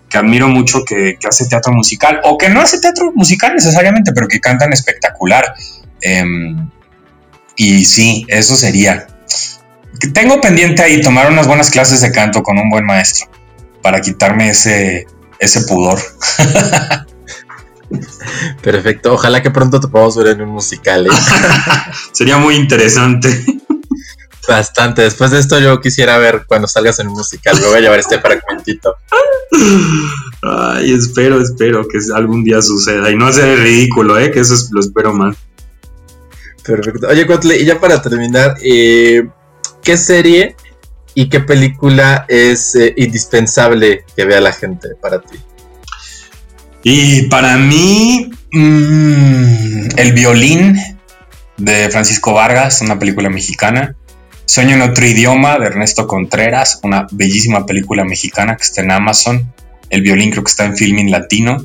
que 0.07 0.19
admiro 0.19 0.49
mucho 0.49 0.85
que, 0.85 1.17
que, 1.19 1.29
hace 1.29 1.47
teatro 1.47 1.73
musical 1.73 2.21
o 2.25 2.37
que 2.37 2.51
no 2.51 2.61
hace 2.61 2.79
teatro 2.79 3.11
musical 3.15 3.55
necesariamente, 3.55 4.13
pero 4.13 4.29
que 4.29 4.39
cantan 4.39 4.71
espectacular. 4.75 5.55
Em, 6.03 6.69
y 7.59 7.85
sí, 7.85 8.25
eso 8.29 8.57
sería. 8.57 9.09
Tengo 10.15 10.41
pendiente 10.41 10.81
ahí 10.81 11.03
tomar 11.03 11.31
unas 11.31 11.47
buenas 11.47 11.71
clases 11.71 12.01
de 12.01 12.13
canto 12.13 12.43
con 12.43 12.57
un 12.57 12.71
buen 12.71 12.87
maestro 12.87 13.29
para 13.83 14.01
quitarme 14.01 14.51
ese, 14.51 15.07
ese 15.41 15.63
pudor. 15.63 15.99
Perfecto, 18.63 19.15
ojalá 19.15 19.43
que 19.43 19.51
pronto 19.51 19.81
te 19.81 19.89
podamos 19.89 20.17
ver 20.17 20.29
en 20.29 20.43
un 20.43 20.51
musical. 20.51 21.07
¿eh? 21.07 21.11
Sería 22.13 22.39
muy 22.39 22.55
interesante. 22.55 23.45
Bastante. 24.47 25.03
Después 25.03 25.33
de 25.33 25.41
esto, 25.41 25.59
yo 25.59 25.81
quisiera 25.81 26.17
ver 26.17 26.45
cuando 26.47 26.69
salgas 26.69 27.01
en 27.01 27.09
un 27.09 27.15
musical. 27.15 27.61
Me 27.61 27.67
voy 27.67 27.79
a 27.79 27.81
llevar 27.81 27.99
este 27.99 28.21
fragmentito. 28.21 28.95
Ay, 30.43 30.93
espero, 30.93 31.43
espero 31.43 31.87
que 31.89 31.99
algún 32.15 32.45
día 32.45 32.63
suceda 32.63 33.11
y 33.11 33.17
no 33.17 33.27
hacer 33.27 33.59
ridículo, 33.59 34.17
¿eh? 34.17 34.31
Que 34.31 34.41
eso 34.41 34.55
es, 34.55 34.71
lo 34.71 34.81
espero 34.81 35.13
más. 35.13 35.37
Perfecto. 36.65 37.09
Oye, 37.09 37.27
Cotle, 37.27 37.57
y 37.57 37.65
ya 37.65 37.81
para 37.81 38.01
terminar, 38.03 38.57
eh, 38.63 39.27
¿qué 39.83 39.97
serie 39.97 40.57
y 41.15 41.29
qué 41.29 41.41
película 41.41 42.27
es 42.29 42.75
eh, 42.75 42.93
indispensable 42.97 44.05
que 44.17 44.25
vea 44.25 44.41
la 44.41 44.53
gente 44.53 44.89
para 45.01 45.21
ti? 45.21 45.39
Y 46.83 47.23
para 47.29 47.57
mí, 47.57 48.31
mm, 48.53 49.89
El 49.97 50.13
violín 50.13 50.79
de 51.57 51.91
Francisco 51.91 52.33
Vargas, 52.33 52.81
una 52.81 52.99
película 52.99 53.29
mexicana. 53.29 53.97
Sueño 54.45 54.77
en 54.77 54.83
otro 54.83 55.05
idioma 55.07 55.59
de 55.59 55.67
Ernesto 55.67 56.07
Contreras, 56.07 56.81
una 56.83 57.07
bellísima 57.11 57.67
película 57.67 58.05
mexicana 58.05 58.57
que 58.57 58.63
está 58.63 58.81
en 58.81 58.93
Amazon. 58.93 59.53
El 59.91 60.03
violín 60.03 60.31
creo 60.31 60.45
que 60.45 60.51
está 60.51 60.65
en 60.65 60.77
Filming 60.77 61.11
Latino. 61.11 61.59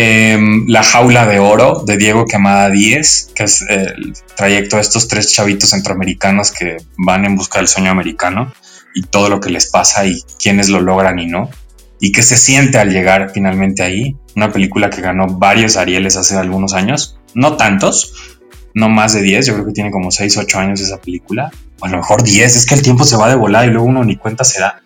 Em, 0.00 0.64
la 0.68 0.84
jaula 0.84 1.26
de 1.26 1.40
oro 1.40 1.82
de 1.84 1.96
Diego 1.96 2.24
Quemada 2.24 2.70
10, 2.70 3.32
que 3.34 3.42
es 3.42 3.62
el 3.62 4.12
trayecto 4.36 4.76
de 4.76 4.82
estos 4.82 5.08
tres 5.08 5.32
chavitos 5.32 5.70
centroamericanos 5.70 6.52
que 6.52 6.76
van 6.96 7.24
en 7.24 7.34
busca 7.34 7.58
del 7.58 7.66
sueño 7.66 7.90
americano 7.90 8.52
y 8.94 9.02
todo 9.02 9.28
lo 9.28 9.40
que 9.40 9.50
les 9.50 9.70
pasa 9.70 10.06
y 10.06 10.22
quiénes 10.40 10.68
lo 10.68 10.80
logran 10.80 11.18
y 11.18 11.26
no. 11.26 11.50
Y 11.98 12.12
qué 12.12 12.22
se 12.22 12.36
siente 12.36 12.78
al 12.78 12.90
llegar 12.90 13.32
finalmente 13.34 13.82
ahí. 13.82 14.14
Una 14.36 14.52
película 14.52 14.88
que 14.88 15.00
ganó 15.00 15.26
varios 15.26 15.76
Arieles 15.76 16.16
hace 16.16 16.36
algunos 16.36 16.74
años, 16.74 17.18
no 17.34 17.56
tantos, 17.56 18.38
no 18.74 18.88
más 18.88 19.14
de 19.14 19.22
10, 19.22 19.46
yo 19.46 19.54
creo 19.54 19.66
que 19.66 19.72
tiene 19.72 19.90
como 19.90 20.12
6, 20.12 20.36
8 20.36 20.58
años 20.60 20.80
esa 20.80 21.00
película, 21.00 21.50
o 21.80 21.86
a 21.86 21.88
lo 21.88 21.96
mejor 21.96 22.22
10, 22.22 22.54
es 22.54 22.66
que 22.66 22.76
el 22.76 22.82
tiempo 22.82 23.02
se 23.02 23.16
va 23.16 23.28
de 23.28 23.34
volar 23.34 23.66
y 23.66 23.72
luego 23.72 23.88
uno 23.88 24.04
ni 24.04 24.14
cuenta 24.14 24.44
se 24.44 24.60
da. 24.60 24.80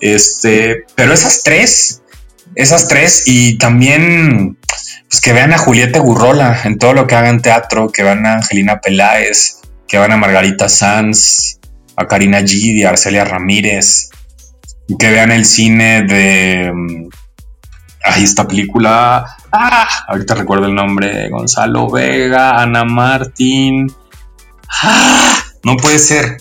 Este, 0.00 0.84
pero 0.96 1.12
esas 1.12 1.44
tres, 1.44 2.02
esas 2.58 2.88
tres 2.88 3.22
y 3.24 3.56
también 3.56 4.58
pues 5.08 5.20
que 5.22 5.32
vean 5.32 5.52
a 5.52 5.58
Julieta 5.58 6.00
Gurrola 6.00 6.60
en 6.64 6.76
todo 6.76 6.92
lo 6.92 7.06
que 7.06 7.14
haga 7.14 7.30
en 7.30 7.40
teatro, 7.40 7.88
que 7.90 8.02
vean 8.02 8.26
a 8.26 8.34
Angelina 8.34 8.80
Peláez, 8.80 9.60
que 9.86 9.96
vean 9.96 10.10
a 10.10 10.16
Margarita 10.16 10.68
Sanz, 10.68 11.60
a 11.96 12.06
Karina 12.08 12.42
Gidi, 12.42 12.82
a 12.82 12.90
Arcelia 12.90 13.24
Ramírez, 13.24 14.10
que 14.98 15.10
vean 15.10 15.30
el 15.30 15.46
cine 15.46 16.02
de... 16.02 16.72
Mm, 16.74 17.08
ahí 18.04 18.24
esta 18.24 18.48
película, 18.48 19.24
ah, 19.52 19.88
ahorita 20.08 20.34
recuerdo 20.34 20.66
el 20.66 20.74
nombre, 20.74 21.28
Gonzalo 21.28 21.88
Vega, 21.88 22.60
Ana 22.60 22.84
Martín, 22.84 23.92
ah, 24.82 25.38
no 25.62 25.76
puede 25.76 26.00
ser. 26.00 26.38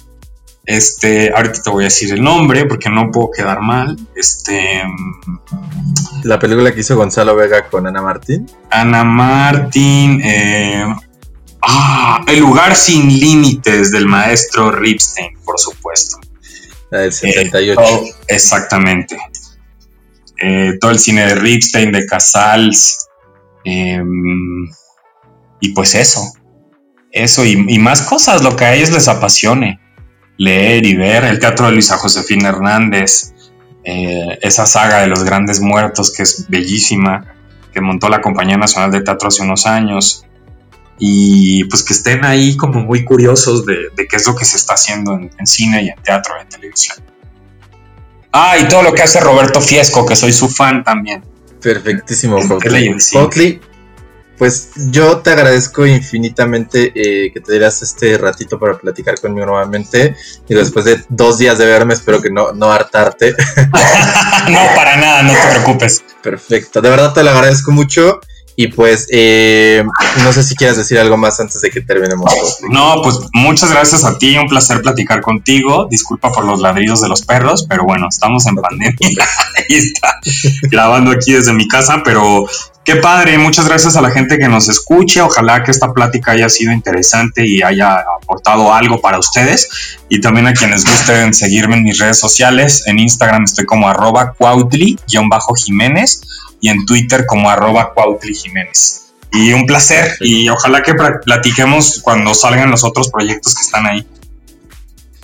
Este, 0.68 1.32
ahorita 1.34 1.62
te 1.64 1.70
voy 1.70 1.84
a 1.84 1.86
decir 1.86 2.12
el 2.12 2.22
nombre 2.22 2.66
porque 2.66 2.90
no 2.90 3.10
puedo 3.10 3.32
quedar 3.32 3.62
mal. 3.62 3.98
Este. 4.16 4.84
La 6.24 6.38
película 6.38 6.74
que 6.74 6.82
hizo 6.82 6.98
Gonzalo 6.98 7.38
Vega 7.38 7.70
con 7.70 7.88
Ana 7.88 8.02
Martín. 8.02 8.52
Ana 8.70 9.06
Martín. 9.06 10.22
Eh, 10.22 10.86
ah, 11.62 12.22
el 12.28 12.40
lugar 12.40 12.76
sin 12.76 13.08
límites 13.08 13.92
del 13.92 14.08
maestro 14.08 14.70
Ripstein, 14.70 15.40
por 15.46 15.58
supuesto. 15.58 16.18
La 16.92 17.00
del 17.00 17.14
78. 17.14 17.82
Eh, 17.82 18.14
exactamente. 18.28 19.18
Eh, 20.44 20.78
todo 20.82 20.92
el 20.92 21.00
cine 21.00 21.28
de 21.28 21.36
Ripstein, 21.36 21.94
de 21.94 22.06
Casals. 22.06 23.08
Y 23.64 25.70
pues 25.74 25.96
eso. 25.96 26.34
Eso 27.14 27.46
y, 27.46 27.66
y 27.70 27.80
más 27.80 28.02
cosas, 28.02 28.44
lo 28.44 28.58
que 28.58 28.66
a 28.66 28.76
ellos 28.76 28.92
les 28.92 29.08
apasione 29.08 29.80
leer 30.38 30.86
y 30.86 30.96
ver 30.96 31.26
el 31.26 31.40
teatro 31.40 31.66
de 31.66 31.74
Luisa 31.74 31.98
Josefina 31.98 32.50
Hernández, 32.50 33.34
eh, 33.84 34.38
esa 34.42 34.66
saga 34.66 35.02
de 35.02 35.08
los 35.08 35.24
grandes 35.24 35.62
muertos 35.62 36.12
que 36.12 36.24
es 36.24 36.46
bellísima, 36.48 37.26
que 37.74 37.82
montó 37.82 38.10
la 38.10 38.22
Compañía 38.22 38.58
Nacional 38.58 38.92
de 38.92 39.02
Teatro 39.02 39.28
hace 39.28 39.44
unos 39.44 39.66
años, 39.66 40.26
y 41.00 41.64
pues 41.66 41.84
que 41.84 41.94
estén 41.94 42.26
ahí 42.26 42.58
como 42.58 42.82
muy 42.82 43.06
curiosos 43.06 43.66
de, 43.66 43.92
qué 43.96 44.16
es 44.16 44.28
lo 44.28 44.36
que 44.36 44.46
se 44.46 44.58
está 44.58 44.74
haciendo 44.74 45.14
en, 45.14 45.48
cine 45.48 45.84
y 45.84 45.90
en 45.90 46.02
teatro 46.02 46.34
y 46.38 46.42
en 46.42 46.50
televisión. 46.50 46.98
Ah, 48.32 48.58
y 48.58 48.68
todo 48.68 48.84
lo 48.84 48.94
que 48.94 49.04
hace 49.04 49.20
Roberto 49.20 49.62
Fiesco, 49.62 50.06
que 50.06 50.16
soy 50.16 50.34
su 50.34 50.50
fan 50.50 50.84
también. 50.84 51.24
Perfectísimo. 51.62 52.40
Pues 54.38 54.70
yo 54.92 55.18
te 55.18 55.32
agradezco 55.32 55.86
infinitamente 55.86 56.92
eh, 56.94 57.32
que 57.34 57.40
te 57.40 57.54
dieras 57.54 57.82
este 57.82 58.18
ratito 58.18 58.60
para 58.60 58.78
platicar 58.78 59.20
conmigo 59.20 59.48
nuevamente. 59.48 60.16
Y 60.48 60.54
después 60.54 60.86
de 60.86 61.04
dos 61.10 61.38
días 61.40 61.58
de 61.58 61.66
verme, 61.66 61.94
espero 61.94 62.22
que 62.22 62.30
no, 62.30 62.52
no 62.52 62.72
hartarte. 62.72 63.32
no, 64.50 64.60
para 64.76 64.98
nada, 64.98 65.24
no 65.24 65.34
te 65.34 65.48
preocupes. 65.52 66.04
Perfecto, 66.22 66.82
de 66.82 66.90
verdad 66.90 67.14
te 67.14 67.24
lo 67.24 67.32
agradezco 67.32 67.72
mucho. 67.72 68.20
Y 68.60 68.70
pues, 68.70 69.06
eh, 69.12 69.84
no 70.24 70.34
sé 70.34 70.42
si 70.42 70.56
quieres 70.56 70.78
decir 70.78 70.98
algo 70.98 71.16
más 71.16 71.40
antes 71.40 71.62
de 71.62 71.70
que 71.70 71.82
terminemos. 71.82 72.58
No, 72.68 73.02
pues 73.04 73.20
muchas 73.32 73.70
gracias 73.70 74.04
a 74.04 74.18
ti, 74.18 74.36
un 74.36 74.48
placer 74.48 74.82
platicar 74.82 75.22
contigo. 75.22 75.88
Disculpa 75.92 76.32
por 76.32 76.44
los 76.44 76.60
ladridos 76.60 77.02
de 77.02 77.08
los 77.08 77.22
perros, 77.22 77.68
pero 77.70 77.84
bueno, 77.84 78.08
estamos 78.10 78.48
en 78.48 78.56
pandemia. 78.56 78.96
Ahí 79.56 79.76
está, 79.78 80.20
grabando 80.72 81.12
aquí 81.12 81.34
desde 81.34 81.54
mi 81.54 81.68
casa, 81.68 82.02
pero 82.04 82.48
qué 82.88 82.96
padre. 82.96 83.38
Muchas 83.38 83.68
gracias 83.68 83.98
a 83.98 84.02
la 84.02 84.12
gente 84.12 84.40
que 84.40 84.48
nos 84.48 84.70
escuche. 84.70 85.20
Ojalá 85.22 85.62
que 85.62 85.72
esta 85.72 85.92
plática 85.92 86.32
haya 86.32 86.48
sido 86.48 86.72
interesante 86.72 87.46
y 87.46 87.62
haya 87.62 87.98
aportado 88.22 88.74
algo 88.74 89.02
para 89.02 89.20
ustedes. 89.20 89.70
Y 90.08 90.22
también 90.22 90.48
a 90.48 90.54
quienes 90.54 90.86
gusten 90.86 91.34
seguirme 91.34 91.76
en 91.76 91.84
mis 91.84 92.00
redes 92.00 92.18
sociales. 92.18 92.84
En 92.86 92.98
Instagram 92.98 93.44
estoy 93.44 93.66
como 93.66 93.90
arroba 93.90 94.34
cuautli-jiménez 94.40 96.22
y 96.62 96.70
en 96.70 96.86
Twitter 96.86 97.26
como 97.26 97.50
arroba 97.50 97.94
Cuautli 97.94 98.34
Jiménez. 98.34 99.12
Y 99.34 99.52
un 99.52 99.66
placer 99.66 100.16
y 100.22 100.48
ojalá 100.48 100.82
que 100.82 100.96
platiquemos 101.26 102.00
cuando 102.02 102.34
salgan 102.34 102.72
los 102.72 102.86
otros 102.86 103.12
proyectos 103.12 103.54
que 103.54 103.64
están 103.64 103.86
ahí. 103.86 104.08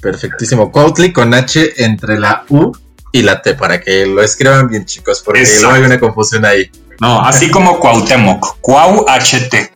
Perfectísimo. 0.01 0.70
Cuautli 0.70 1.14
con 1.14 1.34
H 1.34 1.82
entre 1.82 2.20
la 2.20 2.43
U 2.49 2.74
y 3.14 3.22
la 3.22 3.41
T 3.41 3.53
para 3.53 3.80
que 3.80 4.05
lo 4.05 4.22
escriban 4.22 4.68
bien 4.68 4.84
chicos 4.86 5.24
porque 5.24 5.47
no 5.61 5.72
hay 5.72 5.84
una 5.84 5.97
confusión 5.97 6.43
ahí. 6.43 6.70
No, 6.99 7.21
así 7.21 7.49
como 7.49 7.79
Cuauhtémoc, 7.79 8.57
Cuau 8.61 9.05
HT. 9.07 9.73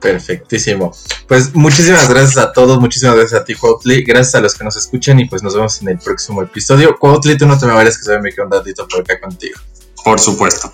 Perfectísimo. 0.00 0.92
Pues 1.28 1.54
muchísimas 1.54 2.08
gracias 2.08 2.38
a 2.38 2.52
todos, 2.52 2.80
muchísimas 2.80 3.16
gracias 3.16 3.40
a 3.40 3.44
ti, 3.44 3.54
Cuautli, 3.54 4.02
gracias 4.02 4.34
a 4.34 4.40
los 4.40 4.54
que 4.54 4.64
nos 4.64 4.76
escuchan 4.76 5.20
y 5.20 5.26
pues 5.26 5.42
nos 5.42 5.54
vemos 5.54 5.80
en 5.82 5.90
el 5.90 5.98
próximo 5.98 6.42
episodio. 6.42 6.96
Cuautli, 6.98 7.36
tú 7.36 7.46
no 7.46 7.58
te 7.58 7.66
me 7.66 7.72
vayas 7.72 7.98
que 7.98 8.04
se 8.04 8.18
me 8.18 8.32
queda 8.32 8.46
un 8.46 8.52
ratito 8.52 8.88
por 8.88 9.00
acá 9.02 9.20
contigo. 9.20 9.58
Por 10.02 10.18
supuesto. 10.18 10.72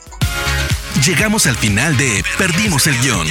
Llegamos 1.05 1.47
al 1.47 1.57
final 1.57 1.97
de 1.97 2.25
Perdimos 2.39 2.87
el 2.87 2.99
guion. 3.01 3.27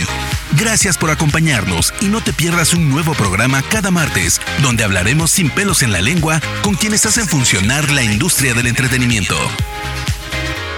Gracias 0.57 0.97
por 0.97 1.09
acompañarnos 1.09 1.93
y 1.99 2.05
no 2.05 2.21
te 2.21 2.31
pierdas 2.31 2.73
un 2.73 2.89
nuevo 2.89 3.13
programa 3.13 3.63
cada 3.69 3.89
martes, 3.89 4.39
donde 4.61 4.83
hablaremos 4.83 5.31
sin 5.31 5.49
pelos 5.49 5.81
en 5.81 5.91
la 5.91 6.01
lengua 6.01 6.39
con 6.63 6.75
quienes 6.75 7.05
hacen 7.05 7.27
funcionar 7.27 7.89
la 7.91 8.03
industria 8.03 8.53
del 8.53 8.67
entretenimiento. 8.67 9.35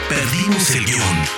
Perdimos 0.09 0.71
el 0.71 0.85
guion. 0.85 1.36